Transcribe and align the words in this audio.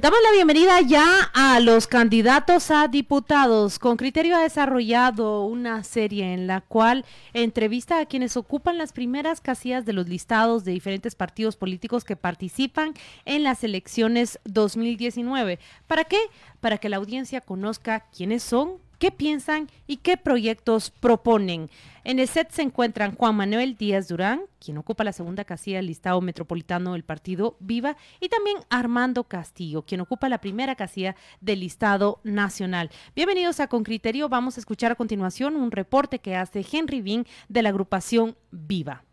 Damos 0.00 0.18
la 0.24 0.32
bienvenida 0.32 0.80
ya 0.80 1.30
a 1.34 1.60
los 1.60 1.86
candidatos 1.86 2.70
a 2.70 2.88
diputados. 2.88 3.78
Con 3.78 3.98
criterio 3.98 4.34
ha 4.34 4.40
desarrollado 4.40 5.44
una 5.44 5.84
serie 5.84 6.32
en 6.32 6.46
la 6.46 6.62
cual 6.62 7.04
entrevista 7.34 8.00
a 8.00 8.06
quienes 8.06 8.38
ocupan 8.38 8.78
las 8.78 8.92
primeras 8.94 9.42
casillas 9.42 9.84
de 9.84 9.92
los 9.92 10.08
listados 10.08 10.64
de 10.64 10.72
diferentes 10.72 11.14
partidos 11.14 11.56
políticos 11.56 12.04
que 12.04 12.16
participan 12.16 12.94
en 13.26 13.42
las 13.42 13.62
elecciones 13.62 14.38
2019. 14.44 15.58
¿Para 15.86 16.04
qué? 16.04 16.18
Para 16.60 16.78
que 16.78 16.88
la 16.88 16.96
audiencia 16.96 17.42
conozca 17.42 18.06
quiénes 18.10 18.42
son, 18.42 18.78
qué 19.00 19.10
piensan 19.10 19.68
y 19.88 19.96
qué 19.96 20.16
proyectos 20.16 20.90
proponen. 20.90 21.70
En 22.04 22.20
el 22.20 22.28
set 22.28 22.52
se 22.52 22.62
encuentran 22.62 23.16
Juan 23.16 23.34
Manuel 23.34 23.74
Díaz 23.76 24.06
Durán, 24.08 24.42
quien 24.60 24.78
ocupa 24.78 25.02
la 25.04 25.12
segunda 25.12 25.44
casilla 25.44 25.78
del 25.78 25.86
listado 25.86 26.20
metropolitano 26.20 26.92
del 26.92 27.02
partido 27.02 27.56
Viva, 27.60 27.96
y 28.20 28.28
también 28.28 28.58
Armando 28.68 29.24
Castillo, 29.24 29.82
quien 29.82 30.02
ocupa 30.02 30.28
la 30.28 30.40
primera 30.40 30.76
casilla 30.76 31.16
del 31.40 31.60
listado 31.60 32.20
nacional. 32.22 32.90
Bienvenidos 33.16 33.58
a 33.58 33.66
Con 33.66 33.82
Criterio. 33.82 34.28
Vamos 34.28 34.56
a 34.56 34.60
escuchar 34.60 34.92
a 34.92 34.96
continuación 34.96 35.56
un 35.56 35.72
reporte 35.72 36.18
que 36.18 36.36
hace 36.36 36.64
Henry 36.70 37.00
Bean 37.00 37.26
de 37.48 37.62
la 37.62 37.70
agrupación 37.70 38.36
Viva. 38.50 39.04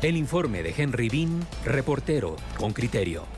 El 0.00 0.16
informe 0.16 0.62
de 0.62 0.74
Henry 0.76 1.08
Bean, 1.08 1.46
reportero 1.64 2.36
con 2.56 2.72
criterio. 2.72 3.37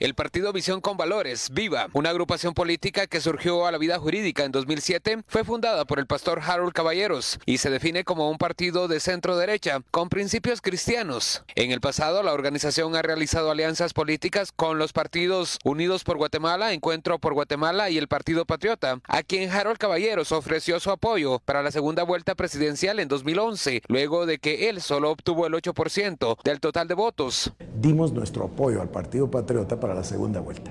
El 0.00 0.14
partido 0.14 0.52
Visión 0.52 0.80
con 0.80 0.96
Valores, 0.96 1.50
Viva, 1.50 1.88
una 1.92 2.10
agrupación 2.10 2.54
política 2.54 3.08
que 3.08 3.20
surgió 3.20 3.66
a 3.66 3.72
la 3.72 3.78
vida 3.78 3.98
jurídica 3.98 4.44
en 4.44 4.52
2007, 4.52 5.24
fue 5.26 5.42
fundada 5.42 5.86
por 5.86 5.98
el 5.98 6.06
pastor 6.06 6.40
Harold 6.40 6.72
Caballeros 6.72 7.40
y 7.46 7.58
se 7.58 7.68
define 7.68 8.04
como 8.04 8.30
un 8.30 8.38
partido 8.38 8.86
de 8.86 9.00
centro 9.00 9.36
derecha 9.36 9.80
con 9.90 10.08
principios 10.08 10.60
cristianos. 10.60 11.42
En 11.56 11.72
el 11.72 11.80
pasado, 11.80 12.22
la 12.22 12.32
organización 12.32 12.94
ha 12.94 13.02
realizado 13.02 13.50
alianzas 13.50 13.92
políticas 13.92 14.52
con 14.52 14.78
los 14.78 14.92
partidos 14.92 15.58
Unidos 15.64 16.04
por 16.04 16.16
Guatemala, 16.16 16.72
Encuentro 16.72 17.18
por 17.18 17.34
Guatemala 17.34 17.90
y 17.90 17.98
el 17.98 18.06
Partido 18.06 18.44
Patriota, 18.44 19.00
a 19.08 19.24
quien 19.24 19.50
Harold 19.50 19.78
Caballeros 19.78 20.30
ofreció 20.30 20.78
su 20.78 20.92
apoyo 20.92 21.40
para 21.40 21.64
la 21.64 21.72
segunda 21.72 22.04
vuelta 22.04 22.36
presidencial 22.36 23.00
en 23.00 23.08
2011, 23.08 23.82
luego 23.88 24.26
de 24.26 24.38
que 24.38 24.68
él 24.68 24.80
solo 24.80 25.10
obtuvo 25.10 25.44
el 25.48 25.54
8% 25.54 26.36
del 26.44 26.60
total 26.60 26.86
de 26.86 26.94
votos. 26.94 27.52
Dimos 27.80 28.12
nuestro 28.12 28.44
apoyo 28.44 28.80
al 28.80 28.90
Partido 28.90 29.28
Patriota 29.28 29.80
para 29.80 29.87
la 29.94 30.04
segunda 30.04 30.40
vuelta. 30.40 30.70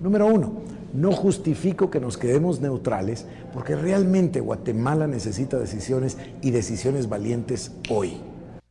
Número 0.00 0.26
uno, 0.26 0.62
no 0.92 1.12
justifico 1.12 1.90
que 1.90 2.00
nos 2.00 2.16
quedemos 2.16 2.60
neutrales 2.60 3.26
porque 3.52 3.76
realmente 3.76 4.40
Guatemala 4.40 5.06
necesita 5.06 5.58
decisiones 5.58 6.16
y 6.42 6.50
decisiones 6.50 7.08
valientes 7.08 7.72
hoy. 7.88 8.20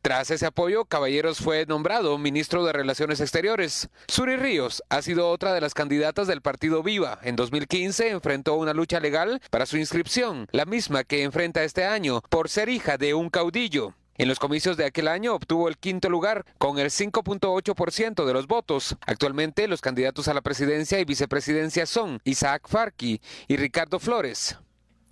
Tras 0.02 0.30
ese 0.30 0.46
apoyo, 0.46 0.86
Caballeros 0.86 1.40
fue 1.40 1.66
nombrado 1.66 2.16
ministro 2.16 2.64
de 2.64 2.72
Relaciones 2.72 3.20
Exteriores. 3.20 3.90
Suri 4.08 4.36
Ríos 4.36 4.82
ha 4.88 5.02
sido 5.02 5.28
otra 5.28 5.52
de 5.52 5.60
las 5.60 5.74
candidatas 5.74 6.26
del 6.26 6.40
partido 6.40 6.82
Viva. 6.82 7.18
En 7.22 7.36
2015 7.36 8.08
enfrentó 8.08 8.54
una 8.54 8.72
lucha 8.72 8.98
legal 8.98 9.42
para 9.50 9.66
su 9.66 9.76
inscripción, 9.76 10.46
la 10.52 10.64
misma 10.64 11.04
que 11.04 11.22
enfrenta 11.22 11.64
este 11.64 11.84
año, 11.84 12.22
por 12.30 12.48
ser 12.48 12.70
hija 12.70 12.96
de 12.96 13.12
un 13.12 13.28
caudillo. 13.28 13.94
En 14.20 14.28
los 14.28 14.38
comicios 14.38 14.76
de 14.76 14.84
aquel 14.84 15.08
año 15.08 15.34
obtuvo 15.34 15.66
el 15.66 15.78
quinto 15.78 16.10
lugar 16.10 16.44
con 16.58 16.78
el 16.78 16.90
5.8% 16.90 18.26
de 18.26 18.32
los 18.34 18.46
votos. 18.46 18.98
Actualmente 19.06 19.66
los 19.66 19.80
candidatos 19.80 20.28
a 20.28 20.34
la 20.34 20.42
presidencia 20.42 21.00
y 21.00 21.06
vicepresidencia 21.06 21.86
son 21.86 22.20
Isaac 22.24 22.68
Farqui 22.68 23.22
y 23.48 23.56
Ricardo 23.56 23.98
Flores. 23.98 24.58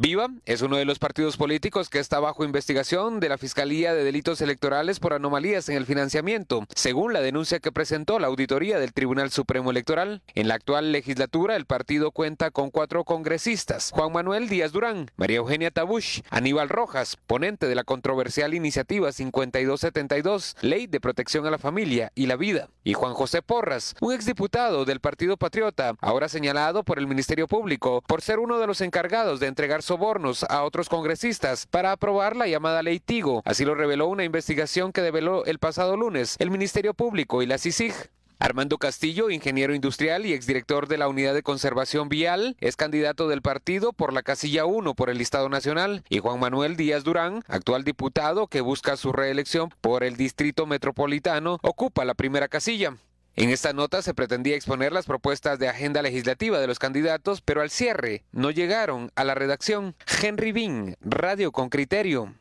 Viva 0.00 0.28
es 0.46 0.62
uno 0.62 0.76
de 0.76 0.84
los 0.84 1.00
partidos 1.00 1.36
políticos 1.36 1.88
que 1.88 1.98
está 1.98 2.20
bajo 2.20 2.44
investigación 2.44 3.18
de 3.18 3.28
la 3.28 3.36
Fiscalía 3.36 3.94
de 3.94 4.04
Delitos 4.04 4.40
Electorales 4.40 5.00
por 5.00 5.12
anomalías 5.12 5.68
en 5.68 5.76
el 5.76 5.86
financiamiento, 5.86 6.64
según 6.72 7.12
la 7.12 7.20
denuncia 7.20 7.58
que 7.58 7.72
presentó 7.72 8.20
la 8.20 8.28
auditoría 8.28 8.78
del 8.78 8.92
Tribunal 8.92 9.32
Supremo 9.32 9.72
Electoral. 9.72 10.22
En 10.36 10.46
la 10.46 10.54
actual 10.54 10.92
legislatura, 10.92 11.56
el 11.56 11.66
partido 11.66 12.12
cuenta 12.12 12.52
con 12.52 12.70
cuatro 12.70 13.02
congresistas, 13.02 13.90
Juan 13.90 14.12
Manuel 14.12 14.48
Díaz 14.48 14.70
Durán, 14.70 15.10
María 15.16 15.38
Eugenia 15.38 15.72
Tabush, 15.72 16.20
Aníbal 16.30 16.68
Rojas, 16.68 17.16
ponente 17.26 17.66
de 17.66 17.74
la 17.74 17.82
controversial 17.82 18.54
iniciativa 18.54 19.10
5272, 19.10 20.58
Ley 20.60 20.86
de 20.86 21.00
Protección 21.00 21.44
a 21.44 21.50
la 21.50 21.58
Familia 21.58 22.12
y 22.14 22.26
la 22.26 22.36
Vida, 22.36 22.68
y 22.84 22.92
Juan 22.92 23.14
José 23.14 23.42
Porras, 23.42 23.96
un 24.00 24.12
exdiputado 24.12 24.84
del 24.84 25.00
Partido 25.00 25.36
Patriota, 25.36 25.96
ahora 26.00 26.28
señalado 26.28 26.84
por 26.84 27.00
el 27.00 27.08
Ministerio 27.08 27.48
Público 27.48 28.04
por 28.06 28.22
ser 28.22 28.38
uno 28.38 28.60
de 28.60 28.68
los 28.68 28.80
encargados 28.80 29.40
de 29.40 29.48
entregar 29.48 29.82
sobornos 29.88 30.44
a 30.44 30.64
otros 30.64 30.90
congresistas 30.90 31.66
para 31.66 31.92
aprobar 31.92 32.36
la 32.36 32.46
llamada 32.46 32.82
ley 32.82 33.00
Tigo. 33.00 33.40
Así 33.46 33.64
lo 33.64 33.74
reveló 33.74 34.06
una 34.08 34.24
investigación 34.24 34.92
que 34.92 35.00
develó 35.00 35.46
el 35.46 35.58
pasado 35.58 35.96
lunes 35.96 36.36
el 36.38 36.50
Ministerio 36.50 36.92
Público 36.92 37.42
y 37.42 37.46
la 37.46 37.56
CICIG. 37.56 37.94
Armando 38.38 38.78
Castillo, 38.78 39.30
ingeniero 39.30 39.74
industrial 39.74 40.24
y 40.26 40.32
exdirector 40.32 40.86
de 40.86 40.98
la 40.98 41.08
Unidad 41.08 41.34
de 41.34 41.42
Conservación 41.42 42.08
Vial, 42.08 42.56
es 42.60 42.76
candidato 42.76 43.28
del 43.28 43.42
partido 43.42 43.92
por 43.92 44.12
la 44.12 44.22
casilla 44.22 44.64
1 44.64 44.94
por 44.94 45.10
el 45.10 45.18
listado 45.18 45.48
nacional, 45.48 46.04
y 46.08 46.20
Juan 46.20 46.38
Manuel 46.38 46.76
Díaz 46.76 47.02
Durán, 47.02 47.42
actual 47.48 47.82
diputado 47.82 48.46
que 48.46 48.60
busca 48.60 48.96
su 48.96 49.12
reelección 49.12 49.70
por 49.80 50.04
el 50.04 50.16
Distrito 50.16 50.66
Metropolitano, 50.66 51.58
ocupa 51.62 52.04
la 52.04 52.14
primera 52.14 52.46
casilla. 52.46 52.94
En 53.40 53.50
esta 53.50 53.72
nota 53.72 54.02
se 54.02 54.14
pretendía 54.14 54.56
exponer 54.56 54.90
las 54.90 55.06
propuestas 55.06 55.60
de 55.60 55.68
agenda 55.68 56.02
legislativa 56.02 56.58
de 56.58 56.66
los 56.66 56.80
candidatos, 56.80 57.40
pero 57.40 57.62
al 57.62 57.70
cierre 57.70 58.24
no 58.32 58.50
llegaron 58.50 59.12
a 59.14 59.22
la 59.22 59.36
redacción. 59.36 59.94
Henry 60.20 60.50
Bean, 60.50 60.96
Radio 61.02 61.52
con 61.52 61.68
Criterio. 61.68 62.34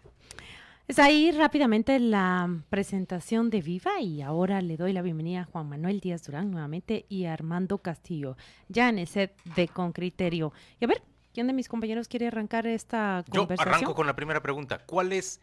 Es 0.87 0.97
ahí 0.97 1.31
rápidamente 1.31 1.99
la 1.99 2.49
presentación 2.71 3.51
de 3.51 3.61
Viva 3.61 4.01
y 4.01 4.23
ahora 4.23 4.59
le 4.63 4.75
doy 4.75 4.91
la 4.91 5.03
bienvenida 5.03 5.41
a 5.41 5.43
Juan 5.43 5.69
Manuel 5.69 5.99
Díaz 5.99 6.23
Durán 6.23 6.49
nuevamente 6.49 7.05
y 7.09 7.25
a 7.25 7.33
Armando 7.33 7.77
Castillo, 7.77 8.35
ya 8.67 8.89
en 8.89 8.97
el 8.97 9.05
set 9.05 9.39
de 9.55 9.67
Con 9.67 9.91
Criterio. 9.91 10.51
Y 10.79 10.85
a 10.85 10.87
ver, 10.87 11.03
¿quién 11.31 11.45
de 11.45 11.53
mis 11.53 11.69
compañeros 11.69 12.07
quiere 12.07 12.25
arrancar 12.25 12.65
esta 12.65 13.23
conversación? 13.29 13.57
Yo 13.57 13.75
arranco 13.75 13.93
con 13.93 14.07
la 14.07 14.15
primera 14.15 14.41
pregunta. 14.41 14.79
¿Cuál 14.87 15.13
es 15.13 15.41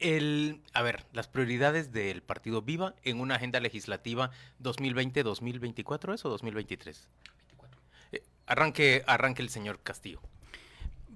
el, 0.00 0.60
a 0.72 0.82
ver, 0.82 1.04
las 1.12 1.28
prioridades 1.28 1.92
del 1.92 2.22
partido 2.22 2.62
Viva 2.62 2.94
en 3.04 3.20
una 3.20 3.36
agenda 3.36 3.60
legislativa 3.60 4.30
2020-2024, 4.62 6.14
¿es 6.14 6.24
o 6.24 6.30
2023? 6.30 7.06
Eh, 8.12 8.22
arranque, 8.46 9.04
arranque 9.06 9.42
el 9.42 9.50
señor 9.50 9.78
Castillo. 9.82 10.20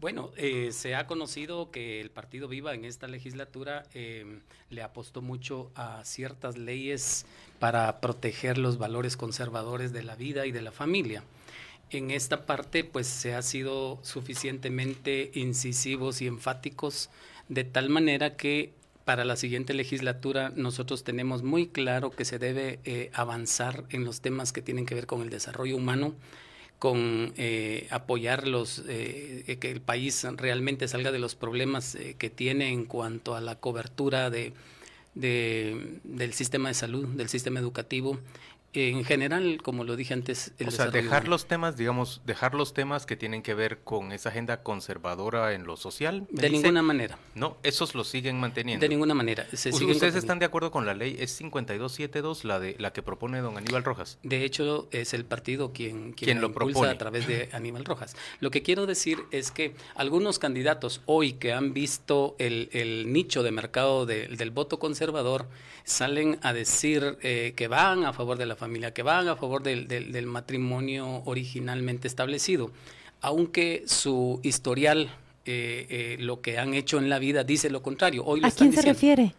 Bueno, 0.04 0.32
eh, 0.36 0.70
se 0.72 0.94
ha 0.94 1.06
conocido 1.06 1.70
que 1.70 2.02
el 2.02 2.10
Partido 2.10 2.46
Viva 2.46 2.74
en 2.74 2.84
esta 2.84 3.08
legislatura 3.08 3.84
eh, 3.94 4.40
le 4.68 4.82
apostó 4.82 5.22
mucho 5.22 5.70
a 5.74 6.04
ciertas 6.04 6.58
leyes 6.58 7.24
para 7.58 8.02
proteger 8.02 8.58
los 8.58 8.76
valores 8.76 9.16
conservadores 9.16 9.94
de 9.94 10.02
la 10.02 10.14
vida 10.14 10.44
y 10.44 10.52
de 10.52 10.60
la 10.60 10.72
familia. 10.72 11.24
En 11.88 12.10
esta 12.10 12.44
parte, 12.44 12.84
pues 12.84 13.06
se 13.06 13.34
ha 13.34 13.40
sido 13.40 13.98
suficientemente 14.02 15.30
incisivos 15.34 16.20
y 16.20 16.26
enfáticos 16.26 17.08
de 17.48 17.64
tal 17.64 17.90
manera 17.90 18.36
que 18.36 18.72
para 19.04 19.24
la 19.24 19.36
siguiente 19.36 19.74
legislatura 19.74 20.52
nosotros 20.56 21.04
tenemos 21.04 21.42
muy 21.42 21.66
claro 21.66 22.10
que 22.10 22.24
se 22.24 22.38
debe 22.38 22.80
eh, 22.84 23.10
avanzar 23.12 23.84
en 23.90 24.04
los 24.04 24.20
temas 24.20 24.52
que 24.52 24.62
tienen 24.62 24.86
que 24.86 24.94
ver 24.94 25.06
con 25.06 25.20
el 25.20 25.30
desarrollo 25.30 25.76
humano, 25.76 26.14
con 26.78 27.32
eh, 27.36 27.86
apoyar 27.90 28.48
los, 28.48 28.82
eh, 28.88 29.58
que 29.60 29.70
el 29.70 29.80
país 29.80 30.26
realmente 30.36 30.88
salga 30.88 31.12
de 31.12 31.18
los 31.18 31.34
problemas 31.34 31.96
que 32.18 32.30
tiene 32.30 32.70
en 32.70 32.84
cuanto 32.86 33.34
a 33.34 33.40
la 33.40 33.56
cobertura 33.56 34.30
de, 34.30 34.52
del 35.14 36.32
sistema 36.32 36.68
de 36.68 36.74
salud, 36.74 37.06
del 37.08 37.28
sistema 37.28 37.60
educativo 37.60 38.18
en 38.74 39.04
general, 39.04 39.60
como 39.62 39.84
lo 39.84 39.96
dije 39.96 40.14
antes, 40.14 40.52
el 40.58 40.68
o 40.68 40.70
sea, 40.70 40.88
dejar 40.88 41.28
los 41.28 41.46
temas, 41.46 41.76
digamos, 41.76 42.20
dejar 42.26 42.54
los 42.54 42.74
temas 42.74 43.06
que 43.06 43.16
tienen 43.16 43.42
que 43.42 43.54
ver 43.54 43.78
con 43.78 44.12
esa 44.12 44.30
agenda 44.30 44.62
conservadora 44.62 45.54
en 45.54 45.64
lo 45.64 45.76
social. 45.76 46.26
De 46.30 46.50
ninguna 46.50 46.82
manera. 46.82 47.18
No, 47.34 47.56
esos 47.62 47.94
los 47.94 48.08
siguen 48.08 48.38
manteniendo. 48.38 48.82
De 48.82 48.88
ninguna 48.88 49.14
manera. 49.14 49.46
¿Ustedes 49.52 50.14
están 50.14 50.38
de 50.38 50.46
acuerdo 50.46 50.70
con 50.70 50.86
la 50.86 50.94
ley? 50.94 51.16
Es 51.18 51.32
5272 51.36 52.44
la 52.44 52.58
de 52.60 52.76
la 52.78 52.92
que 52.92 53.02
propone 53.02 53.40
don 53.40 53.56
Aníbal 53.56 53.84
Rojas. 53.84 54.18
De 54.22 54.44
hecho, 54.44 54.88
es 54.90 55.14
el 55.14 55.24
partido 55.24 55.72
quien, 55.72 56.12
quien, 56.12 56.40
lo 56.40 56.48
impulsa 56.48 56.90
a 56.90 56.98
través 56.98 57.26
de 57.26 57.48
Aníbal 57.52 57.84
Rojas. 57.84 58.16
Lo 58.40 58.50
que 58.50 58.62
quiero 58.62 58.86
decir 58.86 59.20
es 59.30 59.50
que 59.50 59.74
algunos 59.94 60.38
candidatos 60.38 61.00
hoy 61.06 61.34
que 61.34 61.52
han 61.52 61.74
visto 61.74 62.34
el, 62.38 62.68
el 62.72 63.12
nicho 63.12 63.42
de 63.42 63.50
mercado 63.50 64.06
del 64.06 64.50
voto 64.50 64.78
conservador 64.78 65.46
salen 65.84 66.38
a 66.42 66.52
decir 66.52 67.18
eh, 67.22 67.52
que 67.54 67.68
van 67.68 68.04
a 68.04 68.12
favor 68.12 68.38
de 68.38 68.46
la 68.46 68.56
familia, 68.56 68.92
que 68.92 69.02
van 69.02 69.28
a 69.28 69.36
favor 69.36 69.62
del, 69.62 69.86
del, 69.86 70.26
matrimonio 70.26 71.22
originalmente 71.26 72.08
establecido, 72.08 72.70
aunque 73.20 73.84
su 73.86 74.40
historial, 74.42 75.10
eh, 75.44 75.86
eh, 75.90 76.16
lo 76.20 76.40
que 76.40 76.58
han 76.58 76.72
hecho 76.72 76.98
en 76.98 77.10
la 77.10 77.18
vida, 77.18 77.44
dice 77.44 77.68
lo 77.68 77.82
contrario. 77.82 78.24
Hoy 78.24 78.40
¿A 78.42 78.50
quién 78.50 78.72
se 78.72 78.82
refiere? 78.82 79.34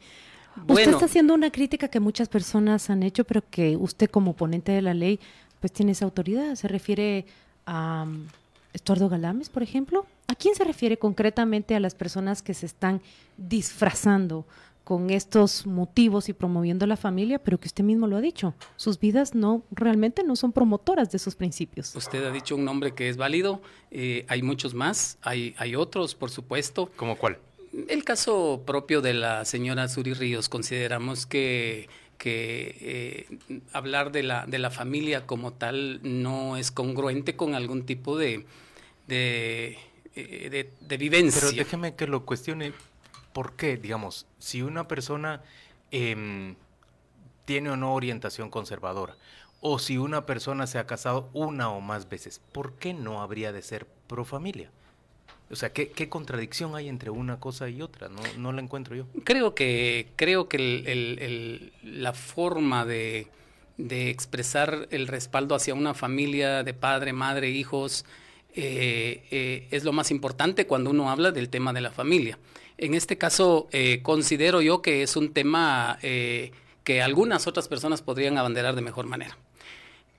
usted 0.67 0.91
está 0.91 1.05
haciendo 1.05 1.33
una 1.33 1.51
crítica 1.51 1.87
que 1.87 1.99
muchas 1.99 2.29
personas 2.29 2.89
han 2.89 3.03
hecho, 3.03 3.25
pero 3.25 3.43
que 3.49 3.75
usted 3.75 4.09
como 4.09 4.33
ponente 4.33 4.71
de 4.71 4.83
la 4.83 4.93
ley, 4.93 5.19
pues 5.59 5.73
tiene 5.73 5.93
esa 5.93 6.05
autoridad. 6.05 6.55
Se 6.55 6.67
refiere 6.67 7.25
a 7.65 8.03
um, 8.07 8.27
Estuardo 8.71 9.09
Galames, 9.09 9.49
por 9.49 9.63
ejemplo. 9.63 10.05
¿A 10.27 10.35
quién 10.35 10.55
se 10.55 10.63
refiere 10.63 10.97
concretamente 10.97 11.75
a 11.75 11.79
las 11.79 11.95
personas 11.95 12.41
que 12.41 12.53
se 12.53 12.65
están 12.65 13.01
disfrazando 13.37 14.45
con 14.85 15.09
estos 15.09 15.65
motivos 15.65 16.29
y 16.29 16.33
promoviendo 16.33 16.85
la 16.85 16.95
familia, 16.95 17.39
pero 17.39 17.59
que 17.59 17.67
usted 17.67 17.83
mismo 17.83 18.05
lo 18.05 18.17
ha 18.17 18.21
dicho, 18.21 18.53
sus 18.77 18.99
vidas 18.99 19.33
no 19.33 19.63
realmente 19.71 20.23
no 20.23 20.35
son 20.35 20.53
promotoras 20.53 21.11
de 21.11 21.17
esos 21.17 21.35
principios. 21.35 21.95
Usted 21.95 22.23
ha 22.23 22.31
dicho 22.31 22.55
un 22.55 22.63
nombre 22.63 22.93
que 22.93 23.09
es 23.09 23.17
válido, 23.17 23.61
eh, 23.89 24.25
hay 24.29 24.43
muchos 24.43 24.75
más, 24.75 25.17
hay, 25.23 25.55
hay 25.57 25.75
otros, 25.75 26.13
por 26.13 26.29
supuesto. 26.29 26.91
¿Como 26.95 27.17
cuál? 27.17 27.39
El 27.89 28.03
caso 28.03 28.61
propio 28.63 29.01
de 29.01 29.15
la 29.15 29.43
señora 29.43 29.87
Suri 29.87 30.13
Ríos, 30.13 30.49
consideramos 30.49 31.25
que, 31.25 31.89
que 32.19 32.77
eh, 32.79 33.63
hablar 33.73 34.11
de 34.11 34.21
la, 34.21 34.45
de 34.45 34.59
la 34.59 34.69
familia 34.69 35.25
como 35.25 35.51
tal 35.51 35.99
no 36.03 36.57
es 36.57 36.69
congruente 36.69 37.35
con 37.35 37.55
algún 37.55 37.87
tipo 37.87 38.19
de, 38.19 38.45
de, 39.07 39.79
eh, 40.15 40.69
de 40.79 40.97
vivencia. 40.97 41.41
Pero 41.43 41.57
déjeme 41.57 41.95
que 41.95 42.05
lo 42.05 42.23
cuestione 42.23 42.71
¿Por 43.35 43.57
qué? 43.57 43.75
Digamos, 43.75 44.27
si 44.39 44.61
una 44.61 44.87
persona 44.87 45.41
em, 45.91 46.55
tiene 47.43 47.69
o 47.69 47.75
no 47.75 47.93
orientación 47.93 48.49
conservadora, 48.49 49.17
o 49.59 49.77
si 49.77 49.97
una 49.97 50.25
persona 50.25 50.67
se 50.67 50.79
ha 50.79 50.87
casado 50.87 51.29
una 51.33 51.69
o 51.69 51.81
más 51.81 52.07
veces, 52.07 52.39
¿por 52.53 52.75
qué 52.75 52.93
no 52.93 53.21
habría 53.21 53.51
de 53.51 53.61
ser 53.61 53.87
pro 54.07 54.23
familia? 54.23 54.71
O 55.51 55.57
sea, 55.57 55.73
¿qué, 55.73 56.07
contradicción 56.07 56.77
hay 56.77 56.87
entre 56.87 57.09
una 57.09 57.37
cosa 57.37 57.67
y 57.67 57.81
otra? 57.81 58.07
No, 58.07 58.21
no 58.37 58.53
la 58.53 58.61
encuentro 58.61 58.95
yo. 58.95 59.05
Creo 59.25 59.53
que, 59.53 60.07
creo 60.15 60.47
que 60.47 61.73
la 61.83 62.13
forma 62.13 62.85
de, 62.85 63.27
expresar 63.77 64.87
el 64.91 65.07
respaldo 65.09 65.55
hacia 65.55 65.73
una 65.73 65.93
familia 65.93 66.63
de 66.63 66.73
padre, 66.73 67.11
madre, 67.11 67.49
hijos, 67.49 68.05
eh, 68.53 69.27
eh, 69.29 69.67
es 69.71 69.83
lo 69.83 69.91
más 69.91 70.09
importante 70.09 70.65
cuando 70.67 70.89
uno 70.89 71.09
habla 71.09 71.31
del 71.33 71.49
tema 71.49 71.73
de 71.73 71.81
la 71.81 71.91
familia. 71.91 72.39
En 72.77 72.93
este 72.93 73.17
caso, 73.17 73.67
eh, 73.71 74.01
considero 74.01 74.61
yo 74.61 74.81
que 74.81 75.01
es 75.01 75.15
un 75.15 75.31
tema 75.31 75.97
eh, 76.01 76.51
que 76.83 77.01
algunas 77.01 77.47
otras 77.47 77.67
personas 77.67 78.01
podrían 78.01 78.37
abanderar 78.37 78.75
de 78.75 78.81
mejor 78.81 79.05
manera. 79.05 79.37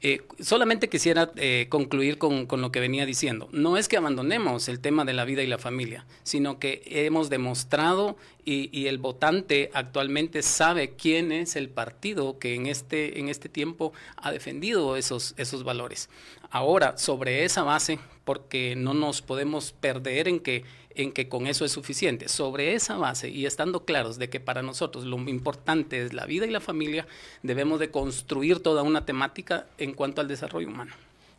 Eh, 0.03 0.23
solamente 0.41 0.91
quisiera 0.91 1.33
concluir 1.71 2.19
con, 2.19 2.47
lo 2.51 2.71
que 2.71 2.81
venía 2.81 3.07
diciendo. 3.07 3.49
No 3.51 3.77
es 3.77 3.89
que 3.89 3.97
abandonemos 3.97 4.69
el 4.69 4.79
tema 4.79 5.05
de 5.05 5.15
la 5.15 5.25
vida 5.25 5.43
y 5.43 5.47
la 5.47 5.59
familia, 5.59 6.07
sino 6.23 6.59
que 6.59 6.83
hemos 6.87 7.31
demostrado 7.31 8.17
y, 8.45 8.87
el 8.87 8.99
votante 8.99 9.71
actualmente 9.73 10.43
sabe 10.43 10.91
quién 10.97 11.33
es 11.33 11.57
el 11.57 11.71
partido 11.71 12.39
que 12.39 12.55
en 12.55 12.67
este, 12.67 13.19
en 13.19 13.29
este 13.31 13.49
tiempo 13.49 13.93
ha 14.17 14.33
defendido 14.33 14.97
esos, 14.97 15.35
esos 15.39 15.65
valores. 15.65 16.09
Ahora, 16.51 16.99
sobre 16.99 17.45
esa 17.45 17.63
base, 17.63 17.99
porque 18.25 18.77
no 18.77 18.93
nos 18.93 19.23
podemos 19.23 19.73
perder 19.73 20.29
en 20.29 20.41
que 20.41 20.65
en 20.97 21.13
que 21.13 21.29
con 21.29 21.47
eso 21.47 21.65
es 21.65 21.73
suficiente. 21.73 22.29
Sobre 22.29 22.75
esa 22.75 22.97
base 22.97 23.29
y 23.29 23.47
estando 23.47 23.85
claros 23.85 24.19
de 24.19 24.29
que 24.29 24.41
para 24.41 24.63
nosotros 24.63 25.05
lo 25.05 25.17
importante 25.29 26.03
es 26.03 26.13
la 26.13 26.27
vida 26.27 26.47
y 26.47 26.51
la 26.51 26.61
familia, 26.61 27.07
debemos 27.43 27.79
de 27.81 27.91
construir 27.91 28.61
toda 28.61 28.83
una 28.83 29.05
temática 29.05 29.67
en 29.79 29.93
cuanto 29.93 30.21
al 30.21 30.29
desarrollo 30.29 30.69
humano. 30.69 30.93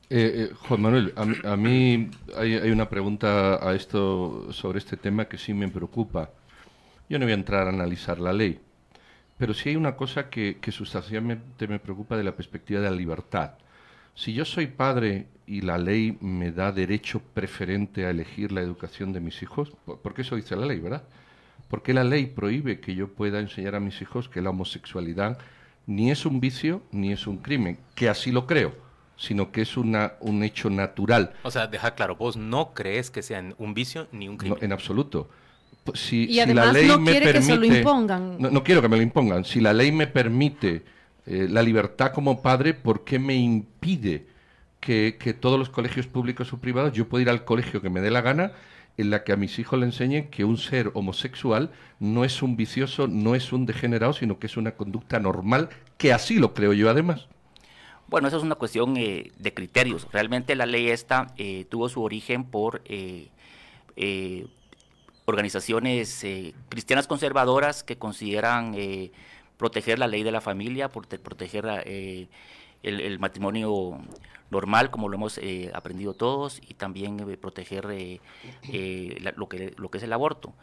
Eh, 0.09 0.49
eh, 0.49 0.55
Juan 0.67 0.81
Manuel, 0.81 1.13
a, 1.15 1.57
mí 1.57 2.09
hay, 2.35 2.71
una 2.71 2.87
pregunta 2.87 3.67
a 3.67 3.75
esto 3.75 4.53
sobre 4.53 4.79
este 4.79 4.95
tema 4.95 5.25
que 5.25 5.37
sí 5.37 5.53
me 5.53 5.67
preocupa. 5.67 6.29
Yo 7.09 7.19
no 7.19 7.25
voy 7.25 7.33
a 7.33 7.35
entrar 7.35 7.67
a 7.67 7.71
analizar 7.71 8.19
la 8.19 8.31
ley, 8.31 8.59
pero 9.37 9.53
sí 9.53 9.69
hay 9.69 9.75
una 9.75 9.95
cosa 9.97 10.29
que, 10.29 10.59
que 10.61 10.71
sustancialmente 10.71 11.67
me 11.67 11.79
preocupa 11.79 12.15
de 12.15 12.23
la 12.23 12.35
perspectiva 12.35 12.79
de 12.79 12.89
la 12.89 12.95
libertad. 12.95 13.51
Si 14.17 14.33
yo 14.33 14.45
soy 14.45 14.65
padre 14.65 15.27
y 15.45 15.61
la 15.61 15.77
ley 15.77 16.17
me 16.21 16.51
da 16.51 16.71
derecho 16.71 17.21
preferente 17.35 18.07
a 18.07 18.09
elegir 18.09 18.51
la 18.51 18.61
educación 18.61 19.13
de 19.13 19.19
mis 19.19 19.43
hijos, 19.43 19.73
porque 20.01 20.23
eso 20.23 20.35
dice 20.35 20.55
la 20.55 20.65
ley, 20.65 20.79
¿verdad? 20.79 21.03
Porque 21.67 21.93
la 21.93 22.03
ley 22.03 22.25
prohíbe 22.25 22.79
que 22.79 22.95
yo 22.95 23.13
pueda 23.13 23.39
enseñar 23.39 23.75
a 23.75 23.79
mis 23.79 24.01
hijos 24.01 24.27
que 24.27 24.41
la 24.41 24.49
homosexualidad 24.49 25.37
ni 25.85 26.09
es 26.09 26.25
un 26.25 26.39
vicio 26.39 26.81
ni 26.91 27.11
es 27.11 27.27
un 27.27 27.37
crimen, 27.37 27.77
que 27.93 28.09
así 28.09 28.31
lo 28.31 28.47
creo, 28.47 28.73
sino 29.17 29.51
que 29.51 29.61
es 29.61 29.77
una, 29.77 30.13
un 30.19 30.41
hecho 30.41 30.71
natural. 30.71 31.33
O 31.43 31.51
sea, 31.51 31.67
deja 31.67 31.93
claro, 31.93 32.15
vos 32.15 32.37
no 32.37 32.73
crees 32.73 33.11
que 33.11 33.21
sea 33.21 33.43
un 33.59 33.75
vicio 33.75 34.07
ni 34.11 34.27
un 34.27 34.37
crimen. 34.37 34.57
en 34.63 34.71
absoluto. 34.71 35.29
Si, 35.93 36.25
y 36.25 36.39
además 36.39 36.65
la 36.65 36.73
ley 36.73 36.87
no 36.87 36.99
me 36.99 37.11
quiere 37.11 37.33
permite, 37.33 37.53
que 37.53 37.53
se 37.53 37.69
lo 37.69 37.77
impongan. 37.77 38.37
No, 38.39 38.63
quiero 38.63 38.81
que 38.81 38.89
me 38.89 38.97
lo 38.97 39.03
impongan. 39.03 39.45
Si 39.45 39.61
la 39.61 39.73
ley 39.73 39.91
me 39.91 40.07
permite 40.07 40.96
eh, 41.29 41.47
la 41.49 41.61
libertad 41.61 42.13
como 42.13 42.41
padre, 42.41 42.73
¿por 42.73 43.03
qué 43.03 43.19
me 43.19 43.35
impide 43.35 44.25
que, 44.79 45.11
todos 45.37 45.59
los 45.59 45.69
colegios 45.69 46.07
públicos 46.07 46.53
o 46.53 46.59
privados, 46.59 46.93
yo 46.93 47.09
puedo 47.09 47.21
ir 47.21 47.29
al 47.29 47.43
colegio 47.43 47.81
que 47.81 47.89
me 47.89 47.99
dé 47.99 48.09
la 48.09 48.21
gana, 48.21 48.53
en 48.95 49.09
la 49.09 49.25
que 49.25 49.33
a 49.33 49.35
mis 49.35 49.59
hijos 49.59 49.77
le 49.77 49.85
enseñen 49.85 50.29
que 50.29 50.45
un 50.45 50.57
ser 50.57 50.89
homosexual 50.93 51.71
no 51.99 52.23
es 52.23 52.41
un 52.41 52.55
vicioso, 52.55 53.09
no 53.09 53.35
es 53.35 53.51
un 53.51 53.65
degenerado, 53.65 54.13
sino 54.13 54.39
que 54.39 54.47
es 54.47 54.55
una 54.55 54.71
conducta 54.71 55.19
normal, 55.19 55.67
que 55.97 56.13
así 56.13 56.39
lo 56.39 56.53
creo 56.53 56.71
yo 56.71 56.89
además. 56.89 57.27
Bueno, 58.07 58.29
eso 58.29 58.37
es 58.37 58.43
una 58.43 58.55
cuestión 58.55 58.95
eh, 58.95 59.33
de 59.37 59.53
criterios. 59.53 60.07
Realmente 60.13 60.55
la 60.55 60.65
ley 60.65 60.87
esta 60.87 61.33
eh, 61.35 61.65
tuvo 61.69 61.89
su 61.89 62.01
origen 62.01 62.45
por 62.45 62.81
organizaciones 65.25 66.25
cristianas 66.69 67.05
conservadoras 67.05 67.83
que 67.83 67.97
consideran 67.97 68.73
proteger 69.57 69.99
la 69.99 70.07
ley 70.07 70.23
de 70.23 70.31
la 70.31 70.41
familia, 70.41 70.89
proteger 70.89 71.65
eh, 71.85 72.29
el, 72.83 73.19
matrimonio 73.19 73.99
normal, 74.49 74.91
como 74.91 75.09
lo 75.09 75.15
hemos 75.15 75.37
eh, 75.39 75.71
aprendido 75.73 76.13
todos, 76.13 76.61
y 76.67 76.75
también 76.75 77.19
eh, 77.19 77.37
proteger 77.37 77.85
lo, 79.35 79.49
que, 79.49 79.73
lo 79.77 79.89
que 79.89 79.97
es 79.97 80.03
el 80.03 80.13
aborto. 80.13 80.53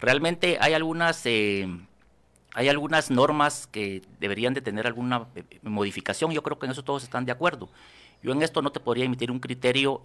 Realmente 0.00 0.58
hay 0.60 0.74
algunas, 0.74 1.24
hay 1.26 2.68
algunas 2.68 3.10
normas 3.10 3.66
que 3.68 4.02
deberían 4.18 4.52
de 4.52 4.60
tener 4.60 4.86
alguna 4.86 5.28
modificación, 5.62 6.32
yo 6.32 6.42
creo 6.42 6.58
que 6.58 6.66
en 6.66 6.72
eso 6.72 6.84
todos 6.84 7.04
están 7.04 7.24
de 7.24 7.32
acuerdo. 7.32 7.70
Yo 8.22 8.32
en 8.32 8.42
esto 8.42 8.60
no 8.60 8.70
te 8.70 8.80
podría 8.80 9.06
emitir 9.06 9.30
un 9.30 9.40
criterio 9.40 10.02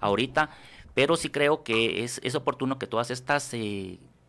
ahorita, 0.00 0.50
pero 0.94 1.16
sí 1.16 1.30
creo 1.30 1.62
que 1.62 2.04
es, 2.04 2.20
es 2.24 2.34
oportuno 2.34 2.78
que 2.78 2.86
todas 2.86 3.10
estas 3.10 3.54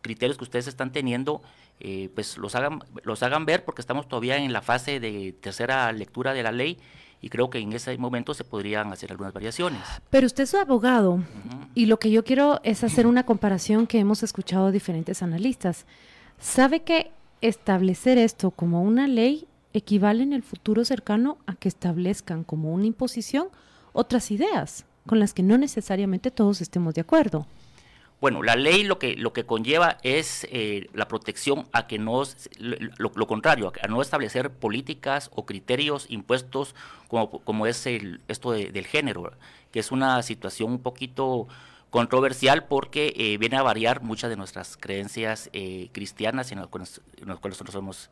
criterios 0.04 0.36
que 0.38 0.44
ustedes 0.44 0.68
están 0.68 0.92
teniendo, 0.92 1.42
eh, 1.86 2.08
pues 2.14 2.38
los 2.38 2.54
hagan, 2.54 2.82
los 3.02 3.22
hagan 3.22 3.44
ver 3.44 3.62
porque 3.62 3.82
estamos 3.82 4.08
todavía 4.08 4.38
en 4.38 4.54
la 4.54 4.62
fase 4.62 5.00
de 5.00 5.34
tercera 5.38 5.92
lectura 5.92 6.32
de 6.32 6.42
la 6.42 6.50
ley 6.50 6.78
y 7.20 7.28
creo 7.28 7.50
que 7.50 7.58
en 7.58 7.74
ese 7.74 7.98
momento 7.98 8.32
se 8.32 8.42
podrían 8.42 8.90
hacer 8.90 9.10
algunas 9.10 9.34
variaciones. 9.34 9.82
Pero 10.08 10.26
usted 10.26 10.44
es 10.44 10.54
abogado 10.54 11.22
y 11.74 11.84
lo 11.84 11.98
que 11.98 12.10
yo 12.10 12.24
quiero 12.24 12.58
es 12.64 12.84
hacer 12.84 13.06
una 13.06 13.26
comparación 13.26 13.86
que 13.86 13.98
hemos 13.98 14.22
escuchado 14.22 14.72
diferentes 14.72 15.22
analistas. 15.22 15.84
¿Sabe 16.38 16.80
que 16.84 17.10
establecer 17.42 18.16
esto 18.16 18.50
como 18.50 18.82
una 18.82 19.06
ley 19.06 19.46
equivale 19.74 20.22
en 20.22 20.32
el 20.32 20.42
futuro 20.42 20.86
cercano 20.86 21.36
a 21.46 21.54
que 21.54 21.68
establezcan 21.68 22.44
como 22.44 22.72
una 22.72 22.86
imposición 22.86 23.48
otras 23.92 24.30
ideas 24.30 24.86
con 25.06 25.20
las 25.20 25.34
que 25.34 25.42
no 25.42 25.58
necesariamente 25.58 26.30
todos 26.30 26.62
estemos 26.62 26.94
de 26.94 27.02
acuerdo? 27.02 27.46
Bueno, 28.24 28.42
la 28.42 28.56
ley 28.56 28.84
lo 28.84 28.98
que, 28.98 29.16
lo 29.16 29.34
que 29.34 29.44
conlleva 29.44 29.98
es 30.02 30.48
eh, 30.50 30.88
la 30.94 31.08
protección 31.08 31.68
a 31.74 31.86
que 31.86 31.98
no, 31.98 32.22
lo, 32.96 33.26
contrario, 33.26 33.70
a 33.82 33.86
no 33.86 34.00
establecer 34.00 34.50
políticas 34.50 35.30
o 35.34 35.44
criterios 35.44 36.06
impuestos 36.08 36.74
como, 37.08 37.28
como 37.28 37.66
es 37.66 37.86
esto 37.86 38.52
del 38.52 38.86
género, 38.86 39.30
que 39.70 39.78
es 39.78 39.92
una 39.92 40.22
situación 40.22 40.72
un 40.72 40.78
poquito 40.78 41.48
controversial 41.90 42.64
porque 42.64 43.12
eh, 43.14 43.36
viene 43.36 43.58
a 43.58 43.62
variar 43.62 44.00
muchas 44.00 44.30
de 44.30 44.38
nuestras 44.38 44.78
creencias 44.78 45.50
eh, 45.52 45.90
cristianas 45.92 46.50
en 46.50 46.60
las, 46.60 46.68
cuales, 46.68 47.02
nosotros 47.26 47.74
hemos 47.74 48.10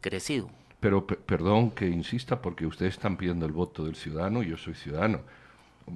crecido. 0.00 0.50
Pero 0.80 1.06
perdón 1.06 1.70
que 1.70 1.86
insista 1.86 2.42
porque 2.42 2.66
ustedes 2.66 2.94
están 2.94 3.16
pidiendo 3.16 3.46
el 3.46 3.52
voto 3.52 3.84
del 3.84 3.94
ciudadano 3.94 4.42
y 4.42 4.48
yo 4.48 4.56
soy 4.56 4.74
ciudadano. 4.74 5.20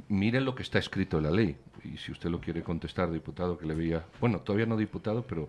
Miren 0.08 0.44
lo 0.44 0.54
que 0.54 0.62
está 0.62 0.78
escrito 0.78 1.18
en 1.18 1.24
la 1.24 1.30
ley 1.30 1.56
y 1.84 1.96
si 1.98 2.12
usted 2.12 2.30
lo 2.30 2.40
quiere 2.40 2.62
contestar, 2.62 3.10
diputado, 3.10 3.56
que 3.58 3.66
le 3.66 3.74
veía, 3.74 4.04
bueno, 4.20 4.40
todavía 4.40 4.66
no 4.66 4.76
diputado, 4.76 5.22
pero 5.22 5.48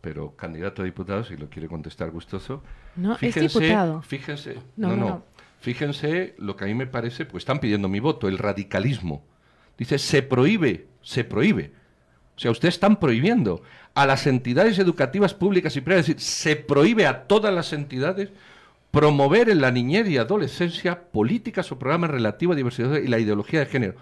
pero 0.00 0.36
candidato 0.36 0.82
a 0.82 0.84
diputado, 0.84 1.24
si 1.24 1.36
lo 1.36 1.48
quiere 1.48 1.68
contestar 1.68 2.10
gustoso. 2.10 2.62
No, 2.96 3.16
fíjense, 3.16 3.46
es 3.46 3.52
diputado. 3.52 4.02
Fíjense, 4.02 4.58
no 4.76 4.96
no, 4.96 5.24
Fíjense 5.60 6.34
lo 6.38 6.56
que 6.56 6.64
a 6.64 6.66
mí 6.68 6.74
me 6.74 6.86
parece, 6.86 7.26
pues 7.26 7.42
están 7.42 7.58
pidiendo 7.58 7.88
mi 7.88 7.98
voto, 7.98 8.28
el 8.28 8.38
radicalismo. 8.38 9.24
Dice, 9.76 9.98
se 9.98 10.22
prohíbe, 10.22 10.86
se 11.02 11.24
prohíbe. 11.24 11.72
O 12.36 12.40
sea, 12.40 12.52
ustedes 12.52 12.74
están 12.74 13.00
prohibiendo 13.00 13.62
a 13.94 14.06
las 14.06 14.28
entidades 14.28 14.78
educativas 14.78 15.34
públicas 15.34 15.74
y 15.76 15.80
privadas, 15.80 16.08
es 16.08 16.16
decir, 16.16 16.28
se 16.28 16.54
prohíbe 16.54 17.06
a 17.06 17.26
todas 17.26 17.52
las 17.52 17.72
entidades 17.72 18.30
promover 18.90 19.50
en 19.50 19.60
la 19.60 19.70
niñez 19.70 20.08
y 20.08 20.16
adolescencia 20.16 21.10
políticas 21.10 21.70
o 21.72 21.78
programas 21.78 22.10
relativos 22.10 22.54
a 22.54 22.56
diversidad 22.56 22.96
y 22.96 23.08
la 23.08 23.18
ideología 23.18 23.60
de 23.60 23.66
género. 23.66 23.94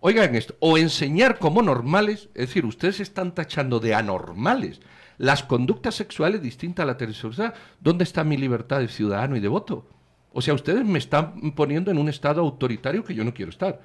Oigan 0.00 0.34
esto, 0.34 0.54
o 0.60 0.76
enseñar 0.76 1.38
como 1.38 1.62
normales, 1.62 2.28
es 2.34 2.48
decir, 2.48 2.66
ustedes 2.66 3.00
están 3.00 3.34
tachando 3.34 3.80
de 3.80 3.94
anormales 3.94 4.80
las 5.18 5.42
conductas 5.42 5.94
sexuales 5.94 6.42
distintas 6.42 6.82
a 6.82 6.86
la 6.86 6.92
heterosexualidad. 6.92 7.54
¿Dónde 7.80 8.04
está 8.04 8.24
mi 8.24 8.36
libertad 8.36 8.80
de 8.80 8.88
ciudadano 8.88 9.36
y 9.36 9.40
de 9.40 9.48
voto? 9.48 9.86
O 10.32 10.42
sea, 10.42 10.54
ustedes 10.54 10.84
me 10.84 10.98
están 10.98 11.52
poniendo 11.52 11.90
en 11.90 11.98
un 11.98 12.08
estado 12.08 12.40
autoritario 12.40 13.04
que 13.04 13.14
yo 13.14 13.24
no 13.24 13.32
quiero 13.32 13.50
estar. 13.50 13.80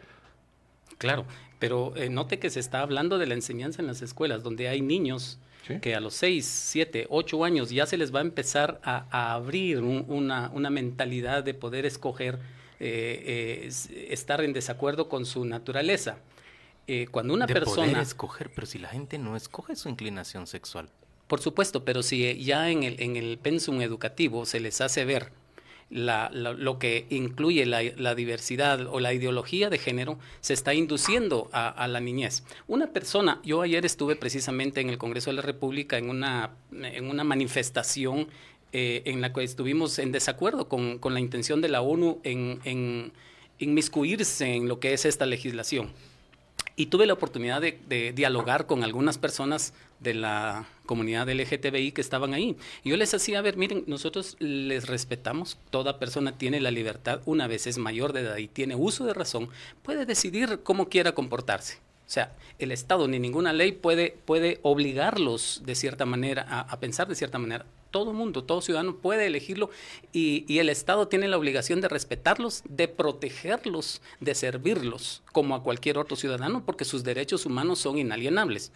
Claro, 0.98 1.26
pero 1.60 1.96
eh, 1.96 2.10
note 2.10 2.40
que 2.40 2.50
se 2.50 2.60
está 2.60 2.82
hablando 2.82 3.18
de 3.18 3.28
la 3.28 3.36
enseñanza 3.36 3.82
en 3.82 3.88
las 3.88 4.02
escuelas, 4.02 4.44
donde 4.44 4.68
hay 4.68 4.82
niños 4.82 5.40
que 5.82 5.96
a 5.96 6.00
los 6.00 6.16
6, 6.16 6.46
7, 6.46 7.08
8 7.10 7.46
años 7.46 7.70
ya 7.70 7.86
se 7.86 7.98
les 7.98 8.14
va 8.14 8.20
a 8.20 8.22
empezar 8.24 8.80
a, 8.84 9.36
abrir 9.36 9.80
una, 9.80 10.50
una, 10.54 10.70
mentalidad 10.70 11.44
de 11.44 11.54
poder 11.54 11.86
escoger 11.86 12.40
eh, 12.80 13.68
eh, 13.70 14.08
estar 14.10 14.42
en 14.42 14.54
desacuerdo 14.54 15.10
con 15.10 15.26
su 15.26 15.46
naturaleza. 15.46 16.18
Eh, 16.88 17.08
cuando 17.12 17.34
una 17.34 17.46
de 17.46 17.54
persona... 17.54 17.88
Poder 17.88 18.02
escoger, 18.02 18.52
pero 18.56 18.66
si 18.66 18.80
la 18.80 18.90
gente 18.90 19.18
no 19.18 19.36
escoge 19.36 19.76
su 19.76 19.90
inclinación 19.90 20.48
sexual. 20.48 20.90
Por 21.28 21.42
supuesto, 21.42 21.86
pero 21.86 22.02
si 22.02 22.44
ya 22.44 22.72
en 22.72 22.84
el, 22.84 23.00
en 23.02 23.16
el 23.16 23.38
pensum 23.38 23.82
educativo 23.82 24.46
se 24.46 24.60
les 24.60 24.82
hace 24.82 25.06
ver 25.06 25.32
la, 25.90 26.30
lo 26.32 26.78
que 26.78 27.06
incluye 27.10 27.66
la, 27.66 28.16
diversidad 28.16 28.88
o 28.88 29.00
la 29.00 29.14
ideología 29.14 29.70
de 29.70 29.78
género 29.78 30.20
se 30.42 30.54
está 30.54 30.74
induciendo 30.74 31.50
a, 31.52 31.88
la 31.88 32.00
niñez. 32.00 32.44
Una 32.68 32.88
persona, 32.88 33.42
yo 33.44 33.62
ayer 33.62 33.86
estuve 33.86 34.16
precisamente 34.16 34.82
en 34.82 34.90
el 34.90 34.98
Congreso 34.98 35.32
de 35.32 35.38
la 35.38 35.42
República 35.42 35.98
en 35.98 36.10
una, 36.10 36.52
en 36.72 37.10
una 37.10 37.24
manifestación 37.24 38.28
eh, 38.72 39.02
en 39.06 39.22
la 39.22 39.34
que 39.34 39.44
estuvimos 39.44 39.98
en 39.98 40.12
desacuerdo 40.12 40.68
con, 40.68 41.00
con 41.00 41.14
la 41.14 41.20
intención 41.20 41.62
de 41.62 41.70
la 41.70 41.82
ONU 41.82 42.20
en, 42.24 42.60
en 42.66 43.12
inmiscuirse 43.58 44.54
en 44.54 44.68
lo 44.68 44.80
que 44.80 44.94
es 44.94 45.06
esta 45.06 45.26
legislación 45.26 45.92
y 46.80 46.86
tuve 46.86 47.06
la 47.06 47.12
oportunidad 47.12 47.62
de, 47.62 48.14
dialogar 48.16 48.66
con 48.66 48.86
algunas 48.86 49.18
personas 49.18 49.74
de 50.00 50.14
la 50.14 50.66
comunidad 50.86 51.30
LGTBI 51.30 51.92
que 51.92 52.00
estaban 52.00 52.34
ahí. 52.34 52.56
Y 52.86 52.92
yo 52.92 52.96
les 52.96 53.14
hacía 53.14 53.42
ver, 53.42 53.58
miren, 53.58 53.84
nosotros 53.86 54.38
les 54.40 54.88
respetamos, 54.88 55.58
toda 55.72 56.00
persona 56.00 56.38
tiene 56.38 56.62
la 56.62 56.72
libertad, 56.72 57.20
una 57.26 57.48
vez 57.48 57.68
es 57.68 57.78
mayor 57.78 58.14
de 58.14 58.22
edad 58.22 58.38
y 58.38 58.48
tiene 58.48 58.76
uso 58.76 59.04
de 59.04 59.14
razón, 59.14 59.50
puede 59.84 60.06
decidir 60.06 60.62
cómo 60.64 60.88
quiera 60.88 61.12
comportarse. 61.12 61.80
O 62.08 62.12
sea, 62.12 62.32
el 62.60 62.72
Estado 62.72 63.10
ni 63.10 63.20
ninguna 63.20 63.52
ley 63.52 63.74
puede, 63.74 64.16
puede 64.24 64.60
obligarlos 64.62 65.64
de 65.66 65.76
cierta 65.76 66.06
manera 66.06 66.46
a, 66.48 66.62
a 66.62 66.80
pensar 66.80 67.10
de 67.10 67.16
cierta 67.16 67.40
manera 67.40 67.66
todo 67.92 68.14
mundo, 68.14 68.44
todo 68.44 68.62
ciudadano 68.62 68.98
puede 68.98 69.26
elegirlo 69.26 69.70
y, 70.14 70.58
el 70.60 70.70
Estado 70.70 71.08
tiene 71.08 71.28
la 71.28 71.38
obligación 71.38 71.82
de 71.82 71.88
respetarlos, 71.88 72.64
de 72.68 72.88
protegerlos, 72.88 74.02
de 74.20 74.36
servirlos 74.36 75.24
como 75.32 75.56
a 75.56 75.64
cualquier 75.64 75.98
otro 75.98 76.16
ciudadano 76.18 76.66
porque 76.66 76.86
sus 76.86 77.04
derechos 77.04 77.46
humanos 77.46 77.80
son 77.80 77.98
inalienables. 77.98 78.72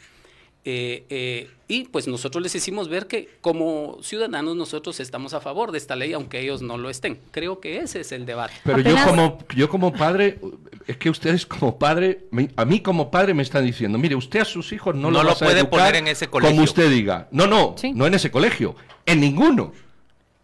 Eh, 0.66 1.06
eh, 1.10 1.50
y 1.68 1.86
pues 1.86 2.08
nosotros 2.08 2.42
les 2.42 2.56
hicimos 2.56 2.88
ver 2.88 3.08
que 3.08 3.30
como 3.42 3.98
ciudadanos 4.02 4.56
nosotros 4.56 5.00
estamos 5.00 5.34
a 5.34 5.42
favor 5.42 5.72
de 5.72 5.78
esta 5.78 5.96
ley, 5.96 6.14
aunque 6.14 6.40
ellos 6.40 6.62
no 6.62 6.78
lo 6.78 6.90
estén. 6.90 7.20
Creo 7.32 7.60
que 7.60 7.80
ese 7.80 8.02
es 8.02 8.12
el 8.12 8.26
debate. 8.26 8.54
Pero 8.64 8.80
yo 8.80 8.96
como, 9.06 9.38
yo 9.56 9.70
como 9.70 9.92
padre, 9.92 10.40
es 10.88 10.98
que 10.98 11.10
ustedes 11.10 11.46
como 11.46 11.78
padre, 11.78 12.26
a 12.56 12.66
mí 12.66 12.80
como 12.80 13.12
padre 13.12 13.34
me 13.34 13.44
están 13.44 13.66
diciendo, 13.66 13.98
mire, 13.98 14.16
usted 14.16 14.42
a 14.42 14.46
sus 14.46 14.72
hijos 14.72 14.96
no, 14.96 15.12
lo, 15.12 15.36
puede 15.36 15.66
poner 15.66 15.96
en 15.96 16.08
ese 16.08 16.28
colegio. 16.28 16.56
Como 16.56 16.64
usted 16.64 16.90
diga. 16.90 17.28
No, 17.32 17.48
no, 17.48 17.76
no 17.94 18.08
en 18.08 18.14
ese 18.14 18.32
colegio, 18.32 18.76
en 19.06 19.20
ninguno. 19.20 19.74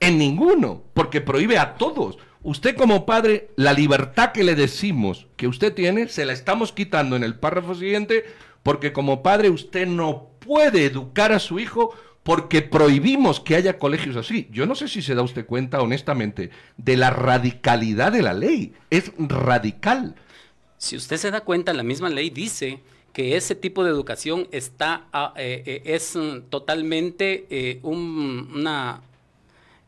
En 0.02 0.18
ninguno, 0.18 0.84
porque 0.94 1.22
prohíbe 1.22 1.58
a 1.58 1.76
todos. 1.76 2.18
Usted 2.42 2.76
como 2.76 3.06
padre, 3.06 3.50
la 3.58 3.74
libertad 3.74 4.32
que 4.32 4.46
le 4.46 4.56
decimos 4.56 5.28
que 5.36 5.48
usted 5.48 5.74
tiene, 5.74 6.08
se 6.08 6.26
la 6.26 6.32
estamos 6.32 6.72
quitando 6.72 7.18
en 7.18 7.24
el 7.24 7.36
párrafo 7.36 7.76
siguiente 7.76 8.24
porque 8.64 8.94
como 8.94 9.24
padre 9.24 9.50
usted 9.50 9.88
no 9.88 10.30
puede 10.40 10.86
educar 10.86 11.32
a 11.32 11.40
su 11.40 11.60
hijo 11.60 11.94
porque 12.24 12.62
prohibimos 12.62 13.40
que 13.40 13.56
haya 13.56 13.78
colegios 13.78 14.16
así. 14.16 14.48
Yo 14.52 14.66
no 14.66 14.76
sé 14.76 14.88
si 14.88 15.02
se 15.02 15.16
da 15.16 15.24
usted 15.24 15.46
cuenta, 15.46 15.82
honestamente, 15.82 16.52
de 16.78 16.98
la 16.98 17.10
radicalidad 17.10 18.12
de 18.12 18.22
la 18.22 18.34
ley. 18.34 18.74
Es 18.90 19.12
radical. 19.18 20.16
Si 20.78 20.96
usted 20.96 21.18
se 21.18 21.32
da 21.32 21.42
cuenta, 21.42 21.74
la 21.74 21.84
misma 21.84 22.10
ley 22.10 22.30
dice 22.30 22.80
que 23.14 23.36
ese 23.36 23.56
tipo 23.56 23.84
de 23.84 23.90
educación 23.90 24.48
está 24.52 25.08
ah, 25.12 25.34
eh, 25.36 25.64
eh, 25.66 25.82
es 25.86 26.18
totalmente 26.50 27.48
eh, 27.50 27.80
una 27.84 29.02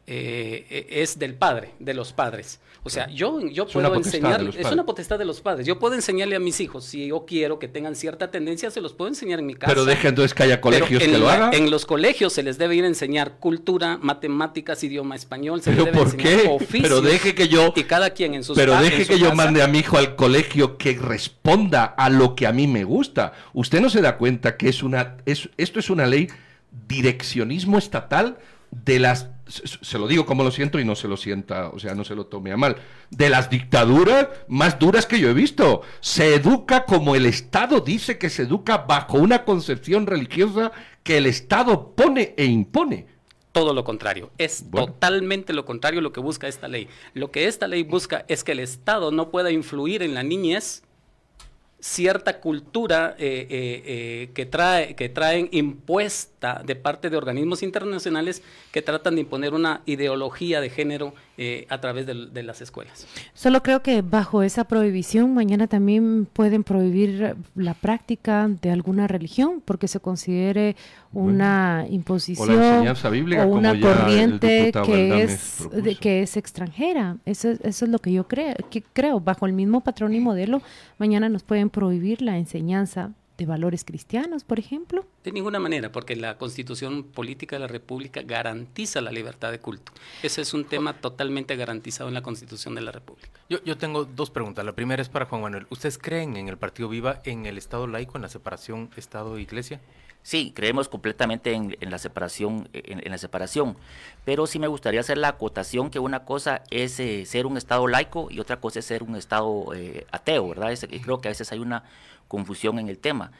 es 0.07 1.17
del 1.19 1.35
padre, 1.35 1.71
de 1.79 1.93
los 1.93 2.11
padres. 2.11 2.59
O 2.83 2.89
sea, 2.89 3.07
yo, 3.09 3.39
yo 3.41 3.67
puedo 3.67 3.93
enseñar, 3.93 4.41
es 4.57 4.71
una 4.71 4.85
potestad 4.85 5.19
de 5.19 5.25
los 5.25 5.39
padres. 5.39 5.67
Yo 5.67 5.77
puedo 5.77 5.93
enseñarle 5.93 6.35
a 6.35 6.39
mis 6.39 6.59
hijos, 6.59 6.83
si 6.83 7.07
yo 7.07 7.25
quiero 7.27 7.59
que 7.59 7.67
tengan 7.67 7.95
cierta 7.95 8.31
tendencia, 8.31 8.71
se 8.71 8.81
los 8.81 8.93
puedo 8.93 9.07
enseñar 9.07 9.39
en 9.39 9.45
mi 9.45 9.53
casa. 9.53 9.71
Pero 9.71 9.85
deje 9.85 10.07
entonces 10.07 10.33
que 10.33 10.43
haya 10.43 10.61
colegios 10.61 11.03
que 11.03 11.17
lo 11.17 11.29
hagan. 11.29 11.53
En 11.53 11.69
los 11.69 11.85
colegios 11.85 12.33
se 12.33 12.41
les 12.41 12.57
debe 12.57 12.75
ir 12.75 12.83
a 12.83 12.87
enseñar 12.87 13.37
cultura, 13.37 13.99
matemáticas, 14.01 14.83
idioma 14.83 15.15
español, 15.15 15.61
se 15.61 15.69
¿Pero 15.71 15.85
les 15.85 15.93
debe 15.93 16.05
por 16.05 16.17
qué? 16.17 16.81
pero 16.81 17.01
deje 17.01 17.35
que 17.35 17.47
yo 17.47 17.71
y 17.75 17.83
cada 17.83 18.09
quien 18.09 18.33
en 18.33 18.43
sus 18.43 18.57
Pero 18.57 18.75
deje 18.79 19.05
que 19.05 19.19
yo 19.19 19.35
mande 19.35 19.61
a 19.61 19.67
mi 19.67 19.79
hijo 19.79 19.97
al 19.97 20.15
colegio 20.15 20.77
que 20.77 20.93
responda 20.93 21.83
a 21.85 22.09
lo 22.09 22.33
que 22.35 22.47
a 22.47 22.51
mí 22.51 22.65
me 22.65 22.83
gusta. 22.83 23.33
Usted 23.53 23.79
no 23.79 23.91
se 23.91 24.01
da 24.01 24.17
cuenta 24.17 24.57
que 24.57 24.69
es 24.69 24.81
una 24.81 25.17
es, 25.27 25.49
esto 25.57 25.79
es 25.79 25.91
una 25.91 26.07
ley 26.07 26.29
direccionismo 26.87 27.77
estatal 27.77 28.37
de 28.71 28.99
las 28.99 29.29
se 29.51 29.99
lo 29.99 30.07
digo 30.07 30.25
como 30.25 30.43
lo 30.43 30.51
siento 30.51 30.79
y 30.79 30.85
no 30.85 30.95
se 30.95 31.07
lo 31.07 31.17
sienta, 31.17 31.69
o 31.69 31.79
sea, 31.79 31.93
no 31.93 32.03
se 32.03 32.15
lo 32.15 32.25
tome 32.25 32.51
a 32.51 32.57
mal, 32.57 32.77
de 33.09 33.29
las 33.29 33.49
dictaduras 33.49 34.27
más 34.47 34.79
duras 34.79 35.05
que 35.05 35.19
yo 35.19 35.29
he 35.29 35.33
visto. 35.33 35.81
Se 35.99 36.35
educa 36.35 36.85
como 36.85 37.15
el 37.15 37.25
Estado 37.25 37.81
dice 37.81 38.17
que 38.17 38.29
se 38.29 38.43
educa 38.43 38.77
bajo 38.77 39.17
una 39.17 39.43
concepción 39.43 40.07
religiosa 40.07 40.71
que 41.03 41.17
el 41.17 41.25
Estado 41.25 41.93
pone 41.95 42.33
e 42.37 42.45
impone. 42.45 43.07
Todo 43.51 43.73
lo 43.73 43.83
contrario, 43.83 44.31
es 44.37 44.63
totalmente 44.71 45.51
lo 45.51 45.65
contrario 45.65 45.99
lo 45.99 46.13
que 46.13 46.21
busca 46.21 46.47
esta 46.47 46.69
ley. 46.69 46.87
Lo 47.13 47.31
que 47.31 47.47
esta 47.47 47.67
ley 47.67 47.83
busca 47.83 48.23
es 48.29 48.45
que 48.45 48.53
el 48.53 48.61
Estado 48.61 49.11
no 49.11 49.29
pueda 49.29 49.51
influir 49.51 50.03
en 50.03 50.13
la 50.13 50.23
niñez 50.23 50.83
cierta 51.81 52.39
cultura 52.39 53.15
eh, 53.17 53.47
eh, 53.49 53.83
eh, 53.85 54.29
que, 54.35 54.45
trae, 54.45 54.95
que 54.95 55.09
traen 55.09 55.49
impuesta 55.51 56.61
de 56.63 56.75
parte 56.75 57.09
de 57.09 57.17
organismos 57.17 57.63
internacionales 57.63 58.43
que 58.71 58.83
tratan 58.83 59.15
de 59.15 59.21
imponer 59.21 59.53
una 59.55 59.81
ideología 59.85 60.61
de 60.61 60.69
género 60.69 61.13
a 61.69 61.81
través 61.81 62.05
de, 62.05 62.43
las 62.43 62.61
escuelas. 62.61 63.07
Solo 63.33 63.63
creo 63.63 63.81
que 63.81 64.03
bajo 64.03 64.43
esa 64.43 64.65
prohibición 64.65 65.33
mañana 65.33 65.65
también 65.65 66.27
pueden 66.31 66.63
prohibir 66.63 67.35
la 67.55 67.73
práctica 67.73 68.47
de 68.47 68.69
alguna 68.69 69.07
religión 69.07 69.59
porque 69.65 69.87
se 69.87 69.99
considere 69.99 70.75
una 71.13 71.85
imposición 71.89 72.49
o, 72.49 73.47
una 73.47 73.79
corriente 73.79 74.71
que 74.85 75.23
es, 75.23 75.67
que 75.99 76.21
es 76.21 76.37
extranjera. 76.37 77.17
Eso, 77.25 77.49
eso 77.63 77.85
es 77.85 77.91
lo 77.91 77.99
que 77.99 78.13
yo 78.13 78.27
creo, 78.27 78.55
que 78.69 78.81
creo. 78.81 79.19
Bajo 79.19 79.45
el 79.45 79.53
mismo 79.53 79.81
patrón 79.81 80.13
y 80.13 80.19
modelo, 80.19 80.61
mañana 80.97 81.27
nos 81.27 81.43
pueden 81.43 81.69
prohibir 81.69 82.21
la 82.21 82.37
enseñanza 82.37 83.11
de 83.37 83.47
valores 83.47 83.83
cristianos, 83.83 84.43
por 84.43 84.59
ejemplo? 84.59 85.03
De 85.23 85.31
ninguna 85.31 85.59
manera, 85.59 85.91
porque 85.91 86.15
la 86.15 86.37
constitución 86.37 87.03
política 87.03 87.55
de 87.55 87.61
la 87.61 87.67
República 87.67 88.21
garantiza 88.21 89.01
la 89.01 89.11
libertad 89.11 89.51
de 89.51 89.59
culto. 89.59 89.91
Ese 90.21 90.41
es 90.41 90.53
un 90.53 90.65
tema 90.65 90.93
totalmente 90.93 91.55
garantizado 91.55 92.07
en 92.07 92.13
la 92.13 92.21
constitución 92.21 92.75
de 92.75 92.81
la 92.81 92.91
República. 92.91 93.39
Yo, 93.49 93.63
yo 93.63 93.77
tengo 93.77 94.05
dos 94.05 94.29
preguntas. 94.29 94.63
La 94.63 94.73
primera 94.73 95.01
es 95.01 95.09
para 95.09 95.25
Juan 95.25 95.41
Manuel. 95.41 95.65
¿Ustedes 95.71 95.97
creen 95.97 96.37
en 96.37 96.49
el 96.49 96.57
Partido 96.57 96.87
Viva, 96.87 97.21
en 97.25 97.47
el 97.47 97.57
Estado 97.57 97.87
laico, 97.87 98.15
en 98.17 98.21
la 98.21 98.29
separación 98.29 98.91
Estado-Iglesia? 98.95 99.81
Sí, 100.23 100.53
creemos 100.55 100.87
completamente 100.87 101.53
en, 101.53 101.75
la 101.81 101.97
separación, 101.97 102.69
en, 102.73 103.09
la 103.09 103.17
separación, 103.17 103.75
pero 104.23 104.45
sí 104.45 104.59
me 104.59 104.67
gustaría 104.67 104.99
hacer 104.99 105.17
la 105.17 105.29
acotación 105.29 105.89
que 105.89 105.97
una 105.97 106.25
cosa 106.25 106.61
es 106.69 106.99
eh, 106.99 107.25
ser 107.25 107.47
un 107.47 107.57
Estado 107.57 107.87
laico 107.87 108.27
y 108.29 108.39
otra 108.39 108.59
cosa 108.59 108.79
es 108.79 108.85
ser 108.85 109.01
un 109.01 109.15
Estado 109.15 109.73
eh, 109.73 110.05
ateo, 110.11 110.49
¿verdad? 110.49 110.77
creo 111.01 111.21
que 111.21 111.27
a 111.27 111.31
veces 111.31 111.51
hay 111.51 111.59
una 111.59 111.83
confusión 112.27 112.77
en 112.77 112.87
el 112.87 112.99
tema. 112.99 113.31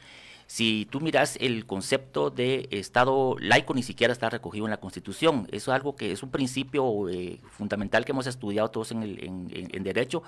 Si 0.52 0.86
tú 0.92 1.00
miras 1.00 1.38
el 1.40 1.66
concepto 1.66 2.30
de 2.30 2.68
Estado 2.72 3.38
laico, 3.40 3.74
ni 3.74 3.84
siquiera 3.84 4.12
está 4.12 4.30
recogido 4.30 4.66
en 4.66 4.72
la 4.72 4.82
Constitución. 4.82 5.48
Eso 5.50 5.72
es 5.72 5.76
algo 5.76 5.96
que 5.96 6.12
es 6.12 6.24
un 6.24 6.30
principio 6.30 7.08
eh, 7.08 7.40
fundamental 7.52 8.04
que 8.04 8.12
hemos 8.12 8.28
estudiado 8.28 8.70
todos 8.70 8.92
en, 8.92 9.02
el, 9.02 9.84
Derecho, 9.84 10.24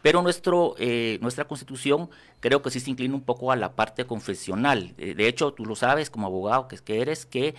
pero 0.00 0.22
nuestro, 0.22 0.76
eh, 0.78 1.18
nuestra 1.20 1.44
Constitución 1.44 2.08
creo 2.40 2.62
que 2.62 2.70
sí 2.70 2.80
se 2.80 2.88
inclina 2.88 3.14
un 3.14 3.20
poco 3.20 3.52
a 3.52 3.56
la 3.56 3.72
parte 3.72 4.06
confesional. 4.06 4.94
Eh, 4.96 5.14
de 5.14 5.28
hecho, 5.28 5.52
tú 5.52 5.66
lo 5.66 5.76
sabes 5.76 6.08
como 6.08 6.26
abogado 6.26 6.68
que, 6.68 6.78
que 6.78 7.02
eres, 7.02 7.26
que 7.26 7.54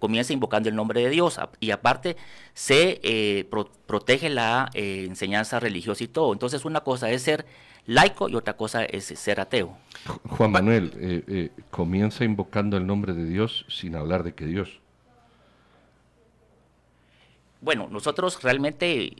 comienza 0.00 0.32
invocando 0.32 0.70
el 0.70 0.76
nombre 0.76 1.02
de 1.02 1.10
Dios 1.10 1.38
y 1.60 1.72
aparte 1.72 2.16
se 2.54 3.46
protege 3.86 4.30
la 4.30 4.70
enseñanza 4.72 5.60
religiosa 5.60 6.04
y 6.04 6.08
todo. 6.08 6.32
Entonces, 6.32 6.64
una 6.64 6.80
cosa 6.80 7.10
es 7.10 7.20
ser 7.20 7.44
laico 7.86 8.28
y 8.28 8.34
otra 8.34 8.56
cosa 8.56 8.84
es 8.84 9.04
ser 9.04 9.40
ateo. 9.40 9.76
Juan 10.28 10.50
Manuel, 10.50 10.92
eh, 10.96 11.24
eh, 11.26 11.50
comienza 11.70 12.24
invocando 12.24 12.76
el 12.76 12.86
nombre 12.86 13.14
de 13.14 13.24
Dios 13.24 13.64
sin 13.68 13.96
hablar 13.96 14.22
de 14.22 14.34
que 14.34 14.46
Dios. 14.46 14.80
Bueno, 17.60 17.88
nosotros 17.90 18.42
realmente 18.42 19.16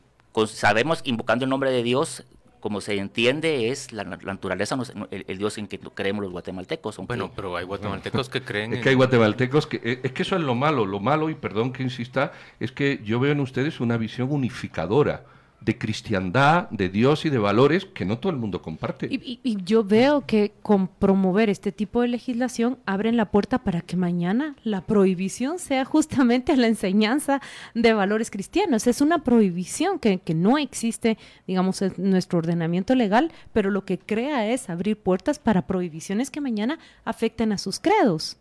sabemos 0.46 1.00
invocando 1.04 1.44
el 1.44 1.50
nombre 1.50 1.70
de 1.70 1.82
Dios, 1.82 2.24
como 2.60 2.80
se 2.80 2.96
entiende, 2.96 3.70
es 3.70 3.92
la, 3.92 4.04
naturaleza, 4.04 4.76
el, 5.10 5.38
Dios 5.38 5.56
en 5.58 5.66
que 5.66 5.78
creemos 5.78 6.22
los 6.22 6.32
guatemaltecos. 6.32 6.98
Bueno, 6.98 7.30
pero 7.34 7.56
hay 7.56 7.64
guatemaltecos 7.64 8.28
que 8.28 8.42
creen. 8.42 8.74
Es 8.74 8.82
que 8.82 8.90
hay 8.90 8.94
guatemaltecos 8.94 9.66
que. 9.66 9.80
Eh, 9.82 10.00
es 10.02 10.12
que 10.12 10.22
eso 10.22 10.36
es 10.36 10.42
lo 10.42 10.54
malo. 10.54 10.84
Lo 10.84 11.00
malo, 11.00 11.30
y 11.30 11.34
perdón 11.34 11.72
que 11.72 11.82
insista, 11.82 12.32
es 12.60 12.72
que 12.72 13.00
yo 13.04 13.20
veo 13.20 13.32
en 13.32 13.40
ustedes 13.40 13.80
una 13.80 13.96
visión 13.96 14.30
unificadora 14.30 15.24
de 15.66 15.76
cristiandad, 15.76 16.70
de 16.70 16.88
Dios 16.88 17.24
y 17.24 17.30
de 17.30 17.38
valores 17.38 17.84
que 17.86 18.04
no 18.04 18.20
todo 18.20 18.30
el 18.30 18.38
mundo 18.38 18.62
comparte. 18.62 19.08
Y, 19.10 19.40
y, 19.42 19.56
yo 19.64 19.82
veo 19.82 20.24
que 20.24 20.52
con 20.62 20.86
promover 20.86 21.50
este 21.50 21.72
tipo 21.72 22.02
de 22.02 22.08
legislación 22.08 22.78
abren 22.86 23.16
la 23.16 23.32
puerta 23.32 23.58
para 23.58 23.80
que 23.80 23.96
mañana 23.96 24.54
la 24.62 24.82
prohibición 24.82 25.58
sea 25.58 25.84
justamente 25.84 26.56
la 26.56 26.68
enseñanza 26.68 27.42
de 27.74 27.92
valores 27.92 28.30
cristianos. 28.30 28.86
Es 28.86 29.00
una 29.00 29.24
prohibición 29.24 29.98
que, 29.98 30.18
que 30.18 30.34
no 30.34 30.56
existe, 30.56 31.18
digamos, 31.48 31.82
en 31.82 31.94
nuestro 31.96 32.38
ordenamiento 32.38 32.94
legal, 32.94 33.32
pero 33.52 33.72
lo 33.72 33.84
que 33.84 33.98
crea 33.98 34.48
es 34.48 34.70
abrir 34.70 34.96
puertas 34.96 35.40
para 35.40 35.66
prohibiciones 35.66 36.30
que 36.30 36.40
mañana 36.40 36.78
afecten 37.04 37.50
a 37.50 37.58
sus 37.58 37.80
credos. 37.80 38.36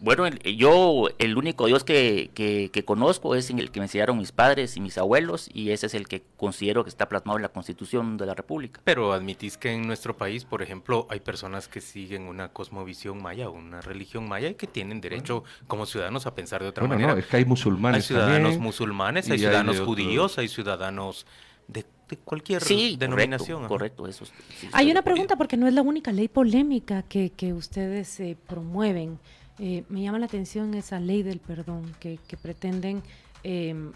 Bueno, 0.00 0.28
yo 0.28 1.08
el 1.18 1.36
único 1.36 1.66
Dios 1.66 1.82
que, 1.82 2.30
que, 2.34 2.84
conozco 2.84 3.34
es 3.34 3.50
en 3.50 3.58
el 3.58 3.72
que 3.72 3.80
me 3.80 3.86
enseñaron 3.86 4.16
mis 4.16 4.30
padres 4.30 4.76
y 4.76 4.80
mis 4.80 4.96
abuelos 4.96 5.50
y 5.52 5.70
ese 5.70 5.86
es 5.86 5.94
el 5.94 6.06
que 6.06 6.22
considero 6.36 6.84
que 6.84 6.90
está 6.90 7.08
plasmado 7.08 7.38
en 7.38 7.42
la 7.42 7.48
Constitución 7.48 8.16
de 8.16 8.26
la 8.26 8.34
República. 8.34 8.80
Pero 8.84 9.12
admitís 9.12 9.56
que 9.56 9.72
en 9.72 9.86
nuestro 9.86 10.16
país, 10.16 10.44
por 10.44 10.62
ejemplo, 10.62 11.08
hay 11.10 11.18
personas 11.18 11.66
que 11.66 11.80
siguen 11.80 12.22
una 12.22 12.48
cosmovisión 12.48 13.20
maya, 13.20 13.48
una 13.50 13.80
religión 13.80 14.28
maya 14.28 14.48
y 14.48 14.54
que 14.54 14.68
tienen 14.68 15.00
derecho 15.00 15.42
como 15.66 15.84
ciudadanos 15.84 16.26
a 16.26 16.34
pensar 16.34 16.62
de 16.62 16.68
otra 16.68 16.86
manera. 16.86 17.14
No, 17.14 17.18
es 17.18 17.26
que 17.26 17.38
hay 17.38 17.44
musulmanes. 17.44 18.04
Hay 18.04 18.06
ciudadanos 18.06 18.58
musulmanes, 18.58 19.28
hay 19.28 19.38
ciudadanos 19.38 19.80
judíos, 19.80 20.38
hay 20.38 20.46
ciudadanos 20.46 21.26
de, 21.66 21.84
cualquier 22.24 22.62
denominación. 22.62 23.66
Correcto, 23.66 24.06
eso. 24.06 24.24
hay 24.72 24.90
una 24.90 25.02
pregunta 25.02 25.36
porque 25.36 25.56
no 25.56 25.66
es 25.66 25.74
la 25.74 25.82
única 25.82 26.12
ley 26.12 26.28
polémica 26.28 27.02
que, 27.02 27.30
que 27.30 27.52
ustedes 27.52 28.20
eh, 28.20 28.36
promueven. 28.46 29.18
Eh, 29.58 29.84
me 29.88 30.02
llama 30.02 30.18
la 30.18 30.26
atención 30.26 30.74
esa 30.74 31.00
ley 31.00 31.22
del 31.22 31.40
perdón 31.40 31.92
que, 31.98 32.18
pretenden 32.40 33.02
em, 33.42 33.92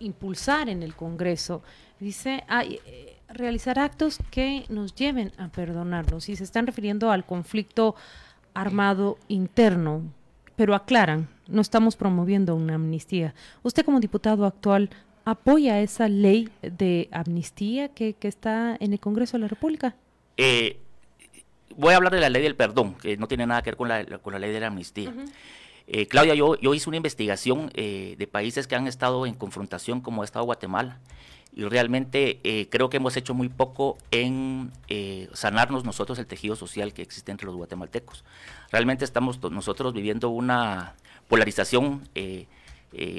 impulsar 0.00 0.68
en 0.68 0.82
el 0.82 0.94
Congreso. 0.94 1.62
Dice, 2.00 2.44
eh, 2.50 3.16
realizar 3.28 3.78
actos 3.78 4.18
que 4.30 4.64
nos 4.68 4.94
lleven 4.94 5.32
a 5.38 5.48
perdonarnos. 5.48 6.28
Y 6.28 6.36
se 6.36 6.44
están 6.44 6.66
refiriendo 6.66 7.10
al 7.10 7.24
conflicto 7.24 7.94
armado 8.54 9.18
interno, 9.28 10.02
pero 10.56 10.74
aclaran, 10.74 11.28
no 11.48 11.60
estamos 11.60 11.96
promoviendo 11.96 12.54
una 12.54 12.74
amnistía. 12.74 13.34
Usted 13.62 13.84
como 13.84 14.00
diputado 14.00 14.46
actual 14.46 14.90
apoya 15.24 15.80
esa 15.80 16.08
ley 16.08 16.48
de 16.62 17.08
amnistía 17.10 17.88
que, 17.88 18.14
que 18.14 18.28
está 18.28 18.76
en 18.78 18.92
el 18.92 19.00
Congreso 19.00 19.36
de 19.36 19.42
la 19.42 19.48
República. 19.48 19.96
Eh, 20.36 20.78
voy 21.76 21.92
a 21.92 21.96
hablar 21.96 22.12
de 22.12 22.20
la 22.20 22.28
ley 22.28 22.42
del 22.42 22.56
perdón, 22.56 22.94
que 22.94 23.16
no 23.16 23.28
tiene 23.28 23.46
nada 23.46 23.62
que 23.62 23.70
ver 23.70 23.76
con 23.76 23.88
la, 23.88 24.04
con 24.18 24.32
la 24.32 24.38
ley 24.38 24.52
de 24.52 24.60
la 24.60 24.68
amnistía. 24.68 25.12
Eh, 25.86 26.06
Claudia, 26.06 26.34
yo, 26.34 26.58
yo 26.60 26.72
hice 26.74 26.88
una 26.88 26.96
investigación 26.96 27.70
eh, 27.74 28.14
de 28.18 28.26
países 28.26 28.66
que 28.66 28.74
han 28.74 28.86
estado 28.86 29.26
en 29.26 29.34
confrontación, 29.34 30.00
como 30.00 30.22
ha 30.22 30.24
estado 30.24 30.44
Guatemala, 30.44 30.98
y 31.54 31.64
realmente 31.64 32.40
eh, 32.42 32.68
creo 32.70 32.88
que 32.88 32.96
hemos 32.96 33.16
hecho 33.16 33.34
muy 33.34 33.48
poco 33.48 33.96
en 34.10 34.72
sanarnos 35.34 35.84
nosotros 35.84 36.18
el 36.18 36.26
tejido 36.26 36.56
social 36.56 36.92
que 36.92 37.02
existe 37.02 37.30
entre 37.30 37.46
los 37.46 37.54
guatemaltecos. 37.54 38.24
Realmente 38.72 39.04
estamos 39.04 39.40
nosotros 39.52 39.92
viviendo 39.92 40.30
una 40.30 40.94
polarización 41.28 42.08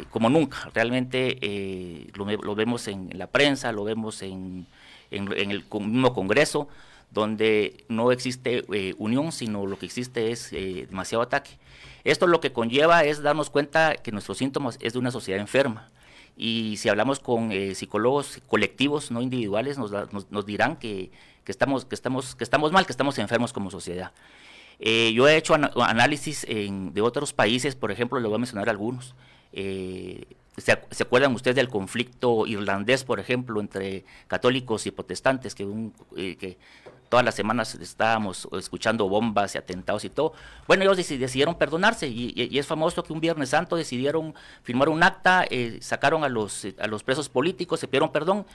como 0.09 0.29
nunca. 0.29 0.69
Realmente 0.73 2.11
lo, 2.13 2.55
vemos 2.55 2.89
en, 2.89 3.09
la 3.13 3.27
prensa, 3.27 3.71
lo 3.71 3.85
vemos 3.85 4.21
en, 4.21 4.67
en 5.11 5.51
el 5.51 5.63
mismo 5.71 6.13
Congreso 6.13 6.67
donde 7.11 7.85
no 7.87 8.11
existe 8.11 8.63
eh, 8.73 8.93
unión, 8.97 9.31
sino 9.31 9.65
lo 9.65 9.79
que 9.79 9.85
existe 9.85 10.31
es 10.31 10.51
eh, 10.51 10.85
demasiado 10.89 11.23
ataque. 11.23 11.51
Esto 12.03 12.27
lo 12.27 12.39
que 12.39 12.51
conlleva 12.51 13.03
es 13.03 13.21
darnos 13.21 13.49
cuenta 13.49 13.95
que 13.95 14.11
nuestros 14.11 14.37
síntomas 14.37 14.77
es 14.81 14.93
de 14.93 14.99
una 14.99 15.11
sociedad 15.11 15.39
enferma. 15.39 15.89
Y 16.37 16.75
si 16.77 16.89
hablamos 16.89 17.19
con 17.19 17.51
eh, 17.51 17.73
psicólogos 17.73 18.41
colectivos, 18.47 19.09
no 19.09 19.21
individuales, 19.21 19.77
nos, 19.77 19.91
nos, 20.11 20.45
dirán 20.45 20.75
que, 20.75 21.09
que, 21.45 21.51
estamos, 21.51 21.85
que, 21.85 21.95
estamos, 21.95 22.35
que 22.35 22.43
estamos 22.43 22.71
mal, 22.73 22.85
que 22.85 22.91
estamos 22.91 23.17
enfermos 23.17 23.53
como 23.53 23.71
sociedad. 23.71 24.11
yo 24.77 25.27
he 25.29 25.37
hecho 25.37 25.55
análisis 25.55 26.45
de 26.45 27.01
otros 27.01 27.31
países, 27.31 27.75
por 27.75 27.91
ejemplo, 27.91 28.19
le 28.19 28.27
voy 28.27 28.35
a 28.35 28.39
mencionar 28.39 28.69
algunos. 28.69 29.15
¿Se, 29.53 30.71
acuerdan 31.01 31.33
ustedes 31.33 31.55
del 31.55 31.69
conflicto 31.69 32.45
irlandés, 32.45 33.05
por 33.05 33.21
ejemplo, 33.21 33.61
entre 33.61 34.03
católicos 34.27 34.85
y 34.85 34.91
protestantes, 34.91 35.55
que 35.55 35.65
todas 37.15 37.23
las 37.23 37.35
semanas 37.35 37.75
estábamos 37.75 38.45
escuchando 38.59 39.07
bombas 39.07 39.55
y 39.55 39.57
atentados 39.57 40.03
y 40.03 40.09
todo. 40.09 40.33
Bueno, 40.67 40.83
ellos 40.83 40.97
decidieron 40.97 41.55
perdonarse 41.55 42.09
y, 42.09 42.59
es 42.59 42.67
famoso 42.67 43.01
que 43.05 43.13
un 43.13 43.21
Viernes 43.21 43.51
Santo 43.51 43.77
decidieron 43.77 44.35
firmar 44.63 44.89
un 44.89 45.01
acta, 45.01 45.45
eh, 45.49 45.77
sacaron 45.79 46.25
a 46.25 46.27
los, 46.27 46.67
a 46.77 46.87
los 46.87 47.03
presos 47.03 47.29
políticos, 47.29 47.79
se 47.79 47.87
pidieron 47.87 48.11
perdón, 48.11 48.45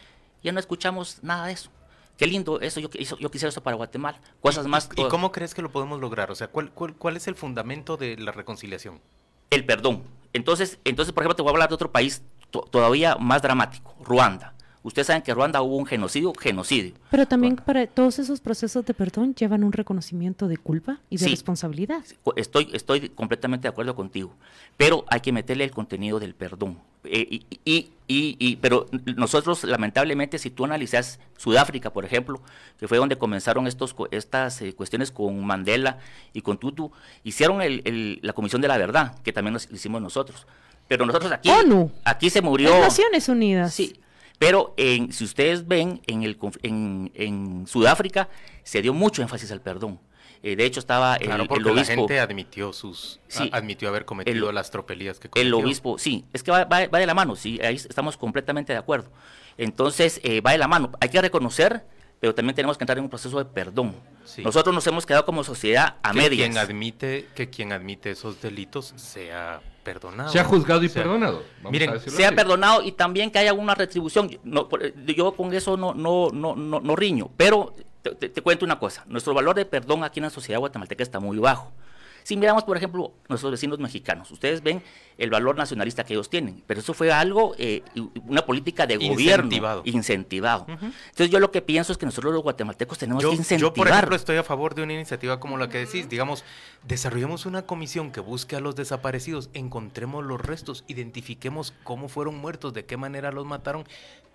ya 0.42 0.52
no 0.52 0.60
escuchamos 0.60 1.20
nada 1.22 1.46
de 1.46 1.54
eso. 1.54 1.70
Qué 2.18 2.26
lindo 2.26 2.60
eso, 2.60 2.80
yo, 2.80 2.90
yo 2.90 3.30
quisiera 3.30 3.48
eso 3.48 3.62
para 3.62 3.76
Guatemala. 3.76 4.20
Cosas 4.42 4.66
más. 4.66 4.90
¿Y 4.94 5.08
cómo 5.08 5.32
crees 5.32 5.54
que 5.54 5.62
lo 5.62 5.72
podemos 5.72 5.98
lograr? 5.98 6.30
O 6.30 6.34
sea, 6.34 6.48
¿cuál, 6.48 6.70
cuál, 6.70 6.94
cuál 6.96 7.16
es 7.16 7.28
el 7.28 7.36
fundamento 7.36 7.96
de 7.96 8.18
la 8.18 8.30
reconciliación? 8.30 9.00
El 9.48 9.64
perdón. 9.64 10.02
Entonces, 10.34 10.78
entonces, 10.84 11.14
por 11.14 11.22
ejemplo, 11.22 11.36
te 11.36 11.40
voy 11.40 11.48
a 11.48 11.52
hablar 11.52 11.70
de 11.70 11.76
otro 11.76 11.90
país 11.90 12.20
todavía 12.50 13.16
más 13.16 13.40
dramático, 13.40 13.96
Ruanda. 14.04 14.52
Ustedes 14.82 15.08
saben 15.08 15.22
que 15.22 15.30
en 15.30 15.36
Ruanda 15.36 15.60
hubo 15.60 15.76
un 15.76 15.84
genocidio, 15.84 16.32
genocidio. 16.38 16.94
Pero 17.10 17.26
también 17.26 17.56
para 17.56 17.86
todos 17.86 18.18
esos 18.18 18.40
procesos 18.40 18.84
de 18.86 18.94
perdón 18.94 19.34
llevan 19.34 19.62
un 19.62 19.72
reconocimiento 19.72 20.48
de 20.48 20.56
culpa 20.56 21.00
y 21.10 21.18
de 21.18 21.28
responsabilidad. 21.28 22.02
Estoy, 22.36 22.70
estoy 22.72 23.10
completamente 23.10 23.64
de 23.64 23.68
acuerdo 23.68 23.94
contigo, 23.94 24.32
pero 24.78 25.04
hay 25.08 25.20
que 25.20 25.32
meterle 25.32 25.64
el 25.64 25.70
contenido 25.70 26.18
del 26.18 26.34
perdón. 26.34 26.78
Eh, 27.04 27.40
y, 27.64 27.90
y, 28.06 28.56
pero 28.56 28.86
nosotros, 29.16 29.64
lamentablemente, 29.64 30.38
si 30.38 30.50
tú 30.50 30.64
analizas 30.64 31.20
Sudáfrica, 31.36 31.92
por 31.92 32.04
ejemplo, 32.04 32.40
que 32.78 32.88
fue 32.88 32.98
donde 32.98 33.16
comenzaron 33.16 33.66
estos, 33.66 33.94
estas 34.10 34.62
eh, 34.62 34.74
cuestiones 34.74 35.10
con 35.10 35.44
Mandela 35.44 35.98
y 36.32 36.40
con 36.40 36.58
Tutu, 36.58 36.90
hicieron 37.22 37.62
el, 37.62 38.18
la 38.22 38.32
Comisión 38.32 38.62
de 38.62 38.68
la 38.68 38.78
Verdad, 38.78 39.20
que 39.22 39.32
también 39.32 39.54
lo 39.54 39.60
hicimos 39.74 40.00
nosotros. 40.02 40.46
Pero 40.88 41.06
nosotros 41.06 41.30
aquí, 41.30 41.48
ONU. 41.48 41.92
aquí 42.04 42.30
se 42.30 42.42
murió. 42.42 42.76
Naciones 42.80 43.28
Unidas. 43.28 43.72
Sí, 43.72 43.94
pero 44.40 44.72
en, 44.78 45.12
si 45.12 45.24
ustedes 45.24 45.68
ven, 45.68 46.00
en, 46.06 46.22
el, 46.22 46.38
en, 46.62 47.12
en 47.14 47.66
Sudáfrica 47.66 48.30
se 48.62 48.80
dio 48.80 48.94
mucho 48.94 49.20
énfasis 49.20 49.52
al 49.52 49.60
perdón. 49.60 50.00
Eh, 50.42 50.56
de 50.56 50.64
hecho, 50.64 50.80
estaba 50.80 51.16
el, 51.16 51.46
porque 51.46 51.74
la 51.74 51.84
gente 51.84 52.18
admitió 52.18 52.72
sus 52.72 53.20
admitió 53.52 53.90
haber 53.90 54.06
cometido 54.06 54.50
las 54.50 54.70
tropelías 54.70 55.20
que 55.20 55.28
cometió. 55.28 55.46
El 55.46 55.52
obispo, 55.52 55.98
sí, 55.98 56.24
es 56.32 56.42
que 56.42 56.50
va, 56.50 56.64
va, 56.64 56.86
de 56.86 57.06
la 57.06 57.12
mano, 57.12 57.36
sí, 57.36 57.60
ahí 57.62 57.74
estamos 57.74 58.16
completamente 58.16 58.72
de 58.72 58.78
acuerdo. 58.78 59.10
Entonces, 59.58 60.22
eh, 60.24 60.40
va 60.40 60.52
de 60.52 60.58
la 60.58 60.68
mano. 60.68 60.90
Hay 61.02 61.10
que 61.10 61.20
reconocer, 61.20 61.84
pero 62.18 62.34
también 62.34 62.56
tenemos 62.56 62.78
que 62.78 62.84
entrar 62.84 62.96
en 62.96 63.04
un 63.04 63.10
proceso 63.10 63.36
de 63.36 63.44
perdón. 63.44 63.94
Nosotros 64.38 64.74
nos 64.74 64.86
hemos 64.86 65.04
quedado 65.04 65.26
como 65.26 65.44
sociedad 65.44 65.96
a 66.02 66.12
que 66.12 66.16
medias. 66.16 66.48
Quien 66.48 66.56
admite, 66.56 67.28
que 67.34 67.50
quien 67.50 67.72
admite 67.72 68.10
esos 68.12 68.40
delitos 68.40 68.94
sea 68.96 69.60
perdonado. 69.82 70.30
Se 70.30 70.38
ha 70.38 70.44
juzgado 70.44 70.82
y 70.82 70.88
perdonado. 70.88 71.42
miren, 71.70 71.98
sea 72.00 72.32
perdonado 72.32 72.82
y 72.82 72.92
también 72.92 73.30
que 73.30 73.38
haya 73.38 73.52
una 73.52 73.74
retribución. 73.74 74.30
No, 74.44 74.68
yo 75.06 75.32
con 75.32 75.52
eso 75.52 75.76
no, 75.76 75.94
no, 75.94 76.30
no, 76.32 76.56
no, 76.56 76.80
no 76.80 76.96
riño, 76.96 77.30
pero 77.36 77.74
te, 78.02 78.42
cuento 78.42 78.64
una 78.64 78.78
cosa. 78.78 79.04
Nuestro 79.06 79.34
valor 79.34 79.56
de 79.56 79.64
perdón 79.64 80.04
aquí 80.04 80.20
en 80.20 80.24
la 80.24 80.30
sociedad 80.30 80.60
guatemalteca 80.60 81.02
está 81.02 81.20
muy 81.20 81.38
bajo. 81.38 81.72
Si 82.22 82.36
miramos, 82.36 82.64
por 82.64 82.76
ejemplo, 82.76 83.12
nuestros 83.28 83.52
vecinos 83.52 83.78
mexicanos, 83.78 84.30
ustedes 84.30 84.62
ven 84.62 84.82
el 85.18 85.30
valor 85.30 85.56
nacionalista 85.56 86.04
que 86.04 86.14
ellos 86.14 86.30
tienen, 86.30 86.62
pero 86.66 86.80
eso 86.80 86.94
fue 86.94 87.12
algo, 87.12 87.54
eh, 87.58 87.82
una 88.26 88.46
política 88.46 88.86
de 88.86 88.96
gobierno 88.96 89.82
incentivado. 89.84 90.66
Entonces 90.68 91.30
yo 91.30 91.38
lo 91.40 91.50
que 91.50 91.62
pienso 91.62 91.92
es 91.92 91.98
que 91.98 92.06
nosotros 92.06 92.32
los 92.32 92.42
guatemaltecos 92.42 92.98
tenemos 92.98 93.22
que 93.22 93.30
incentivar. 93.30 93.60
Yo, 93.60 93.74
por 93.74 93.88
ejemplo, 93.88 94.16
estoy 94.16 94.36
a 94.36 94.42
favor 94.42 94.74
de 94.74 94.82
una 94.82 94.94
iniciativa 94.94 95.40
como 95.40 95.58
la 95.58 95.68
que 95.68 95.78
decís, 95.78 96.08
digamos, 96.08 96.44
desarrollemos 96.86 97.46
una 97.46 97.62
comisión 97.62 98.12
que 98.12 98.20
busque 98.20 98.56
a 98.56 98.60
los 98.60 98.76
desaparecidos, 98.76 99.50
encontremos 99.52 100.24
los 100.24 100.40
restos, 100.40 100.84
identifiquemos 100.88 101.74
cómo 101.84 102.08
fueron 102.08 102.36
muertos, 102.36 102.72
de 102.72 102.84
qué 102.86 102.96
manera 102.96 103.30
los 103.32 103.44
mataron 103.46 103.84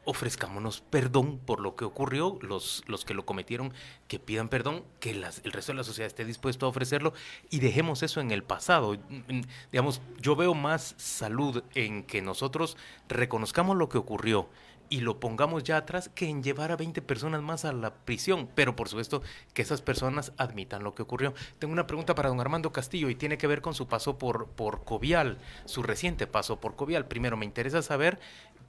ofrezcámonos 0.06 0.82
perdón 0.82 1.40
por 1.40 1.60
lo 1.60 1.76
que 1.76 1.86
ocurrió, 1.86 2.38
los, 2.42 2.84
los 2.88 3.06
que 3.06 3.14
lo 3.14 3.26
cometieron, 3.26 3.74
que 4.08 4.20
pidan 4.20 4.50
perdón, 4.50 4.84
que 5.00 5.12
el 5.12 5.52
resto 5.52 5.72
de 5.72 5.78
la 5.78 5.84
sociedad 5.84 6.08
esté 6.08 6.26
dispuesto 6.26 6.66
a 6.66 6.70
ofrecerlo 6.70 7.14
y 7.50 7.60
dejemos 7.60 8.04
eso 8.04 8.22
en 8.22 8.32
el 8.32 8.44
pasado. 8.44 8.94
Mm, 8.94 9.42
digamos, 9.72 10.02
yo 10.22 10.36
veo 10.36 10.54
más 10.54 10.96
salud 10.98 11.64
en 11.74 12.04
que 12.04 12.22
nosotros 12.22 12.78
reconozcamos 13.10 13.76
lo 13.78 13.90
que 13.90 13.98
ocurrió 13.98 14.48
y 14.90 15.00
lo 15.00 15.20
pongamos 15.20 15.64
ya 15.64 15.78
atrás 15.78 16.10
que 16.14 16.28
en 16.28 16.44
llevar 16.44 16.72
a 16.72 16.76
20 16.76 17.02
personas 17.02 17.42
más 17.42 17.66
a 17.66 17.74
la 17.74 17.94
prisión, 17.94 18.48
pero 18.54 18.76
por 18.76 18.88
supuesto 18.88 19.22
que 19.54 19.62
esas 19.62 19.82
personas 19.82 20.32
admitan 20.38 20.84
lo 20.84 20.94
que 20.94 21.02
ocurrió. 21.02 21.34
Tengo 21.60 21.74
una 21.74 21.88
pregunta 21.88 22.16
para 22.16 22.30
don 22.30 22.40
Armando 22.40 22.72
Castillo 22.72 23.10
y 23.10 23.16
tiene 23.16 23.38
que 23.38 23.48
ver 23.48 23.62
con 23.62 23.74
su 23.74 23.88
paso 23.88 24.18
por, 24.18 24.48
por 24.48 24.84
Covial, 24.84 25.40
su 25.66 25.84
reciente 25.84 26.28
paso 26.28 26.60
por 26.60 26.76
Covial. 26.76 27.08
Primero, 27.08 27.38
me 27.38 27.46
interesa 27.46 27.82
saber 27.82 28.20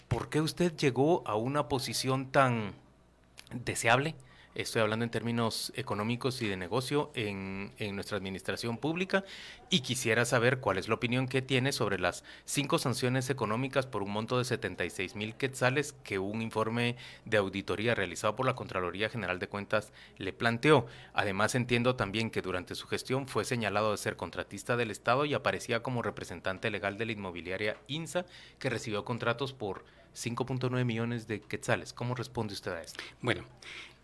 ¿por 0.09 0.29
qué 0.29 0.41
usted 0.41 0.77
llegó 0.77 1.23
a 1.27 1.37
una 1.37 1.69
posición 1.69 2.31
tan 2.31 2.75
deseable 3.53 4.15
estoy 4.57 4.81
hablando 4.81 5.05
en 5.05 5.11
términos 5.11 5.71
económicos 5.77 6.41
y 6.41 6.49
de 6.49 6.57
negocio 6.57 7.11
en, 7.15 7.73
nuestra 7.95 8.17
administración 8.17 8.79
pública 8.79 9.25
y 9.69 9.81
quisiera 9.81 10.25
saber 10.25 10.61
cuál 10.61 10.79
es 10.79 10.89
la 10.89 10.95
opinión 10.95 11.29
que 11.29 11.43
tiene 11.43 11.73
sobre 11.73 11.99
las 11.99 12.25
cinco 12.45 12.79
sanciones 12.79 13.29
económicas 13.29 13.87
por 13.87 14.03
un 14.03 14.11
monto 14.11 14.39
de 14.39 14.45
76 14.45 15.15
mil 15.15 15.35
quetzales 15.35 15.93
que 15.93 16.19
un 16.19 16.41
informe 16.41 16.97
de 17.25 17.37
auditoría 17.37 17.95
realizado 17.95 18.35
por 18.35 18.47
la 18.47 18.55
Contraloría 18.55 19.11
General 19.11 19.39
de 19.39 19.49
Cuentas 19.49 19.93
le 20.17 20.33
planteó. 20.33 20.87
Además 21.13 21.55
entiendo 21.55 21.97
también 21.97 22.31
que 22.31 22.43
durante 22.43 22.75
su 22.75 22.87
gestión 22.87 23.29
fue 23.29 23.45
señalado 23.45 23.91
de 23.91 23.99
ser 23.99 24.17
contratista 24.17 24.77
del 24.77 24.91
Estado 24.91 25.27
y 25.27 25.35
aparecía 25.35 25.83
como 25.83 26.03
representante 26.03 26.71
legal 26.71 26.97
de 26.97 27.07
la 27.07 27.13
inmobiliaria 27.13 27.77
INSA 27.89 28.25
que 28.59 28.71
recibió 28.71 29.05
contratos 29.05 29.53
por 29.53 29.85
5.9 30.17 30.85
millones 30.85 31.29
de 31.29 31.41
quetzales. 31.41 31.93
¿Cómo 31.93 32.15
responde 32.15 32.55
usted 32.55 32.73
a 32.73 32.83
esto? 32.83 33.03
Bueno, 33.21 33.45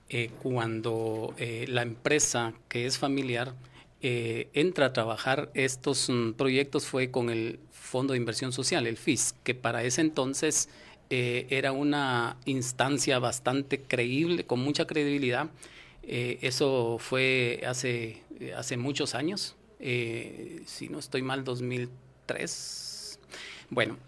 eh, 0.09 0.31
cuando 0.43 1.35
eh, 1.39 1.65
la 1.69 1.81
empresa 1.83 2.53
que 2.69 2.85
es 2.85 2.99
familiar 2.99 3.55
eh, 4.03 4.49
entra 4.53 4.87
a 4.87 4.93
trabajar 4.93 5.51
estos 5.55 6.11
mm, 6.11 6.33
proyectos 6.33 6.87
fue 6.87 7.11
con 7.11 7.31
el 7.31 7.59
Fondo 7.71 8.13
de 8.13 8.19
Inversión 8.19 8.53
Social, 8.53 8.87
el 8.87 8.99
FIS, 8.99 9.35
que 9.43 9.55
para 9.55 9.83
ese 9.85 10.01
entonces 10.03 10.69
era 11.15 11.73
una 11.73 12.39
instancia 12.47 13.19
bastante 13.19 13.83
creíble, 13.83 14.45
con 14.45 14.61
mucha 14.61 14.87
credibilidad. 14.87 15.51
eso 16.03 16.97
fue 16.99 17.63
hace, 17.67 18.23
hace 18.57 18.79
muchos 18.79 19.15
años, 19.15 19.55
si 19.79 20.89
no 20.89 20.99
estoy 20.99 21.21
mal, 21.21 21.45
2003. 21.45 23.21
Bueno, 23.69 23.99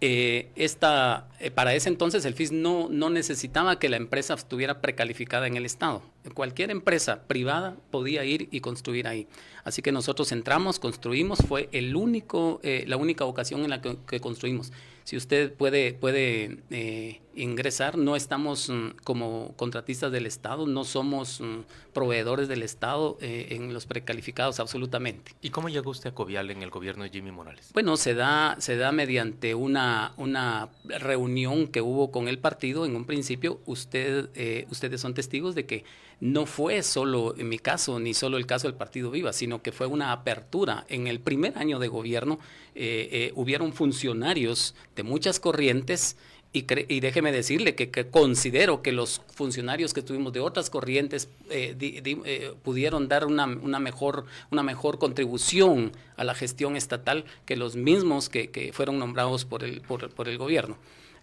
eh, 0.00 0.50
esta, 0.56 1.28
eh, 1.38 1.50
para 1.50 1.74
ese 1.74 1.88
entonces 1.88 2.24
el 2.24 2.34
FIS 2.34 2.52
no, 2.52 2.88
no 2.90 3.10
necesitaba 3.10 3.78
que 3.78 3.88
la 3.88 3.96
empresa 3.96 4.34
estuviera 4.34 4.80
precalificada 4.80 5.46
en 5.46 5.56
el 5.56 5.66
Estado. 5.66 6.02
Cualquier 6.34 6.70
empresa 6.70 7.22
privada 7.26 7.76
podía 7.90 8.24
ir 8.24 8.48
y 8.50 8.60
construir 8.60 9.06
ahí. 9.06 9.28
Así 9.64 9.82
que 9.82 9.92
nosotros 9.92 10.32
entramos, 10.32 10.78
construimos, 10.78 11.38
fue 11.46 11.68
el 11.72 11.94
único, 11.94 12.60
eh, 12.62 12.84
la 12.86 12.96
única 12.96 13.24
ocasión 13.24 13.62
en 13.62 13.70
la 13.70 13.80
que, 13.80 14.20
construimos. 14.20 14.72
Si 15.04 15.16
usted 15.16 15.52
puede, 15.52 15.92
puede 15.92 16.58
eh, 16.70 17.20
ingresar, 17.36 17.96
no 17.96 18.16
estamos 18.16 18.68
mm, 18.68 18.90
como 19.04 19.54
contratistas 19.56 20.10
del 20.10 20.26
Estado, 20.26 20.66
no 20.66 20.82
somos 20.82 21.40
mm, 21.40 21.60
proveedores 21.92 22.48
del 22.48 22.64
Estado 22.64 23.16
en 23.20 23.72
los 23.72 23.86
precalificados 23.86 24.58
absolutamente. 24.58 25.32
¿Y 25.42 25.50
cómo 25.50 25.68
llegó 25.68 25.90
usted 25.90 26.10
a 26.10 26.14
Covial 26.14 26.50
en 26.50 26.62
el 26.62 26.70
gobierno 26.70 27.04
de 27.04 27.10
Jimmy 27.10 27.30
Morales? 27.30 27.70
Bueno, 27.72 27.96
se 27.96 28.14
da, 28.14 28.56
se 28.58 28.76
da 28.76 28.90
mediante 28.90 29.54
una, 29.54 30.12
una 30.16 30.68
reunión 30.84 31.25
que 31.72 31.80
hubo 31.80 32.10
con 32.10 32.28
el 32.28 32.38
partido. 32.38 32.86
En 32.86 32.96
un 32.96 33.04
principio, 33.04 33.60
usted, 33.66 34.30
ustedes 34.70 35.00
son 35.00 35.14
testigos 35.14 35.54
de 35.54 35.66
que 35.66 35.84
no 36.20 36.46
fue 36.46 36.82
solo 36.82 37.34
en 37.36 37.48
mi 37.48 37.58
caso, 37.58 38.00
ni 38.00 38.14
solo 38.14 38.38
el 38.38 38.46
caso 38.46 38.68
del 38.68 38.76
Partido 38.76 39.10
Viva, 39.10 39.32
sino 39.32 39.62
que 39.62 39.72
fue 39.72 39.86
una 39.86 40.12
apertura. 40.12 40.86
En 40.88 41.06
el 41.06 41.20
primer 41.20 41.58
año 41.58 41.78
de 41.78 41.88
gobierno 41.88 42.38
eh, 42.74 43.08
eh, 43.12 43.32
hubieron 43.34 43.72
funcionarios 43.72 44.74
de 44.94 45.02
muchas 45.02 45.40
corrientes 45.40 46.16
y, 46.52 46.64
y, 46.88 47.00
déjeme 47.00 47.32
decirle 47.32 47.74
que, 47.74 47.90
considero 48.08 48.80
que 48.80 48.92
los 48.92 49.20
funcionarios 49.34 49.92
que 49.92 50.00
tuvimos 50.00 50.32
de 50.32 50.40
otras 50.40 50.70
corrientes 50.70 51.28
eh, 51.50 52.54
pudieron 52.62 53.08
dar 53.08 53.26
una, 53.26 53.46
mejor, 53.46 54.24
una 54.50 54.62
mejor 54.62 54.98
contribución 54.98 55.92
a 56.16 56.24
la 56.24 56.34
gestión 56.34 56.76
estatal 56.76 57.26
que 57.44 57.56
los 57.56 57.76
mismos 57.76 58.30
que, 58.30 58.70
fueron 58.72 58.98
nombrados 58.98 59.44
por 59.44 59.64
el, 59.64 59.82
por 59.82 60.28
el 60.28 60.38
gobierno. 60.38 60.78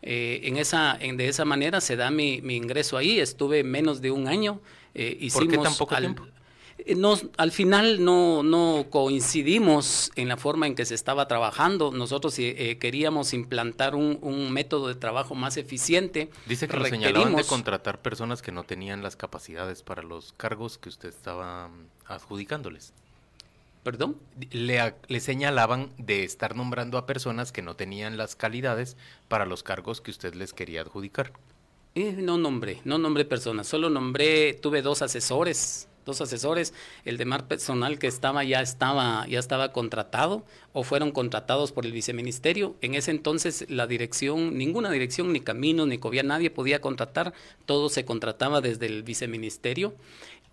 En 0.05 0.57
esa, 0.57 0.97
en, 0.99 1.17
de 1.17 1.29
esa 1.29 1.45
manera 1.45 1.79
se 1.81 1.95
da 1.95 2.11
mi, 2.11 2.41
mi 2.41 2.55
ingreso 2.55 2.97
ahí, 2.97 3.19
estuve 3.19 3.63
menos 3.63 4.01
de 4.01 4.11
un 4.11 4.27
año 4.27 4.59
eh, 4.95 5.29
¿Por 5.33 5.47
qué 5.47 5.57
tan 5.57 5.73
poco 5.75 5.95
al, 5.95 6.03
tiempo? 6.03 6.27
Eh, 6.77 6.95
al 7.37 7.51
final 7.51 8.03
no, 8.03 8.43
no 8.43 8.85
coincidimos 8.89 10.11
en 10.15 10.27
la 10.27 10.37
forma 10.37 10.67
en 10.67 10.75
que 10.75 10.85
se 10.85 10.95
estaba 10.95 11.27
trabajando. 11.27 11.91
Nosotros 11.91 12.35
eh, 12.37 12.77
queríamos 12.79 13.33
implantar 13.33 13.95
un, 13.95 14.51
método 14.51 14.87
de 14.87 14.95
trabajo 14.95 15.35
más 15.35 15.57
eficiente. 15.57 16.29
Dice 16.45 16.67
que 16.67 16.77
lo 16.77 16.85
señalaban 16.85 17.35
de 17.35 17.43
contratar 17.43 18.01
personas 18.01 18.41
que 18.41 18.51
no 18.51 18.63
tenían 18.63 19.01
las 19.01 19.15
capacidades 19.15 19.81
para 19.81 20.03
los 20.03 20.33
cargos 20.33 20.77
que 20.77 20.89
usted 20.89 21.09
estaba 21.09 21.69
mm, 21.69 21.87
adjudicándoles. 22.05 22.93
¿Perdón? 23.83 24.17
Le, 24.51 24.93
le, 25.07 25.19
señalaban 25.19 25.91
de 25.97 26.23
estar 26.23 26.55
nombrando 26.55 26.97
a 26.97 27.05
personas 27.05 27.51
que 27.51 27.61
no 27.61 27.75
tenían 27.75 28.15
las 28.15 28.35
calidades 28.35 28.95
para 29.27 29.45
los 29.45 29.61
cargos 29.61 29.99
que 29.99 30.11
usted 30.11 30.35
les 30.35 30.53
quería 30.53 30.81
adjudicar. 30.81 31.33
Eh, 31.95 32.15
no 32.17 32.37
nombré, 32.37 32.81
no 32.85 32.97
nombré 32.97 33.25
personas, 33.25 33.67
solo 33.67 33.89
nombré, 33.89 34.53
tuve 34.53 34.81
dos 34.81 35.03
asesores, 35.03 35.87
dos 36.05 36.21
asesores, 36.21 36.73
el 37.05 37.17
de 37.17 37.25
mar 37.25 37.47
personal 37.47 37.99
que 37.99 38.07
estaba 38.07 38.43
ya 38.43 38.61
estaba 38.61 39.27
ya 39.27 39.37
estaba 39.37 39.71
contratado 39.71 40.43
o 40.73 40.83
fueron 40.83 41.11
contratados 41.11 41.71
por 41.71 41.85
el 41.85 41.91
viceministerio. 41.91 42.75
En 42.81 42.95
ese 42.95 43.11
entonces 43.11 43.65
la 43.69 43.85
dirección, 43.85 44.57
ninguna 44.57 44.89
dirección, 44.91 45.31
ni 45.33 45.39
Camino, 45.41 45.85
ni 45.85 45.97
Covia, 45.97 46.23
nadie 46.23 46.49
podía 46.49 46.81
contratar, 46.81 47.33
todo 47.65 47.89
se 47.89 48.05
contrataba 48.05 48.59
desde 48.59 48.87
el 48.87 49.03
viceministerio. 49.03 49.93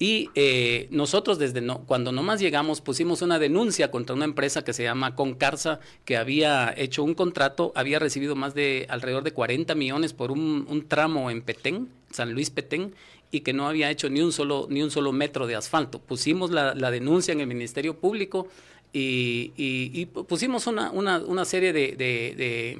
Y 0.02 0.30
eh, 0.34 0.88
nosotros 0.90 1.38
desde 1.38 1.60
no, 1.60 1.82
cuando 1.84 2.10
nomás 2.10 2.40
llegamos 2.40 2.80
pusimos 2.80 3.20
una 3.20 3.38
denuncia 3.38 3.90
contra 3.90 4.16
una 4.16 4.24
empresa 4.24 4.64
que 4.64 4.72
se 4.72 4.82
llama 4.82 5.14
Concarsa, 5.14 5.78
que 6.06 6.16
había 6.16 6.72
hecho 6.74 7.04
un 7.04 7.12
contrato, 7.12 7.70
había 7.74 7.98
recibido 7.98 8.34
más 8.34 8.54
de 8.54 8.86
alrededor 8.88 9.24
de 9.24 9.32
40 9.32 9.74
millones 9.74 10.14
por 10.14 10.32
un, 10.32 10.86
tramo 10.88 11.30
en 11.30 11.42
Petén, 11.42 11.90
San 12.10 12.32
Luis 12.32 12.48
Petén, 12.48 12.94
y 13.30 13.40
que 13.40 13.52
no 13.52 13.68
había 13.68 13.90
hecho 13.90 14.08
ni 14.08 14.22
un 14.22 14.32
solo, 14.32 14.66
ni 14.70 14.82
un 14.82 14.90
solo 14.90 15.12
metro 15.12 15.46
de 15.46 15.54
asfalto. 15.54 15.98
Pusimos 15.98 16.50
la, 16.50 16.72
denuncia 16.90 17.32
en 17.32 17.40
el 17.40 17.46
Ministerio 17.46 17.98
Público 17.98 18.48
y, 18.94 20.06
pusimos 20.06 20.66
una, 20.66 20.90
una, 20.92 21.18
una 21.18 21.44
serie 21.44 21.74
de 21.74 22.78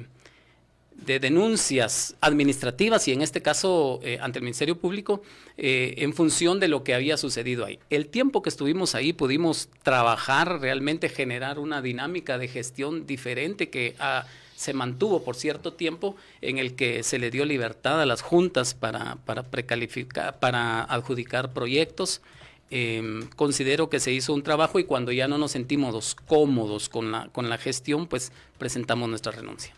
denuncias 1.05 2.15
administrativas 2.21 3.07
y 3.07 3.11
en 3.11 3.21
este 3.21 3.41
caso 3.41 3.99
eh, 4.03 4.19
ante 4.21 4.39
el 4.39 4.43
Ministerio 4.43 4.77
Público 4.77 5.21
eh, 5.57 5.95
en 5.97 6.13
función 6.13 6.59
de 6.59 6.67
lo 6.67 6.83
que 6.83 6.93
había 6.93 7.17
sucedido 7.17 7.65
ahí. 7.65 7.79
El 7.89 8.07
tiempo 8.07 8.41
que 8.41 8.49
estuvimos 8.49 8.95
ahí 8.95 9.11
pudimos 9.11 9.69
trabajar, 9.83 10.61
realmente 10.61 11.09
generar 11.09 11.59
una 11.59 11.81
dinámica 11.81 12.37
de 12.37 12.47
gestión 12.47 13.07
diferente 13.07 13.69
que 13.69 13.95
ah, 13.99 14.25
se 14.55 14.73
mantuvo 14.73 15.23
por 15.23 15.35
cierto 15.35 15.73
tiempo 15.73 16.15
en 16.41 16.59
el 16.59 16.75
que 16.75 17.01
se 17.01 17.17
le 17.17 17.31
dio 17.31 17.45
libertad 17.45 17.99
a 17.99 18.05
las 18.05 18.21
juntas 18.21 18.75
para, 18.75 19.15
para 19.25 19.43
precalificar, 19.43 20.39
para 20.39 20.83
adjudicar 20.83 21.51
proyectos. 21.51 22.21
Em, 22.69 23.27
considero 23.35 23.89
que 23.89 23.99
se 23.99 24.13
hizo 24.13 24.33
un 24.33 24.43
trabajo 24.43 24.79
y 24.79 24.85
cuando 24.85 25.11
ya 25.11 25.27
no 25.27 25.37
nos 25.37 25.51
sentimos 25.51 26.15
cómodos 26.15 26.89
con 26.89 27.11
la, 27.11 27.27
con 27.29 27.49
la 27.49 27.57
gestión, 27.57 28.07
pues 28.07 28.31
presentamos 28.59 29.09
nuestra 29.09 29.31
renuncia. 29.31 29.73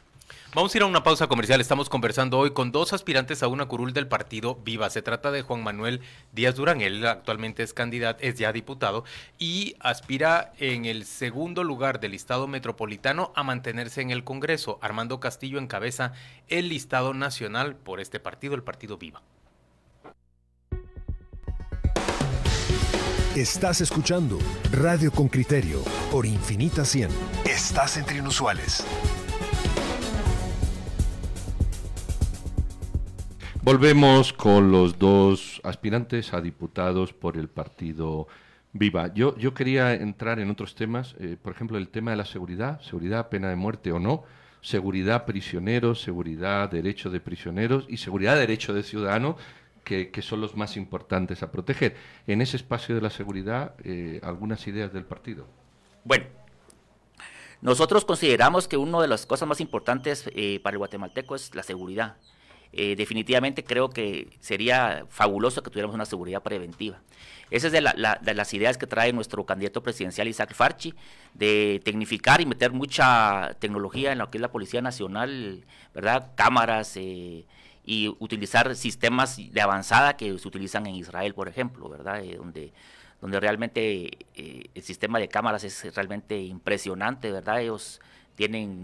Vamos 0.55 0.75
a 0.75 0.77
ir 0.77 0.83
a 0.83 0.85
una 0.85 1.01
pausa 1.01 1.25
comercial. 1.25 1.59
Estamos 1.61 1.89
conversando 1.89 2.37
hoy 2.37 2.51
con 2.51 2.71
dos 2.71 2.93
aspirantes 2.93 3.41
a 3.41 3.47
una 3.47 3.65
curul 3.65 3.91
del 3.91 4.07
partido 4.07 4.53
Viva. 4.63 4.87
Se 4.91 5.01
trata 5.01 5.31
de 5.31 5.41
Juan 5.41 5.63
Manuel 5.63 6.01
Díaz 6.31 6.53
Durán. 6.53 6.81
Él 6.81 7.03
actualmente 7.07 7.63
es 7.63 7.73
candidato, 7.73 8.19
es 8.21 8.35
ya 8.35 8.53
diputado 8.53 9.03
y 9.39 9.75
aspira 9.79 10.53
en 10.59 10.85
el 10.85 11.05
segundo 11.05 11.63
lugar 11.63 11.99
del 11.99 12.11
listado 12.11 12.45
metropolitano 12.47 13.33
a 13.35 13.41
mantenerse 13.41 14.01
en 14.01 14.11
el 14.11 14.23
Congreso. 14.23 14.77
Armando 14.83 15.19
Castillo 15.19 15.57
encabeza 15.57 16.13
el 16.49 16.69
listado 16.69 17.15
nacional 17.15 17.75
por 17.75 17.99
este 17.99 18.19
partido, 18.19 18.53
el 18.53 18.61
partido 18.61 18.99
Viva. 18.99 19.23
Estás 23.35 23.81
escuchando 23.81 24.37
Radio 24.71 25.11
con 25.11 25.29
Criterio 25.29 25.83
por 26.11 26.27
Infinita 26.27 26.85
100. 26.85 27.09
Estás 27.45 27.97
entre 27.97 28.19
inusuales. 28.19 28.85
Volvemos 33.63 34.33
con 34.33 34.73
los 34.73 34.99
dos 34.99 35.61
aspirantes 35.63 36.33
a 36.33 36.41
diputados 36.41 37.13
por 37.13 37.37
el 37.37 37.47
partido 37.47 38.27
Viva. 38.73 39.13
Yo, 39.13 39.37
yo 39.37 39.53
quería 39.53 39.93
entrar 39.93 40.41
en 40.41 40.51
otros 40.51 40.75
temas, 40.75 41.15
eh, 41.17 41.37
por 41.41 41.53
ejemplo, 41.53 41.77
el 41.77 41.87
tema 41.87 42.11
de 42.11 42.17
la 42.17 42.25
seguridad, 42.25 42.81
seguridad, 42.81 43.29
pena 43.29 43.49
de 43.49 43.55
muerte 43.55 43.93
o 43.93 43.99
no, 43.99 44.25
seguridad 44.59 45.23
prisioneros, 45.23 46.01
seguridad 46.01 46.69
derecho 46.71 47.09
de 47.09 47.21
prisioneros 47.21 47.85
y 47.87 47.95
seguridad 47.95 48.35
derecho 48.35 48.73
de 48.73 48.83
ciudadano, 48.83 49.37
que, 49.85 50.11
son 50.21 50.41
los 50.41 50.57
más 50.57 50.75
importantes 50.75 51.41
a 51.41 51.49
proteger. 51.49 51.95
En 52.27 52.41
ese 52.41 52.57
espacio 52.57 52.95
de 52.95 53.01
la 53.01 53.11
seguridad, 53.11 53.75
eh, 53.85 54.19
algunas 54.23 54.67
ideas 54.67 54.91
del 54.91 55.05
partido. 55.05 55.47
Bueno, 56.03 56.25
nosotros 57.61 58.03
consideramos 58.03 58.67
que 58.67 58.75
una 58.75 58.99
de 58.99 59.07
las 59.07 59.25
cosas 59.25 59.47
más 59.47 59.61
importantes 59.61 60.29
eh, 60.35 60.59
para 60.61 60.73
el 60.73 60.79
guatemalteco 60.79 61.33
es 61.33 61.55
la 61.55 61.63
seguridad. 61.63 62.17
Eh, 62.75 62.95
definitivamente 62.95 63.63
creo 63.63 63.91
que 63.91 64.35
sería 64.39 65.05
fabuloso 65.07 65.61
que 65.61 65.69
tuviéramos 65.69 65.93
una 65.93 66.05
seguridad 66.05 66.41
preventiva. 66.41 66.99
Esa 67.51 67.67
es 67.67 67.73
de, 67.73 67.81
las 67.81 68.53
ideas 68.55 68.79
que 68.79 68.87
trae 68.87 69.13
nuestro 69.13 69.45
candidato 69.45 69.83
presidencial 69.83 70.27
Isaac 70.27 70.55
Farchi, 70.55 70.95
de 71.35 71.81
tecnificar 71.85 72.41
y 72.41 72.47
meter 72.47 72.71
mucha 72.71 73.55
tecnología 73.59 74.11
en 74.11 74.17
lo 74.17 74.31
que 74.31 74.39
es 74.39 74.41
la 74.41 74.51
Policía 74.51 74.81
Nacional, 74.81 75.63
¿verdad? 75.93 76.31
Cámaras, 76.33 76.97
eh, 76.97 77.45
y 77.85 78.07
utilizar 78.19 78.75
sistemas 78.75 79.37
de 79.37 79.61
avanzada 79.61 80.17
que 80.17 80.35
se 80.39 80.47
utilizan 80.47 80.87
en 80.87 80.95
Israel, 80.95 81.35
por 81.35 81.47
ejemplo, 81.47 81.87
¿verdad? 81.89 82.23
Eh, 82.23 82.37
donde, 82.37 82.71
realmente 83.39 84.17
el 84.35 84.81
sistema 84.81 85.19
de 85.19 85.27
cámaras 85.29 85.63
es 85.63 85.95
realmente 85.95 86.41
impresionante, 86.41 87.31
¿verdad? 87.31 87.61
Ellos 87.61 88.01
tienen 88.35 88.83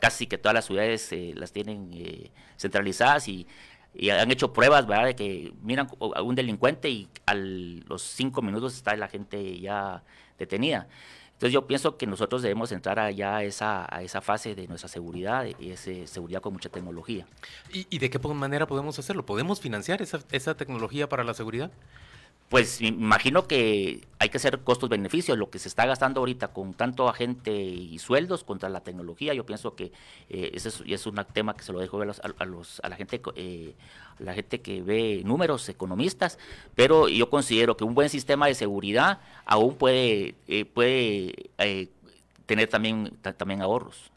casi 0.00 0.26
que 0.26 0.38
todas 0.38 0.54
las 0.54 0.66
ciudades 0.66 1.10
eh, 1.12 1.32
las 1.36 1.52
tienen 1.52 1.90
centralizadas 2.56 3.28
y, 3.28 3.46
han 4.10 4.30
hecho 4.32 4.52
pruebas, 4.52 4.88
¿verdad? 4.88 5.04
De 5.04 5.14
que 5.14 5.52
miran 5.62 5.88
a 6.16 6.20
un 6.20 6.34
delincuente 6.34 6.90
y 6.90 7.08
a 7.26 7.34
los 7.34 8.02
cinco 8.02 8.42
minutos 8.42 8.74
está 8.74 8.96
la 8.96 9.06
gente 9.06 9.60
ya 9.60 10.02
detenida. 10.36 10.88
Entonces 11.34 11.52
yo 11.52 11.66
pienso 11.66 11.96
que 11.96 12.06
nosotros 12.06 12.42
debemos 12.42 12.70
entrar 12.70 12.98
allá 13.00 13.36
a 13.36 13.44
esa, 13.44 13.86
a 13.92 14.02
esa 14.02 14.20
fase 14.20 14.54
de 14.54 14.68
nuestra 14.68 14.88
seguridad 14.88 15.46
y 15.58 15.70
esa 15.70 15.92
seguridad 16.06 16.40
con 16.40 16.52
mucha 16.52 16.68
tecnología. 16.68 17.26
¿Y, 17.72 17.98
de 17.98 18.08
qué 18.08 18.18
manera 18.20 18.66
podemos 18.66 18.98
hacerlo? 18.98 19.26
¿Podemos 19.26 19.60
financiar 19.60 20.00
esa, 20.00 20.20
esa 20.30 20.56
tecnología 20.56 21.08
para 21.08 21.24
la 21.24 21.34
seguridad? 21.34 21.72
Pues 22.54 22.80
imagino 22.80 23.48
que 23.48 24.06
hay 24.20 24.28
que 24.28 24.36
hacer 24.36 24.60
costos-beneficios. 24.60 25.36
Lo 25.36 25.50
que 25.50 25.58
se 25.58 25.66
está 25.66 25.86
gastando 25.86 26.20
ahorita 26.20 26.52
con 26.52 26.72
tanto 26.72 27.08
agente 27.08 27.52
y 27.52 27.98
sueldos 27.98 28.44
contra 28.44 28.68
la 28.68 28.78
tecnología, 28.78 29.34
yo 29.34 29.44
pienso 29.44 29.74
que 29.74 29.90
eh, 30.30 30.52
ese 30.54 30.68
es, 30.86 31.06
un 31.08 31.16
tema 31.32 31.56
que 31.56 31.64
se 31.64 31.72
lo 31.72 31.80
dejo 31.80 32.00
a, 32.00 32.04
los, 32.04 32.20
a, 32.20 32.44
los, 32.44 32.80
a 32.84 32.88
la 32.88 32.94
gente 32.94 33.20
eh, 33.34 33.74
la 34.20 34.34
gente 34.34 34.60
que 34.60 34.82
ve 34.82 35.22
números 35.24 35.68
economistas, 35.68 36.38
pero 36.76 37.08
yo 37.08 37.28
considero 37.28 37.76
que 37.76 37.82
un 37.82 37.96
buen 37.96 38.08
sistema 38.08 38.46
de 38.46 38.54
seguridad 38.54 39.18
aún 39.46 39.74
puede, 39.74 40.36
eh, 40.46 40.64
puede 40.64 41.50
tener 42.46 42.68
también, 42.68 43.18
también 43.36 43.62
ahorros. 43.62 44.12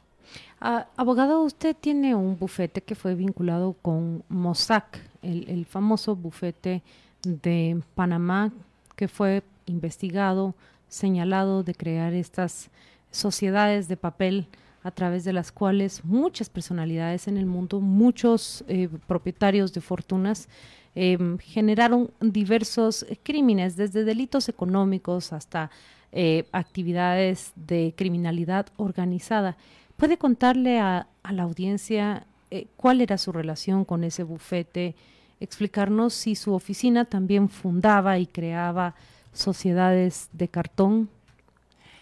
Ah, 0.62 0.86
abogado, 0.96 1.42
usted 1.42 1.76
tiene 1.76 2.14
un 2.14 2.38
bufete 2.38 2.84
que 2.84 2.94
fue 2.94 3.16
vinculado 3.16 3.74
con 3.82 4.24
Mossack, 4.30 5.00
el, 5.24 5.50
el 5.50 5.66
famoso 5.66 6.16
bufete 6.16 6.84
de 7.28 7.82
Panamá 7.96 8.52
que 8.96 9.08
fue 9.08 9.44
investigado, 9.68 10.56
señalado 10.88 11.64
de 11.64 11.76
crear 11.76 12.14
estas 12.14 12.70
sociedades 13.12 13.88
de 13.88 13.98
papel 13.98 14.48
a 14.84 14.92
través 14.92 15.24
de 15.24 15.34
las 15.34 15.52
cuales 15.52 16.04
muchas 16.06 16.50
personalidades 16.50 17.28
en 17.28 17.38
el 17.38 17.46
mundo, 17.46 17.82
muchos 17.82 18.64
eh, 18.68 18.90
propietarios 19.06 19.74
de 19.74 19.82
fortunas, 19.82 20.48
em, 20.96 21.38
generaron 21.40 22.10
diversos 22.22 23.06
crímenes, 23.24 23.76
desde 23.76 24.04
delitos 24.04 24.50
económicos 24.50 25.34
hasta 25.34 25.70
eh, 26.14 26.46
actividades 26.54 27.52
de 27.56 27.94
criminalidad 27.98 28.68
organizada. 28.78 29.58
¿Puede 29.98 30.18
contarle 30.18 30.80
a, 30.80 31.08
la 31.30 31.44
audiencia 31.44 32.26
eh, 32.50 32.68
cuál 32.78 33.02
era 33.02 33.18
su 33.18 33.32
relación 33.32 33.84
con 33.84 34.04
ese 34.06 34.24
bufete? 34.24 34.96
Explicarnos 35.40 36.14
si 36.14 36.36
su 36.36 36.54
oficina 36.54 37.06
también 37.06 37.50
fundaba 37.50 38.18
y 38.18 38.26
creaba 38.28 38.96
sociedades 39.34 40.30
de 40.34 40.48
cartón. 40.48 41.10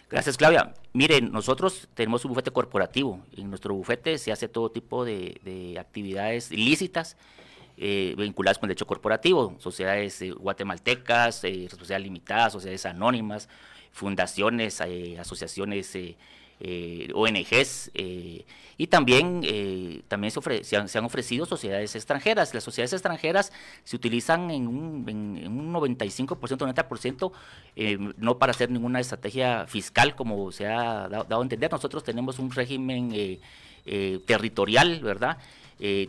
Gracias, 0.09 0.37
Claudia. 0.37 0.73
Miren, 0.93 1.31
nosotros 1.31 1.89
tenemos 1.93 2.23
un 2.23 2.29
bufete 2.29 2.51
corporativo. 2.51 3.19
En 3.35 3.49
nuestro 3.49 3.73
bufete 3.73 4.17
se 4.17 4.31
hace 4.31 4.47
todo 4.47 4.71
tipo 4.71 5.03
de, 5.03 5.75
actividades 5.79 6.51
ilícitas 6.51 7.17
eh, 7.77 8.15
vinculadas 8.17 8.57
con 8.57 8.67
el 8.67 8.69
derecho 8.69 8.87
corporativo, 8.87 9.55
sociedades 9.59 10.21
eh, 10.21 10.31
guatemaltecas, 10.31 11.43
eh, 11.43 11.67
responsabilidad 11.69 11.99
limitada, 11.99 12.49
sociedades 12.49 12.85
anónimas, 12.85 13.49
fundaciones, 13.91 14.79
asociaciones 15.19 15.97
eh, 16.59 17.09
ONGs 17.13 17.91
eh, 17.93 18.45
y 18.77 18.87
también, 18.87 19.41
eh, 19.43 20.01
también 20.07 20.31
se, 20.31 20.77
han, 20.77 21.05
ofrecido 21.05 21.45
sociedades 21.45 21.95
extranjeras. 21.95 22.53
Las 22.53 22.63
sociedades 22.63 22.93
extranjeras 22.93 23.51
se 23.83 23.95
utilizan 23.95 24.51
en 24.51 24.67
un, 24.67 25.05
en, 25.07 25.47
un 25.47 25.73
95%, 25.73 26.37
90%, 26.37 28.15
no 28.17 28.37
para 28.37 28.51
hacer 28.51 28.69
ninguna 28.71 28.99
estrategia 28.99 29.65
fiscal 29.67 30.15
como 30.15 30.51
se 30.51 30.67
ha 30.67 31.07
dado, 31.07 31.39
a 31.39 31.41
entender. 31.41 31.71
Nosotros 31.71 32.03
tenemos 32.03 32.37
un 32.39 32.51
régimen 32.51 33.39
territorial, 34.25 34.99
¿verdad? 34.99 35.37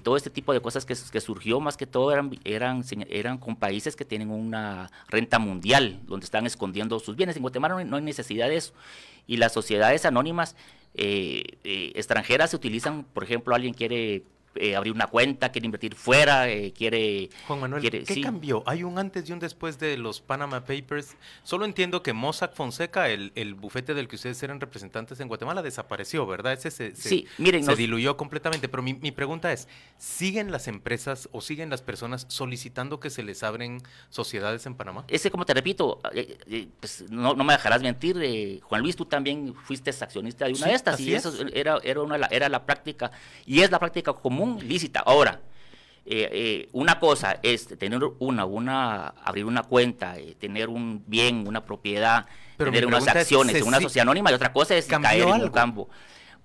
Todo 0.02 0.16
este 0.16 0.30
tipo 0.30 0.52
de 0.52 0.60
cosas 0.60 0.84
que, 0.86 0.94
surgió 0.94 1.60
más 1.60 1.76
que 1.76 1.86
todo 1.86 2.12
eran, 2.12 2.30
eran, 2.44 2.84
eran 3.08 3.38
con 3.38 3.56
países 3.56 3.96
que 3.96 4.04
tienen 4.04 4.30
una 4.30 4.90
renta 5.08 5.38
mundial, 5.38 6.00
donde 6.06 6.24
están 6.24 6.46
escondiendo 6.46 6.98
sus 7.00 7.16
bienes. 7.16 7.36
En 7.36 7.42
Guatemala 7.42 7.82
no 7.84 7.96
hay 7.96 8.02
necesidad 8.02 8.48
de 8.48 8.56
eso 8.56 8.72
y 9.26 9.36
las 9.36 9.52
sociedades 9.52 10.04
anónimas 10.04 10.56
eh, 10.94 11.42
eh, 11.64 11.92
extranjeras 11.94 12.50
se 12.50 12.56
utilizan, 12.56 13.04
por 13.04 13.24
ejemplo, 13.24 13.54
alguien 13.54 13.74
quiere 13.74 14.24
eh, 14.60 14.76
abrir 14.76 14.92
una 14.92 15.06
cuenta, 15.06 15.50
quiere 15.50 15.66
invertir 15.66 15.94
fuera, 15.94 16.48
eh, 16.48 16.72
quiere... 16.72 17.28
Juan 17.46 17.60
Manuel, 17.60 17.90
¿qué 17.90 18.20
cambió? 18.20 18.62
¿Hay 18.66 18.84
un 18.84 18.98
antes 18.98 19.28
y 19.28 19.32
un 19.32 19.38
después 19.38 19.78
de 19.78 19.96
los 19.96 20.20
Panama 20.20 20.64
Papers? 20.64 21.16
Solo 21.42 21.64
entiendo 21.64 22.02
que 22.02 22.12
Mossack 22.12 22.54
Fonseca, 22.54 23.08
el, 23.08 23.32
el 23.34 23.54
bufete 23.54 23.94
del 23.94 24.08
que 24.08 24.16
ustedes 24.16 24.42
eran 24.42 24.60
representantes 24.60 25.20
en 25.20 25.28
Guatemala, 25.28 25.62
desapareció, 25.62 26.26
¿verdad? 26.26 26.52
Ese 26.52 26.70
se, 26.70 26.94
sí, 26.94 27.26
miren, 27.38 27.64
se 27.64 27.74
diluyó 27.74 28.16
completamente. 28.16 28.68
Pero 28.68 28.82
mi, 28.82 28.94
mi, 28.94 29.10
pregunta 29.10 29.52
es, 29.52 29.68
¿siguen 29.98 30.52
las 30.52 30.68
empresas 30.68 31.28
o 31.32 31.40
siguen 31.40 31.70
las 31.70 31.82
personas 31.82 32.26
solicitando 32.28 33.00
que 33.00 33.10
se 33.10 33.22
les 33.22 33.42
abren 33.42 33.82
sociedades 34.10 34.66
en 34.66 34.74
Panamá? 34.76 35.04
Ese, 35.08 35.30
como 35.30 35.44
te 35.44 35.54
repito, 35.54 36.00
eh, 36.12 36.68
pues, 36.80 37.04
no, 37.10 37.34
no, 37.34 37.44
me 37.44 37.52
dejarás 37.54 37.82
mentir, 37.82 38.60
Juan 38.62 38.82
Luis, 38.82 38.96
tú 38.96 39.04
también 39.04 39.54
fuiste 39.54 39.90
accionista 40.04 40.46
de 40.46 40.52
una 40.52 40.66
de 40.66 40.74
estas 40.74 41.00
y 41.00 41.14
eso 41.14 41.32
era, 41.52 41.78
era, 41.82 42.02
una, 42.02 42.26
era 42.30 42.48
la 42.48 42.64
práctica 42.64 43.10
y 43.44 43.60
es 43.60 43.70
la 43.70 43.78
práctica 43.78 44.12
común 44.12 44.45
lícita. 44.62 45.00
Ahora, 45.00 45.40
eh, 46.08 46.28
eh, 46.32 46.68
una 46.72 47.00
cosa 47.00 47.40
es 47.42 47.66
tener 47.66 48.00
una, 48.18 48.44
una 48.44 49.08
abrir 49.08 49.44
una 49.44 49.64
cuenta, 49.64 50.16
eh, 50.16 50.36
tener 50.38 50.68
un 50.68 51.02
bien, 51.06 51.48
una 51.48 51.64
propiedad, 51.64 52.26
tener 52.56 52.86
unas 52.86 53.08
acciones 53.08 53.56
en 53.56 53.64
una 53.64 53.80
sociedad 53.80 54.02
anónima 54.02 54.30
y 54.30 54.34
otra 54.34 54.52
cosa 54.52 54.76
es 54.76 54.86
caer 54.86 55.22
en 55.22 55.42
un 55.42 55.50
campo. 55.50 55.88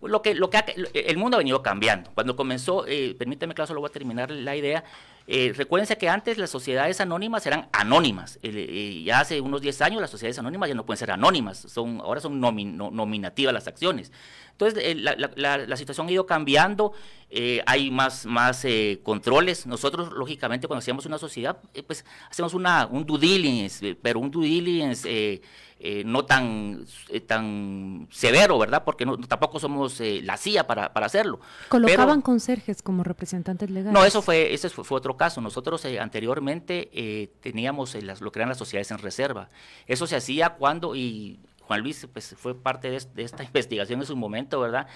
Lo 0.02 0.24
que, 0.24 0.34
lo 0.34 0.50
que 0.50 0.64
el 0.94 1.18
mundo 1.18 1.38
ha 1.38 1.40
venido 1.40 1.62
cambiando. 1.62 2.10
Cuando 2.16 2.36
comenzó, 2.36 2.86
permíteme 3.20 3.54
que 3.54 3.68
solo 3.68 3.82
voy 3.82 3.90
a 3.90 3.94
terminar 3.94 4.32
la 4.32 4.56
idea, 4.56 4.84
eh, 5.28 5.54
recuérdense 5.56 5.98
que 5.98 6.10
antes 6.10 6.38
las 6.38 6.50
sociedades 6.50 7.00
anónimas 7.00 7.46
eran 7.46 7.68
anónimas. 7.72 8.40
Ya 8.42 9.20
hace 9.20 9.40
unos 9.40 9.62
10 9.62 9.82
años 9.82 10.02
las 10.02 10.10
sociedades 10.10 10.40
anónimas 10.40 10.70
ya 10.70 10.76
no 10.76 10.86
pueden 10.86 10.98
ser 10.98 11.12
anónimas, 11.12 11.58
son, 11.58 12.02
ahora 12.02 12.20
son 12.20 12.40
nominativas 12.40 13.54
las 13.54 13.68
acciones. 13.68 14.12
Entonces 14.52 14.84
eh, 14.84 14.96
la, 14.96 15.78
situación 15.78 16.08
ha 16.08 16.12
ido 16.12 16.26
cambiando, 16.26 16.94
eh, 17.30 17.62
hay 17.66 17.92
más, 17.92 18.26
más 18.26 18.66
controles. 19.04 19.66
Nosotros, 19.66 20.12
lógicamente, 20.14 20.68
cuando 20.68 20.80
hacemos 20.80 21.06
una 21.06 21.18
sociedad, 21.18 21.58
pues 21.88 22.06
hacemos 22.30 22.54
una, 22.54 22.88
un 22.88 23.06
due 23.06 23.20
diligence, 23.20 23.96
pero 24.02 24.20
un 24.20 24.30
due 24.30 24.46
diligence 24.46 25.42
eh, 25.84 26.04
no 26.06 26.26
tan, 26.26 26.86
eh, 27.10 27.22
tan 27.22 28.08
severo, 28.12 28.60
¿verdad? 28.60 28.84
Porque 28.84 29.04
no, 29.04 29.18
tampoco 29.18 29.60
somos 29.60 30.00
eh, 30.00 30.22
la 30.24 30.38
CIA 30.38 30.68
para, 30.68 30.94
para 30.94 31.08
hacerlo. 31.08 31.40
¿Colocaban 31.70 32.22
conserjes 32.22 32.84
como 32.84 33.04
representantes 33.04 33.68
legales? 33.72 33.92
No, 33.92 34.06
eso 34.06 34.22
fue, 34.22 34.54
ese 34.54 34.70
fue, 34.70 34.96
otro 34.96 35.18
caso. 35.18 35.42
Nosotros 35.42 35.84
anteriormente 36.00 37.32
teníamos 37.42 37.96
las, 37.96 38.22
lo 38.22 38.32
que 38.32 38.38
eran 38.38 38.50
las 38.50 38.60
sociedades 38.60 38.92
en 38.92 39.00
reserva. 39.00 39.50
Eso 39.88 40.06
se 40.06 40.16
hacía 40.16 40.52
cuando, 40.52 40.96
y 40.96 41.40
Juan 41.72 41.84
Luis 41.84 42.06
pues, 42.12 42.36
fue 42.38 42.54
parte 42.54 42.90
de, 42.90 43.24
esta 43.24 43.44
investigación 43.46 44.02
en 44.02 44.06
su 44.06 44.18
momento, 44.18 44.60
¿verdad? 44.60 44.88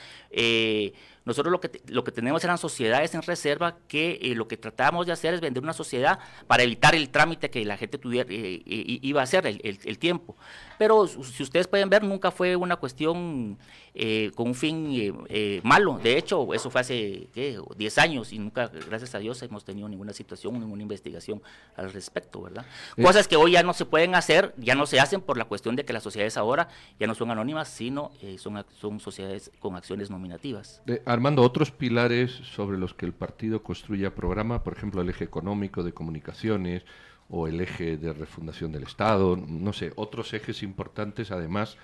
nosotros 1.23 1.51
lo 1.51 1.61
que, 1.61 1.81
lo 1.87 2.03
que 2.03 2.11
tenemos 2.11 2.43
eran 2.43 2.57
sociedades 2.57 3.15
en 3.15 3.21
reserva 3.21 3.77
que 3.87 4.33
lo 4.35 4.47
que 4.47 4.57
tratábamos 4.57 5.07
de 5.07 5.13
hacer 5.13 5.33
es 5.33 5.41
vender 5.41 5.63
una 5.63 5.73
sociedad 5.73 6.19
para 6.45 6.63
evitar 6.63 6.93
el 6.93 7.09
trámite 7.09 7.49
que 7.49 7.63
la 7.63 7.77
gente 7.77 7.97
tuviera, 7.97 8.27
iba 8.29 9.21
a 9.21 9.23
hacer, 9.23 9.47
el, 9.47 9.59
el 9.63 9.97
tiempo. 9.97 10.35
Pero 10.77 11.07
si 11.07 11.43
ustedes 11.43 11.67
pueden 11.67 11.89
ver, 11.89 12.03
nunca 12.03 12.29
fue 12.29 12.55
una 12.55 12.75
cuestión 12.75 13.57
eh, 13.97 14.31
con 14.35 14.47
un 14.47 14.55
fin 14.55 14.91
eh, 14.91 15.13
eh, 15.29 15.61
malo. 15.63 15.97
De 16.03 16.17
hecho, 16.17 16.53
eso 16.53 16.69
fue 16.69 16.81
hace 16.81 17.29
10 17.33 17.97
años 17.97 18.33
y 18.33 18.39
nunca, 18.39 18.67
gracias 18.67 19.15
a 19.15 19.19
Dios, 19.19 19.41
hemos 19.41 19.63
tenido 19.63 19.87
ninguna 19.87 20.11
situación, 20.11 20.59
ninguna 20.59 20.81
investigación 20.81 21.41
al 21.77 21.93
respecto, 21.93 22.41
¿verdad? 22.41 22.65
Cosas 23.01 23.29
que 23.29 23.37
hoy 23.37 23.53
ya 23.53 23.63
no 23.63 23.73
se 23.73 23.85
pueden 23.85 24.13
hacer, 24.15 24.53
ya 24.57 24.75
no 24.75 24.85
se 24.85 24.99
hacen 24.99 25.21
por 25.21 25.37
la 25.37 25.45
cuestión 25.45 25.77
de 25.77 25.85
que 25.85 25.93
las 25.93 26.03
sociedades 26.03 26.35
ahora 26.35 26.64
ya 26.99 27.07
no 27.07 27.15
son 27.15 27.31
anónimas, 27.31 27.67
sino 27.67 28.11
son, 28.37 28.63
son 28.79 28.99
sociedades 28.99 29.51
con 29.59 29.75
acciones 29.75 30.09
nominativas. 30.09 30.81
Armando, 31.05 31.41
otros 31.41 31.71
pilares 31.71 32.31
sobre 32.31 32.77
los 32.77 32.93
que 32.93 33.05
el 33.05 33.13
partido 33.13 33.63
construya 33.63 34.13
programa, 34.15 34.63
por 34.63 34.73
ejemplo, 34.73 35.01
el 35.01 35.09
eje 35.09 35.23
económico 35.23 35.83
de 35.83 35.93
comunicaciones, 35.93 36.83
o 37.29 37.47
el 37.47 37.59
eje 37.61 37.97
de 37.97 38.13
refundación 38.13 38.71
del 38.71 38.83
Estado, 38.83 39.35
no 39.35 39.73
sé, 39.73 39.91
otros 39.95 40.33
ejes 40.33 40.61
importantes 40.63 41.31
además 41.31 41.77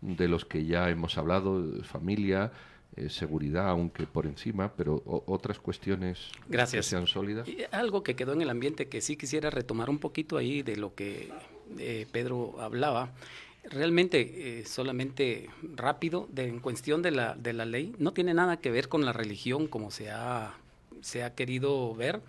de 0.00 0.28
los 0.28 0.44
que 0.44 0.64
ya 0.64 0.90
hemos 0.90 1.18
hablado, 1.18 1.82
familia, 1.84 2.52
eh, 2.96 3.08
seguridad, 3.08 3.68
aunque 3.68 4.06
por 4.06 4.26
encima, 4.26 4.72
pero 4.76 5.02
otras 5.04 5.58
cuestiones 5.58 6.30
Gracias. 6.48 6.86
que 6.86 6.90
sean 6.90 7.06
sólidas. 7.06 7.48
algo 7.70 8.02
que 8.02 8.16
quedó 8.16 8.32
en 8.32 8.42
el 8.42 8.50
ambiente 8.50 8.88
que 8.88 9.00
sí 9.00 9.16
quisiera 9.16 9.50
retomar 9.50 9.90
un 9.90 9.98
poquito 9.98 10.36
ahí 10.36 10.62
de 10.62 10.76
lo 10.76 10.94
que 10.94 11.30
eh, 11.78 12.06
Pedro 12.10 12.60
hablaba. 12.60 13.12
Realmente, 13.64 14.60
eh, 14.60 14.64
solamente 14.64 15.50
rápido, 15.74 16.28
de, 16.30 16.48
en 16.48 16.60
cuestión 16.60 17.02
de 17.02 17.10
la, 17.10 17.34
de 17.34 17.52
la 17.52 17.66
ley, 17.66 17.94
no 17.98 18.12
tiene 18.12 18.32
nada 18.34 18.58
que 18.58 18.70
ver 18.70 18.88
con 18.88 19.04
la 19.04 19.12
religión 19.12 19.66
como 19.66 19.90
se 19.90 20.10
ha 20.10 20.54
se 21.00 21.22
ha 21.22 21.34
querido 21.34 21.94
ver 21.94 22.20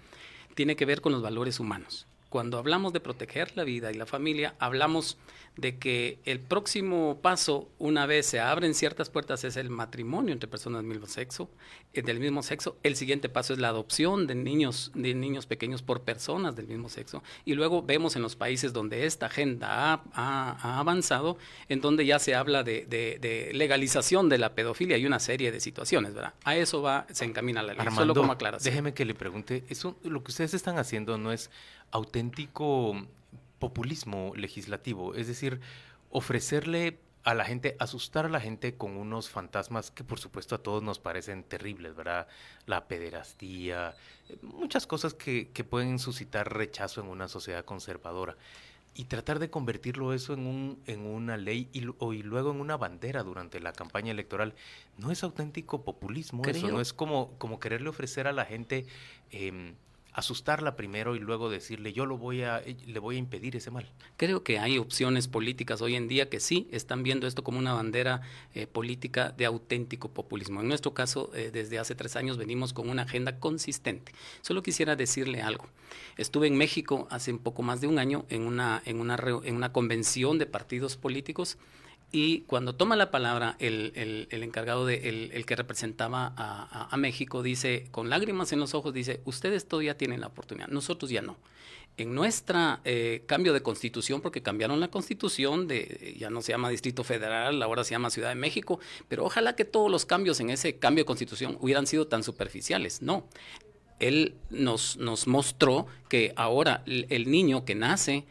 tiene 0.56 0.76
que 0.76 0.86
ver 0.86 1.02
con 1.02 1.14
los 1.14 1.22
valores 1.22 1.60
humanos. 1.60 2.06
Cuando 2.30 2.60
hablamos 2.60 2.94
de 2.94 3.00
proteger 3.00 3.56
la 3.58 3.64
vida 3.64 3.92
y 3.92 3.96
la 3.96 4.06
familia, 4.06 4.54
hablamos 4.60 5.18
de 5.58 5.78
que 5.78 6.20
el 6.26 6.40
próximo 6.40 7.20
paso, 7.22 7.70
una 7.80 8.06
vez 8.06 8.26
se 8.28 8.40
abren 8.40 8.74
ciertas 8.74 9.10
puertas, 9.10 9.44
es 9.44 9.58
el 9.58 9.70
matrimonio 9.70 10.32
entre 10.32 10.48
personas 10.48 10.82
del 10.82 10.90
mismo 10.90 11.08
sexo, 11.08 11.50
eh, 11.94 12.02
del 12.02 12.20
mismo 12.20 12.44
sexo. 12.44 12.78
El 12.84 12.96
siguiente 12.96 13.30
paso 13.30 13.54
es 13.54 13.60
la 13.60 13.70
adopción 13.70 14.28
de 14.28 14.36
niños, 14.36 14.92
de 14.94 15.14
niños 15.16 15.48
pequeños 15.48 15.82
por 15.82 16.02
personas 16.02 16.56
del 16.56 16.68
mismo 16.68 16.88
sexo. 16.88 17.24
Y 17.46 17.56
luego 17.56 17.82
vemos 17.82 18.16
en 18.16 18.22
los 18.22 18.36
países 18.36 18.74
donde 18.74 19.06
esta 19.06 19.26
agenda 19.26 20.02
ha, 20.14 20.80
avanzado, 20.80 21.38
en 21.68 21.82
donde 21.82 22.06
ya 22.06 22.20
se 22.20 22.36
habla 22.36 22.64
de, 22.64 23.50
legalización 23.54 24.30
de 24.30 24.38
la 24.38 24.54
pedofilia 24.54 24.98
y 24.98 25.06
una 25.06 25.20
serie 25.20 25.52
de 25.52 25.60
situaciones, 25.60 26.14
¿verdad? 26.14 26.36
A 26.44 26.56
eso 26.56 26.82
va, 26.82 27.06
se 27.12 27.26
encamina 27.26 27.62
la 27.64 27.74
ley. 27.74 27.88
Solo 27.94 28.14
como 28.14 28.32
aclaración. 28.32 28.72
Déjeme 28.72 28.94
que 28.94 29.04
le 29.04 29.16
pregunte, 29.16 29.64
eso, 29.68 29.98
lo 30.04 30.24
que 30.24 30.32
ustedes 30.32 30.54
están 30.54 30.78
haciendo 30.78 31.18
no 31.18 31.32
es 31.32 31.50
auténtico 31.92 32.96
populismo 33.60 34.34
legislativo, 34.36 35.16
es 35.16 35.28
decir, 35.28 35.60
ofrecerle 36.10 37.00
a 37.24 37.34
la 37.34 37.46
gente, 37.46 37.76
asustar 37.80 38.26
a 38.26 38.30
la 38.30 38.40
gente 38.40 38.76
con 38.76 38.98
unos 38.98 39.30
fantasmas 39.30 39.92
que 39.92 40.04
por 40.04 40.20
supuesto 40.20 40.56
a 40.56 40.64
todos 40.64 40.82
nos 40.82 41.00
parecen 41.00 41.44
terribles, 41.44 41.96
¿verdad? 41.96 42.28
La 42.66 42.88
pederastía, 42.88 43.96
muchas 44.42 44.88
cosas 44.88 45.14
que, 45.14 45.50
que 45.50 45.64
pueden 45.64 46.00
suscitar 46.00 46.54
rechazo 46.54 47.02
en 47.02 47.08
una 47.08 47.28
sociedad 47.28 47.66
conservadora. 47.66 48.38
Y 48.96 49.06
tratar 49.06 49.40
de 49.40 49.50
convertirlo 49.50 50.14
eso 50.14 50.34
en, 50.34 50.48
un, 50.48 50.80
en 50.88 51.02
una 51.06 51.38
ley 51.38 51.70
y, 51.72 51.80
y 51.80 52.24
luego 52.24 52.52
en 52.52 52.60
una 52.60 52.76
bandera 52.76 53.24
durante 53.24 53.60
la 53.60 53.72
campaña 53.72 54.12
electoral, 54.12 54.56
no 54.98 55.12
es 55.12 55.24
auténtico 55.24 55.84
populismo, 55.84 56.44
eso 56.46 56.70
no 56.70 56.82
es 56.82 56.92
como, 56.92 57.38
como 57.38 57.60
quererle 57.60 57.90
ofrecer 57.90 58.28
a 58.28 58.32
la 58.32 58.46
gente... 58.46 58.86
Eh, 59.32 59.74
asustarla 60.14 60.76
primero 60.76 61.16
y 61.16 61.20
luego 61.20 61.50
decirle 61.50 61.94
yo 61.94 62.06
lo 62.06 62.18
voy 62.18 62.42
a 62.42 62.60
eh, 62.60 62.76
le 62.86 63.00
voy 63.00 63.16
a 63.16 63.20
impedir 63.20 63.56
ese 63.56 63.72
mal. 63.72 63.90
Creo 64.18 64.44
que 64.44 64.60
hay 64.60 64.78
opciones 64.78 65.28
políticas 65.28 65.82
hoy 65.82 65.96
en 65.96 66.08
día 66.08 66.30
que 66.30 66.40
sí 66.40 66.68
están 66.72 67.04
viendo 67.04 67.28
esto 67.28 67.44
como 67.44 67.60
una 67.60 67.74
bandera 67.74 68.22
eh, 68.54 68.68
política 68.68 69.34
de 69.38 69.46
auténtico 69.46 70.10
populismo. 70.10 70.62
En 70.62 70.68
nuestro 70.68 70.94
caso, 70.94 71.32
eh, 71.34 71.52
desde 71.52 71.80
hace 71.80 71.96
tres 71.96 72.16
años 72.16 72.38
venimos 72.38 72.74
con 72.74 72.90
una 72.90 73.04
agenda 73.04 73.40
consistente. 73.40 74.14
Solo 74.42 74.64
quisiera 74.64 74.96
decirle 74.96 75.42
algo. 75.42 75.68
Estuve 76.18 76.48
en 76.48 76.58
México 76.58 77.08
hace 77.10 77.32
un 77.32 77.40
poco 77.40 77.62
más 77.62 77.82
de 77.82 77.88
un 77.88 78.00
año 78.00 78.26
en 78.30 78.44
una 78.44 78.82
en 78.86 79.00
una 79.00 79.18
en 79.44 79.56
una 79.56 79.72
convención 79.72 80.38
de 80.38 80.46
partidos 80.46 80.98
políticos 80.98 81.58
y 82.12 82.42
cuando 82.42 82.74
toma 82.74 82.96
la 82.96 83.12
palabra 83.12 83.56
el, 83.60 83.92
el, 84.30 84.44
encargado, 84.44 84.86
de, 84.86 85.10
el, 85.10 85.46
que 85.46 85.56
representaba 85.56 86.34
a, 86.36 86.98
México, 86.98 87.44
dice, 87.44 87.88
con 87.92 88.10
lágrimas 88.10 88.52
en 88.52 88.60
los 88.60 88.74
ojos, 88.74 88.94
dice, 88.94 89.22
ustedes 89.26 89.68
todavía 89.68 89.98
tienen 89.98 90.22
la 90.22 90.28
oportunidad, 90.28 90.68
nosotros 90.70 91.12
ya 91.12 91.22
no. 91.22 91.38
En 91.98 92.16
nuestra 92.16 92.80
eh, 92.86 93.24
cambio 93.28 93.54
de 93.54 93.62
constitución, 93.62 94.22
porque 94.22 94.42
cambiaron 94.42 94.80
la 94.80 94.88
constitución, 94.88 95.68
de, 95.68 96.16
ya 96.18 96.30
no 96.30 96.42
se 96.42 96.54
llama 96.54 96.70
Distrito 96.70 97.04
Federal, 97.04 97.62
ahora 97.62 97.84
se 97.84 97.92
llama 97.92 98.10
Ciudad 98.10 98.30
de 98.30 98.36
México, 98.36 98.80
pero 99.08 99.26
ojalá 99.26 99.56
que 99.56 99.66
todos 99.66 99.92
los 99.92 100.06
cambios 100.06 100.40
en 100.40 100.50
ese 100.50 100.78
cambio 100.78 101.04
de 101.04 101.08
constitución 101.08 101.58
hubieran 101.60 101.86
sido 101.86 102.08
tan 102.08 102.24
superficiales. 102.24 103.02
No, 103.02 103.28
él 104.00 104.36
nos, 104.50 104.98
nos 104.98 105.28
mostró 105.28 105.88
que 106.08 106.34
ahora 106.38 106.84
el 106.86 107.30
niño 107.30 107.66
que 107.66 107.76
nace 107.76 108.26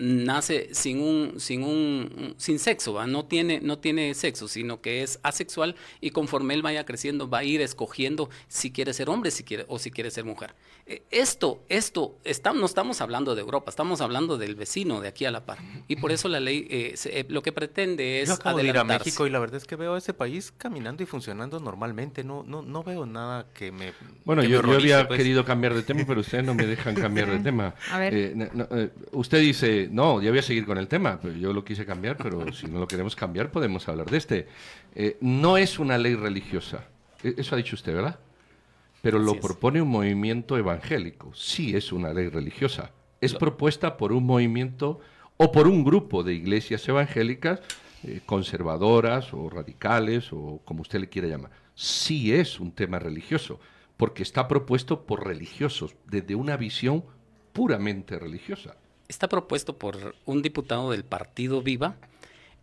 nace 0.00 0.70
sin 0.72 1.00
un 1.00 1.34
sin 1.38 1.62
un 1.62 2.34
sin 2.38 2.58
sexo 2.58 3.06
no 3.06 3.26
tiene 3.26 3.60
no 3.60 3.78
tiene 3.78 4.14
sexo 4.14 4.48
sino 4.48 4.80
que 4.80 5.02
es 5.02 5.20
asexual 5.22 5.76
y 6.00 6.10
conforme 6.10 6.54
él 6.54 6.62
vaya 6.62 6.86
creciendo 6.86 7.28
va 7.28 7.38
a 7.38 7.44
ir 7.44 7.60
escogiendo 7.60 8.30
si 8.48 8.70
quiere 8.72 8.94
ser 8.94 9.10
hombre 9.10 9.30
si 9.30 9.44
quiere 9.44 9.66
o 9.68 9.78
si 9.78 9.90
quiere 9.90 10.10
ser 10.10 10.24
mujer. 10.24 10.54
Eh, 10.86 11.02
esto 11.10 11.62
esto 11.68 12.16
no 12.54 12.66
estamos 12.66 13.02
hablando 13.02 13.34
de 13.34 13.42
Europa 13.42 13.68
estamos 13.68 14.00
hablando 14.00 14.38
del 14.38 14.54
vecino 14.54 15.00
de 15.02 15.08
aquí 15.08 15.26
a 15.26 15.30
la 15.30 15.44
par. 15.44 15.58
Y 15.86 15.96
por 15.96 16.12
eso 16.12 16.28
la 16.28 16.40
ley 16.40 16.66
eh, 16.70 16.94
eh, 17.04 17.26
lo 17.28 17.42
que 17.42 17.52
pretende 17.52 18.22
es 18.22 18.28
Yo 18.28 18.34
acabo 18.36 18.58
de 18.58 18.68
ir 18.68 18.78
a 18.78 18.84
México 18.84 19.26
y 19.26 19.30
la 19.30 19.38
verdad 19.38 19.56
es 19.56 19.66
que 19.66 19.76
veo 19.76 19.94
a 19.94 19.98
ese 19.98 20.14
país 20.14 20.50
caminando 20.56 21.02
y 21.02 21.06
funcionando 21.06 21.60
normalmente 21.60 22.24
no 22.24 22.42
no 22.42 22.62
no 22.62 22.82
veo 22.82 23.04
nada 23.04 23.46
que 23.52 23.70
me 23.70 23.92
bueno 24.24 24.42
yo, 24.42 24.62
yo, 24.62 24.72
había 24.72 25.06
pues. 25.06 25.18
querido 25.18 25.44
cambiar 25.44 25.74
de 25.74 25.82
tema 25.82 26.04
pero 26.06 26.20
ustedes 26.20 26.44
no 26.44 26.54
me 26.54 26.64
dejan 26.66 26.94
cambiar 26.94 27.30
de 27.30 27.38
tema. 27.50 27.74
A 27.90 27.98
ver. 27.98 28.92
usted 29.12 29.40
dice 29.40 29.89
no, 29.90 30.22
ya 30.22 30.30
voy 30.30 30.38
a 30.38 30.42
seguir 30.42 30.64
con 30.64 30.78
el 30.78 30.88
tema, 30.88 31.18
pero 31.20 31.34
yo 31.34 31.52
lo 31.52 31.64
quise 31.64 31.84
cambiar, 31.84 32.16
pero 32.16 32.52
si 32.52 32.66
no 32.66 32.78
lo 32.78 32.86
queremos 32.86 33.16
cambiar 33.16 33.50
podemos 33.50 33.88
hablar 33.88 34.10
de 34.10 34.16
este. 34.16 34.48
Eh, 34.94 35.16
no 35.20 35.56
es 35.56 35.78
una 35.78 35.98
ley 35.98 36.14
religiosa, 36.14 36.84
e, 37.22 37.34
eso 37.36 37.54
ha 37.54 37.58
dicho 37.58 37.76
usted, 37.76 37.94
¿verdad? 37.94 38.18
Pero 39.02 39.18
lo 39.18 39.34
propone 39.40 39.80
un 39.80 39.88
movimiento 39.88 40.56
evangélico, 40.58 41.34
sí 41.34 41.74
es 41.74 41.90
una 41.90 42.12
ley 42.12 42.28
religiosa. 42.28 42.92
Es 43.20 43.34
propuesta 43.34 43.96
por 43.96 44.12
un 44.12 44.24
movimiento 44.24 45.00
o 45.36 45.52
por 45.52 45.66
un 45.66 45.84
grupo 45.84 46.22
de 46.22 46.34
iglesias 46.34 46.86
evangélicas 46.88 47.60
eh, 48.02 48.20
conservadoras 48.24 49.32
o 49.34 49.50
radicales 49.50 50.32
o 50.32 50.60
como 50.64 50.82
usted 50.82 51.00
le 51.00 51.08
quiera 51.08 51.28
llamar. 51.28 51.50
Sí 51.74 52.32
es 52.32 52.60
un 52.60 52.72
tema 52.72 52.98
religioso, 52.98 53.58
porque 53.96 54.22
está 54.22 54.48
propuesto 54.48 55.06
por 55.06 55.26
religiosos, 55.26 55.96
desde 56.06 56.34
una 56.34 56.56
visión 56.56 57.04
puramente 57.52 58.18
religiosa 58.18 58.76
está 59.10 59.28
propuesto 59.28 59.76
por 59.76 60.14
un 60.24 60.40
diputado 60.40 60.90
del 60.90 61.04
partido 61.04 61.62
Viva 61.62 61.96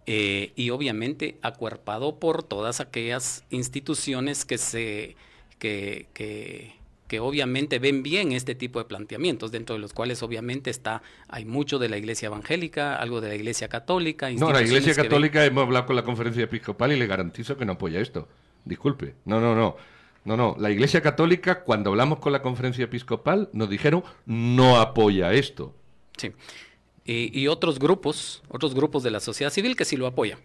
eh, 0.06 0.54
y 0.56 0.70
obviamente 0.70 1.38
acuerpado 1.42 2.16
por 2.16 2.42
todas 2.42 2.80
aquellas 2.80 3.44
instituciones 3.50 4.46
que 4.46 4.58
se 4.58 5.16
que, 5.60 6.08
que, 6.14 7.20
obviamente 7.20 7.80
ven 7.80 8.04
bien 8.04 8.32
este 8.32 8.54
tipo 8.54 8.80
de 8.80 8.86
planteamientos, 8.86 9.52
dentro 9.52 9.76
de 9.76 9.82
los 9.82 9.92
cuales 9.92 10.22
obviamente 10.24 10.70
está, 10.70 11.02
hay 11.28 11.46
mucho 11.46 11.80
de 11.80 11.90
la 11.90 11.98
iglesia 11.98 12.28
evangélica, 12.28 12.96
algo 12.96 13.22
de 13.22 13.30
la 13.30 13.36
iglesia 13.36 13.68
católica. 13.70 14.30
No, 14.32 14.52
la 14.52 14.62
iglesia 14.62 14.94
católica 14.94 15.44
hemos 15.44 15.64
hablado 15.64 15.88
con 15.88 15.96
la 15.96 16.04
conferencia 16.04 16.44
episcopal 16.44 16.92
y 16.92 16.96
le 16.98 17.08
garantizo 17.08 17.58
que 17.58 17.66
no 17.66 17.74
apoya 17.74 18.00
esto. 18.00 18.28
Disculpe. 18.66 19.16
No, 19.26 19.42
no, 19.42 19.56
no. 19.56 19.78
No, 20.26 20.36
no. 20.36 20.56
La 20.60 20.70
iglesia 20.70 21.02
católica, 21.02 21.64
cuando 21.64 21.90
hablamos 21.90 22.20
con 22.20 22.34
la 22.34 22.42
conferencia 22.42 22.84
episcopal, 22.84 23.50
nos 23.54 23.70
dijeron 23.70 24.04
no 24.26 24.78
apoya 24.78 25.32
esto. 25.32 25.74
Sí. 26.18 26.32
Y, 27.06 27.48
otros 27.48 27.80
grupos, 27.80 28.44
otros 28.50 28.76
grupos 28.76 29.02
de 29.02 29.12
la 29.12 29.22
sociedad 29.22 29.50
civil 29.50 29.78
que 29.78 29.86
sí 29.86 29.96
lo 29.96 30.08
apoyan. 30.08 30.40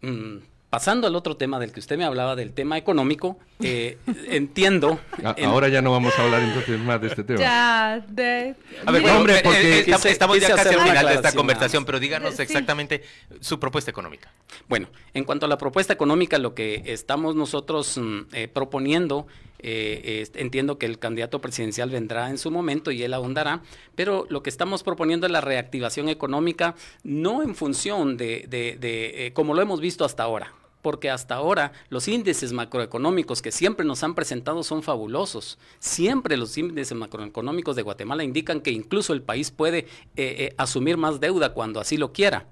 Mm, 0.00 0.38
pasando 0.72 1.06
al 1.06 1.14
otro 1.16 1.36
tema 1.36 1.58
del 1.58 1.70
que 1.70 1.80
usted 1.80 1.98
me 1.98 2.04
hablaba, 2.04 2.34
del 2.34 2.54
tema 2.54 2.78
económico, 2.78 3.38
eh, 3.60 3.98
entiendo. 4.30 5.00
ahora 5.44 5.68
ya 5.68 5.82
no 5.82 5.90
vamos 5.90 6.18
a 6.18 6.22
hablar 6.22 6.40
entonces 6.40 6.78
más 6.78 6.98
de 6.98 7.08
este 7.08 7.24
tema. 7.24 7.40
Ya, 7.40 8.04
de. 8.08 8.54
A 8.86 8.90
ver, 8.90 9.04
hombre, 9.10 9.40
porque 9.44 9.80
eh, 9.80 9.84
eh, 9.86 9.96
estamos 10.04 10.40
ya 10.40 10.54
casi 10.54 10.74
al 10.74 10.80
final 10.80 11.06
de 11.08 11.14
esta 11.14 11.32
conversación, 11.32 11.84
pero 11.84 12.00
díganos 12.00 12.40
exactamente 12.40 13.02
su 13.40 13.60
propuesta 13.60 13.90
económica. 13.90 14.32
Bueno, 14.66 14.88
en 15.12 15.24
cuanto 15.24 15.44
a 15.44 15.48
la 15.50 15.58
propuesta 15.58 15.92
económica, 15.92 16.38
lo 16.38 16.54
que 16.54 16.82
estamos 16.86 17.36
nosotros 17.36 17.98
mm, 17.98 18.20
proponiendo 18.54 19.26
eh, 19.62 20.26
entiendo 20.34 20.78
que 20.78 20.86
el 20.86 20.98
candidato 20.98 21.40
presidencial 21.40 21.90
vendrá 21.90 22.30
en 22.30 22.38
su 22.38 22.50
momento 22.50 22.90
y 22.90 23.02
él 23.02 23.14
ahondará, 23.14 23.62
pero 23.94 24.26
lo 24.28 24.42
que 24.42 24.50
estamos 24.50 24.82
proponiendo 24.82 25.26
es 25.26 25.32
la 25.32 25.40
reactivación 25.40 26.08
económica 26.08 26.74
no 27.04 27.42
en 27.42 27.54
función 27.54 28.16
de, 28.16 28.46
de, 28.48 28.78
eh, 29.26 29.32
como 29.32 29.54
lo 29.54 29.62
hemos 29.62 29.80
visto 29.80 30.04
hasta 30.04 30.22
ahora 30.22 30.52
porque 30.82 31.10
hasta 31.10 31.36
ahora 31.36 31.70
los 31.90 32.08
índices 32.08 32.52
macroeconómicos 32.52 33.40
que 33.40 33.52
siempre 33.52 33.86
nos 33.86 34.02
han 34.02 34.16
presentado 34.16 34.64
son 34.64 34.82
fabulosos. 34.82 35.56
Siempre 35.78 36.36
los 36.36 36.58
índices 36.58 36.98
macroeconómicos 36.98 37.76
de 37.76 37.82
Guatemala 37.82 38.24
indican 38.24 38.60
que 38.60 38.72
incluso 38.72 39.12
el 39.12 39.22
país 39.22 39.52
puede 39.52 39.86
eh, 40.16 40.52
asumir 40.56 40.96
más 40.96 41.20
deuda 41.20 41.54
cuando 41.54 41.78
así 41.78 41.96
lo 41.98 42.12
quiera. 42.12 42.48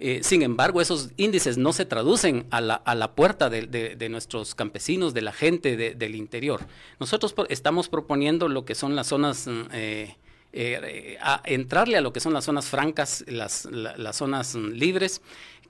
Eh, 0.00 0.20
sin 0.22 0.42
embargo, 0.42 0.80
esos 0.80 1.10
índices 1.16 1.58
no 1.58 1.72
se 1.72 1.84
traducen 1.84 2.46
a 2.50 2.60
la, 2.60 2.74
a 2.74 2.94
la 2.94 3.12
puerta 3.12 3.50
de, 3.50 4.08
nuestros 4.08 4.54
campesinos, 4.54 5.12
de 5.12 5.22
la 5.22 5.32
gente 5.32 5.76
del 5.76 6.14
interior. 6.14 6.60
Nosotros 7.00 7.34
estamos 7.48 7.88
proponiendo 7.88 8.48
lo 8.48 8.64
que 8.64 8.76
son 8.76 8.94
las 8.94 9.08
zonas, 9.08 9.48
mm, 9.48 9.62
eh, 9.72 10.16
eh, 10.52 11.18
a 11.20 11.42
entrarle 11.44 11.96
a 11.96 12.00
lo 12.00 12.12
que 12.12 12.20
son 12.20 12.32
las 12.32 12.44
zonas 12.44 12.66
francas, 12.66 13.24
las, 13.26 13.68
zonas 14.12 14.54
mm, 14.54 14.68
libres, 14.68 15.20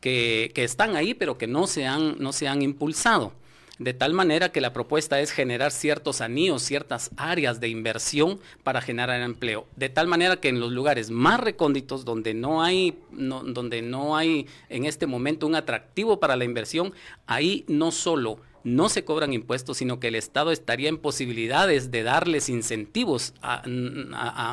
que, 0.00 0.52
que, 0.54 0.62
están 0.62 0.94
ahí, 0.94 1.14
pero 1.14 1.38
que 1.38 1.46
no 1.46 1.66
se 1.66 1.86
han, 1.86 2.16
no 2.18 2.32
se 2.32 2.48
han 2.48 2.60
impulsado 2.60 3.32
de 3.78 3.94
tal 3.94 4.12
manera 4.12 4.50
que 4.50 4.60
la 4.60 4.72
propuesta 4.72 5.20
es 5.20 5.30
generar 5.30 5.70
ciertos 5.70 6.20
anillos, 6.20 6.62
ciertas 6.62 7.10
áreas 7.16 7.60
de 7.60 7.68
inversión 7.68 8.40
para 8.62 8.81
generar 8.81 9.20
empleo, 9.20 9.66
de 9.76 9.88
tal 9.88 10.06
manera 10.06 10.37
que 10.37 10.48
en 10.48 10.60
los 10.60 10.72
lugares 10.72 11.10
más 11.10 11.40
recónditos 11.40 12.04
donde 12.04 12.35
no 12.35 12.62
hay 12.62 12.98
donde 13.10 13.83
no 13.83 14.16
hay 14.16 14.46
en 14.68 14.85
este 14.85 15.06
momento 15.06 15.46
un 15.46 15.54
atractivo 15.54 16.20
para 16.20 16.37
la 16.37 16.44
inversión, 16.44 16.92
ahí 17.26 17.64
no 17.68 17.90
solo 17.90 18.40
no 18.64 18.88
se 18.88 19.04
cobran 19.04 19.33
impuestos, 19.33 19.79
sino 19.79 20.00
que 20.00 20.08
el 20.08 20.14
Estado 20.14 20.50
estaría 20.50 20.88
en 20.88 20.98
posibilidades 20.98 21.90
de 21.90 22.02
darles 22.02 22.48
incentivos, 22.48 23.33
a, 23.40 23.62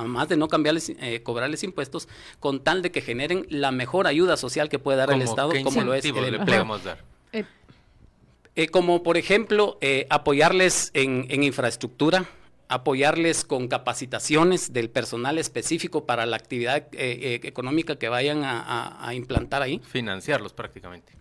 más 0.05 0.29
de 0.29 0.37
no 0.37 0.47
cambiarles, 0.47 0.89
eh, 0.99 1.21
cobrarles 1.23 1.63
impuestos, 1.63 2.07
con 2.39 2.63
tal 2.63 2.81
de 2.81 2.91
que 2.91 3.01
generen 3.01 3.45
la 3.49 3.71
mejor 3.71 4.07
ayuda 4.07 4.37
social 4.37 4.69
que 4.69 4.79
puede 4.79 4.97
dar 4.99 5.11
el 5.11 5.21
Estado, 5.21 5.51
como 5.63 5.81
lo 5.81 5.93
es 5.93 6.05
el 6.05 6.35
empleo. 6.35 6.65
Dar? 6.83 7.14
Eh, 8.55 8.69
como 8.69 9.03
por 9.03 9.17
ejemplo, 9.17 9.77
eh, 9.81 10.07
apoyarles 10.09 10.91
en, 10.93 11.43
infraestructura, 11.43 12.25
apoyarles 12.69 13.43
con 13.43 13.67
capacitaciones 13.67 14.71
del 14.71 14.89
personal 14.89 15.37
específico 15.37 16.05
para 16.05 16.25
la 16.25 16.37
actividad 16.37 16.87
eh, 16.93 17.41
económica 17.43 17.97
que 17.97 18.07
vayan 18.07 18.43
a, 18.45 19.11
implantar 19.13 19.61
ahí. 19.61 19.81
Financiarlos 19.85 20.53
prácticamente 20.53 21.13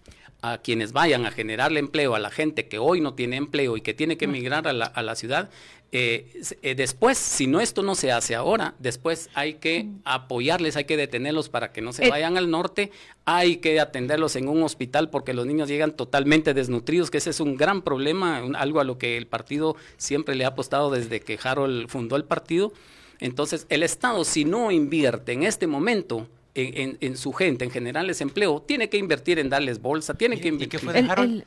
a 0.45 0.59
quienes 0.59 0.93
vayan 0.93 1.25
a 1.25 1.31
generarle 1.31 1.81
empleo 1.81 2.15
a 2.15 2.19
la 2.19 2.29
gente 2.29 2.69
que 2.69 2.79
hoy 2.79 3.01
no 3.01 3.15
tiene 3.15 3.37
empleo 3.37 3.79
y 3.79 3.81
que 3.81 3.95
tiene 3.95 4.19
que 4.19 4.27
emigrar 4.27 4.69
a 4.69 4.75
la, 4.75 5.15
ciudad, 5.15 5.49
eh, 5.91 6.43
eh, 6.61 6.75
después, 6.75 7.17
si 7.17 7.47
no 7.47 7.63
esto 7.63 7.83
no 7.83 7.95
se 7.95 8.13
hace 8.13 8.35
ahora, 8.35 8.75
después 8.79 9.31
hay 9.33 9.55
que 9.55 9.89
apoyarles, 10.05 10.77
hay 10.77 10.85
que 10.85 10.99
detenerlos 10.99 11.49
para 11.49 11.73
que 11.73 11.81
no 11.81 11.95
se 11.95 12.05
eh, 12.05 12.11
vayan 12.11 12.37
al 12.37 12.51
norte, 12.51 12.93
hay 13.25 13.57
que 13.57 13.81
atenderlos 13.81 14.37
en 14.37 14.49
un 14.49 14.63
hospital 14.65 15.09
porque 15.09 15.33
los 15.33 15.47
niños 15.47 15.67
llegan 15.67 15.93
totalmente 15.93 16.53
desnutridos, 16.53 17.11
que 17.11 17.19
ese 17.19 17.31
es 17.31 17.41
un 17.41 17.57
gran 17.57 17.81
problema, 17.81 18.43
algo 18.59 18.81
a 18.81 18.85
lo 18.85 18.99
que 18.99 19.17
el 19.17 19.27
partido 19.27 19.77
siempre 19.97 20.35
le 20.35 20.45
ha 20.45 20.49
apostado 20.49 20.91
desde 20.91 21.21
que 21.21 21.39
Harold 21.43 21.89
fundó 21.89 22.17
el 22.17 22.25
partido. 22.25 22.75
Entonces, 23.19 23.65
el 23.71 23.83
Estado, 23.83 24.25
si 24.25 24.45
no 24.45 24.71
invierte 24.71 25.33
en 25.33 25.45
este 25.45 25.67
momento 25.67 26.29
en, 26.55 27.17
su 27.17 27.33
gente, 27.33 27.65
en 27.65 27.71
generarles 27.71 28.21
empleo, 28.21 28.63
tiene 28.63 28.89
que 28.89 28.97
invertir 28.97 29.39
en 29.39 29.51
darles 29.51 29.81
bolsa, 29.81 30.15
tiene 30.15 30.41
que 30.41 30.49
invertir. 30.49 30.69
¿Y 30.69 30.71
qué 30.71 30.79
fue 30.79 30.93
de 30.93 31.11
Harold? 31.11 31.45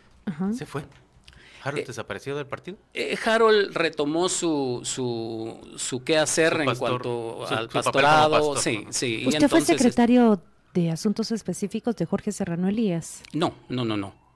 Se 0.53 0.65
fue. 0.65 0.83
¿Harold 1.63 1.83
eh, 1.83 1.85
desapareció 1.87 2.35
del 2.35 2.45
partido? 2.45 2.77
Eh, 2.93 3.17
Harold 3.25 3.75
retomó 3.75 4.29
su, 4.29 4.81
su, 4.83 5.59
su 5.75 6.03
qué 6.03 6.17
hacer 6.17 6.61
en 6.61 6.75
cuanto 6.75 7.45
al 7.47 7.69
pastorado. 7.69 8.55
sí, 8.57 8.85
sí. 8.89 9.23
¿Usted 9.27 9.49
fue 9.49 9.61
secretario 9.61 10.41
de 10.73 10.91
Asuntos 10.91 11.31
Específicos 11.31 11.95
de 11.95 12.05
Jorge 12.05 12.31
Serrano 12.31 12.67
Elías? 12.67 13.21
No, 13.33 13.53
no, 13.69 13.85
no, 13.85 13.97
no. 13.97 14.26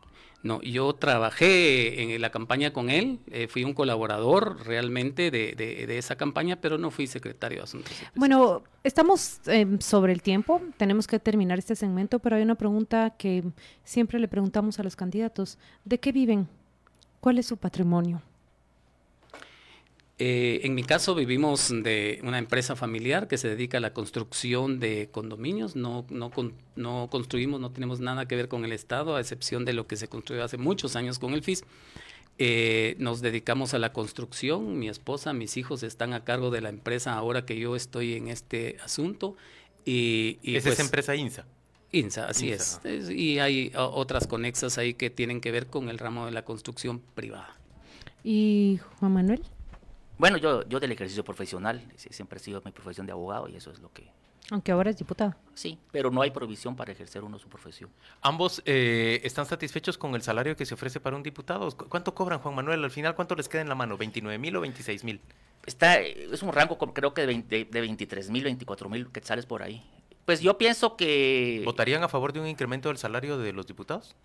No, 0.44 0.62
yo 0.62 0.94
trabajé 0.94 2.16
en 2.16 2.22
la 2.22 2.32
campaña 2.32 2.74
con 2.74 2.89
él, 2.89 3.20
eh, 3.28 3.48
fui 3.48 3.64
un 3.64 3.74
colaborador 3.74 4.66
realmente 4.66 5.30
de, 5.30 5.98
esa 5.98 6.16
campaña, 6.16 6.60
pero 6.60 6.78
no 6.78 6.89
fui 6.89 7.06
secretario 7.06 7.60
de 7.60 7.64
Asuntos. 7.64 7.94
Bueno, 8.16 8.64
estamos 8.84 9.39
em, 9.46 9.80
sobre 9.80 10.14
el 10.14 10.22
tiempo, 10.22 10.62
tenemos 10.78 11.06
que 11.06 11.20
terminar 11.20 11.60
este 11.60 11.76
segmento, 11.76 12.20
pero 12.20 12.36
hay 12.38 12.42
una 12.42 12.56
pregunta 12.56 13.12
que 13.18 13.44
siempre 13.84 14.20
le 14.20 14.28
preguntamos 14.28 14.80
a 14.80 14.84
los 14.84 14.96
candidatos, 14.96 15.60
¿de 15.86 16.00
qué 16.00 16.12
viven? 16.12 16.48
¿Cuál 17.20 17.38
es 17.38 17.46
su 17.46 17.58
patrimonio? 17.58 18.22
Eh, 20.24 20.67
en 20.67 20.76
mi 20.76 20.84
caso 20.84 21.15
vivimos 21.15 21.74
de 21.82 22.19
una 22.22 22.38
empresa 22.38 22.76
familiar 22.76 23.28
que 23.28 23.39
se 23.39 23.47
dedica 23.47 23.80
a 23.80 23.82
la 23.82 23.91
construcción 23.91 24.80
de 24.80 25.09
condominios. 25.11 25.76
No, 25.76 26.05
no, 26.11 26.32
no 26.76 27.07
construimos, 27.09 27.59
no 27.59 27.72
tenemos 27.72 28.01
nada 28.01 28.28
que 28.28 28.36
ver 28.36 28.47
con 28.47 28.63
el 28.63 28.72
Estado, 28.72 29.15
a 29.15 29.19
excepción 29.19 29.65
de 29.65 29.74
lo 29.74 29.88
que 29.88 29.95
se 29.95 30.07
construyó 30.09 30.43
hace 30.43 30.59
muchos 30.59 30.95
años 30.95 31.17
con 31.17 31.34
el 31.34 31.41
FIS. 31.41 31.63
Eh, 32.38 32.97
nos 32.99 33.22
dedicamos 33.22 33.74
a 33.74 33.80
la 33.80 33.93
construcción. 33.93 34.78
Mi 34.78 34.89
esposa, 34.89 35.34
mis 35.34 35.57
hijos 35.57 35.82
están 35.82 36.13
a 36.13 36.24
cargo 36.24 36.51
de 36.51 36.61
la 36.61 36.69
empresa 36.69 37.15
ahora 37.15 37.43
que 37.43 37.57
yo 37.57 37.76
estoy 37.76 38.13
en 38.13 38.28
este 38.28 38.78
asunto. 38.84 39.36
Y, 39.86 40.38
y 40.43 40.55
¿Es 40.55 40.67
esa 40.67 40.76
pues 40.76 40.80
empresa 40.82 41.15
INSA? 41.15 41.47
INSA, 41.91 42.28
así 42.28 42.51
es. 42.51 42.80
Y 43.09 43.39
hay 43.39 43.72
otras 43.76 44.28
conexas 44.28 44.78
ahí 44.78 44.93
que 44.93 45.09
tienen 45.09 45.41
que 45.41 45.49
ver 45.49 45.65
con 45.65 45.89
el 45.89 45.97
ramo 45.97 46.28
de 46.28 46.32
la 46.32 46.45
construcción 46.45 47.01
privada. 47.15 47.57
¿Y 48.24 48.80
Juan 48.99 49.13
Manuel? 49.13 49.41
Bueno, 50.22 50.38
yo, 50.38 50.63
yo 50.69 50.80
del 50.80 50.91
ejercicio 50.91 51.24
profesional, 51.24 51.82
siempre 51.95 52.38
ha 52.38 52.39
sido 52.39 52.61
mi 52.63 52.72
profesión 52.72 53.07
de 53.07 53.11
abogado 53.11 53.49
y 53.49 53.55
eso 53.55 53.72
es 53.72 53.80
lo 53.80 53.91
que... 53.91 54.11
Aunque 54.51 54.72
ahora 54.72 54.91
es 54.91 54.97
diputado. 54.97 55.34
Sí, 55.55 55.80
pero 55.91 56.11
no 56.11 56.22
hay 56.22 56.30
provisión 56.30 56.76
para 56.76 56.91
ejercer 56.91 57.24
uno 57.24 57.39
su 57.39 57.49
profesión. 57.49 57.89
¿Ambos 58.22 58.61
eh, 58.67 59.19
están 59.24 59.47
satisfechos 59.47 59.97
con 59.97 60.13
el 60.13 60.22
salario 60.22 60.55
que 60.55 60.67
se 60.67 60.76
ofrece 60.76 60.99
para 60.99 61.15
un 61.15 61.24
diputado? 61.24 61.76
¿Cuánto 61.76 62.13
cobran, 62.13 62.38
Juan 62.38 62.53
Manuel? 62.53 62.84
Al 62.84 62.91
final, 62.91 63.15
¿cuánto 63.15 63.34
les 63.34 63.49
queda 63.49 63.63
en 63.63 63.69
la 63.69 63.74
mano? 63.74 63.97
¿29 63.97 64.38
mil 64.38 64.55
o 64.55 64.61
26 64.61 65.03
mil? 65.05 65.22
Está, 65.65 65.99
es 65.99 66.43
un 66.43 66.53
rango 66.53 66.78
creo 66.78 67.15
que 67.15 67.26
de, 67.26 67.65
de 67.65 67.82
23 67.82 68.30
mil, 68.30 68.43
24 68.43 68.89
mil 68.89 69.07
quetzales 69.07 69.47
por 69.47 69.63
ahí. 69.63 69.84
Pues 70.26 70.39
yo 70.41 70.55
pienso 70.55 70.97
que... 70.97 71.63
¿Votarían 71.65 72.03
a 72.03 72.07
favor 72.07 72.32
de 72.32 72.41
un 72.41 72.47
incremento 72.47 72.89
del 72.89 72.99
salario 72.99 73.39
de 73.39 73.53
los 73.53 73.65
diputados? 73.65 74.15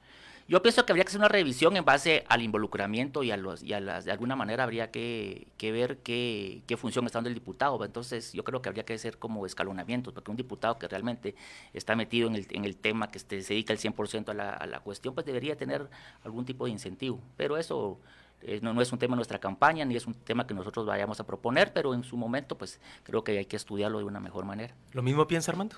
Yo 0.49 0.63
pienso 0.63 0.87
que 0.87 0.93
habría 0.93 1.03
que 1.03 1.09
hacer 1.09 1.19
una 1.19 1.29
revisión 1.29 1.77
en 1.77 1.85
base 1.85 2.25
al 2.29 2.41
involucramiento 2.41 3.25
y 3.25 3.33
a, 3.33 3.37
los, 3.37 3.65
y 3.65 3.73
a 3.73 3.81
las, 3.81 4.05
de 4.05 4.13
alguna 4.13 4.37
manera 4.37 4.63
habría 4.63 4.93
que, 4.93 5.49
ver 5.61 5.99
qué, 5.99 6.63
función 6.79 7.05
está 7.05 7.19
dando 7.19 7.29
el 7.29 7.35
diputado. 7.35 7.85
Entonces 7.85 8.33
yo 8.33 8.45
creo 8.45 8.63
que 8.63 8.69
habría 8.69 8.85
que 8.85 8.95
hacer 8.95 9.19
como 9.19 9.45
escalonamientos, 9.45 10.15
porque 10.15 10.31
un 10.31 10.37
diputado 10.37 10.79
que 10.79 10.87
realmente 10.87 11.35
está 11.73 11.97
metido 11.97 12.29
en 12.29 12.37
el, 12.37 12.47
en 12.51 12.65
el 12.65 12.77
tema, 12.77 13.11
que 13.11 13.19
este, 13.19 13.43
se 13.43 13.55
dedica 13.55 13.73
el 13.73 13.81
100% 13.81 14.29
a 14.29 14.35
la, 14.35 14.51
a 14.51 14.67
la 14.67 14.79
cuestión, 14.79 15.15
pues 15.15 15.27
debería 15.27 15.57
tener 15.57 15.89
algún 16.23 16.45
tipo 16.45 16.67
de 16.67 16.71
incentivo. 16.71 17.21
Pero 17.37 17.57
eso 17.57 17.99
eh, 18.43 18.61
no, 18.63 18.73
no, 18.73 18.83
es 18.83 18.93
un 18.93 19.01
tema 19.01 19.15
de 19.15 19.17
nuestra 19.17 19.41
campaña, 19.41 19.85
ni 19.85 19.97
es 19.97 20.07
un 20.07 20.15
tema 20.15 20.47
que 20.47 20.55
nosotros 20.55 20.87
vayamos 20.87 21.19
a 21.19 21.27
proponer, 21.27 21.73
pero 21.73 21.93
en 21.93 22.05
su 22.05 22.17
momento 22.17 22.57
pues 22.57 22.81
creo 23.03 23.25
que 23.25 23.39
hay 23.39 23.47
que 23.47 23.57
estudiarlo 23.57 23.99
de 23.99 24.05
una 24.05 24.21
mejor 24.21 24.45
manera. 24.45 24.75
¿Lo 24.93 25.03
mismo 25.03 25.27
piensa 25.27 25.51
Armando? 25.51 25.77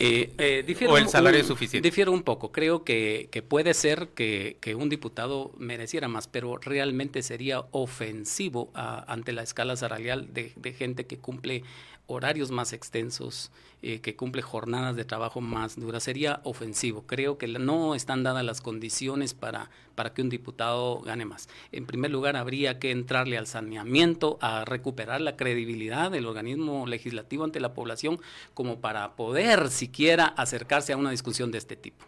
Eh, 0.00 0.32
eh, 0.38 0.86
¿O 0.88 0.96
el 0.96 1.08
salario 1.08 1.40
es 1.40 1.46
suficiente? 1.46 1.86
Difiero 1.88 2.12
un 2.12 2.22
poco. 2.22 2.52
Creo 2.52 2.84
que, 2.84 3.44
puede 3.48 3.74
ser 3.74 4.10
que, 4.14 4.56
un 4.78 4.88
diputado 4.88 5.52
mereciera 5.58 6.06
más, 6.06 6.28
pero 6.28 6.56
realmente 6.58 7.22
sería 7.22 7.64
ofensivo 7.72 8.70
ante 8.74 9.32
la 9.32 9.42
escala 9.42 9.76
salarial 9.76 10.32
de, 10.32 10.52
de, 10.54 10.72
gente 10.72 11.06
que 11.06 11.18
cumple 11.18 11.64
horarios 12.08 12.50
más 12.50 12.72
extensos, 12.72 13.52
eh, 13.82 14.00
que 14.00 14.16
cumple 14.16 14.42
jornadas 14.42 14.96
de 14.96 15.04
trabajo 15.04 15.40
más 15.40 15.78
duras, 15.78 16.02
sería 16.02 16.40
ofensivo. 16.42 17.04
Creo 17.06 17.38
que 17.38 17.46
no 17.46 17.94
están 17.94 18.24
dadas 18.24 18.44
las 18.44 18.60
condiciones 18.60 19.34
para, 19.34 19.70
para 19.94 20.12
que 20.14 20.22
un 20.22 20.30
diputado 20.30 21.00
gane 21.00 21.26
más. 21.26 21.48
En 21.70 21.86
primer 21.86 22.10
lugar, 22.10 22.36
habría 22.36 22.80
que 22.80 22.90
entrarle 22.90 23.38
al 23.38 23.46
saneamiento, 23.46 24.38
a 24.40 24.64
recuperar 24.64 25.20
la 25.20 25.36
credibilidad 25.36 26.10
del 26.10 26.26
organismo 26.26 26.86
legislativo 26.86 27.44
ante 27.44 27.60
la 27.60 27.74
población, 27.74 28.18
como 28.54 28.80
para 28.80 29.14
poder 29.14 29.68
siquiera 29.68 30.24
acercarse 30.24 30.94
a 30.94 30.96
una 30.96 31.10
discusión 31.10 31.52
de 31.52 31.58
este 31.58 31.76
tipo. 31.76 32.04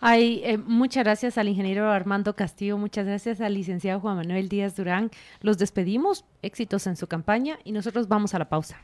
Ay, 0.00 0.42
eh, 0.44 0.58
muchas 0.58 1.04
gracias 1.04 1.38
al 1.38 1.48
ingeniero 1.48 1.90
Armando 1.90 2.36
Castillo, 2.36 2.78
muchas 2.78 3.06
gracias 3.06 3.40
al 3.40 3.54
licenciado 3.54 4.00
Juan 4.00 4.16
Manuel 4.16 4.48
Díaz 4.48 4.76
Durán. 4.76 5.10
Los 5.40 5.58
despedimos, 5.58 6.24
éxitos 6.42 6.86
en 6.86 6.96
su 6.96 7.06
campaña 7.06 7.58
y 7.64 7.72
nosotros 7.72 8.06
vamos 8.06 8.34
a 8.34 8.38
la 8.38 8.48
pausa. 8.48 8.80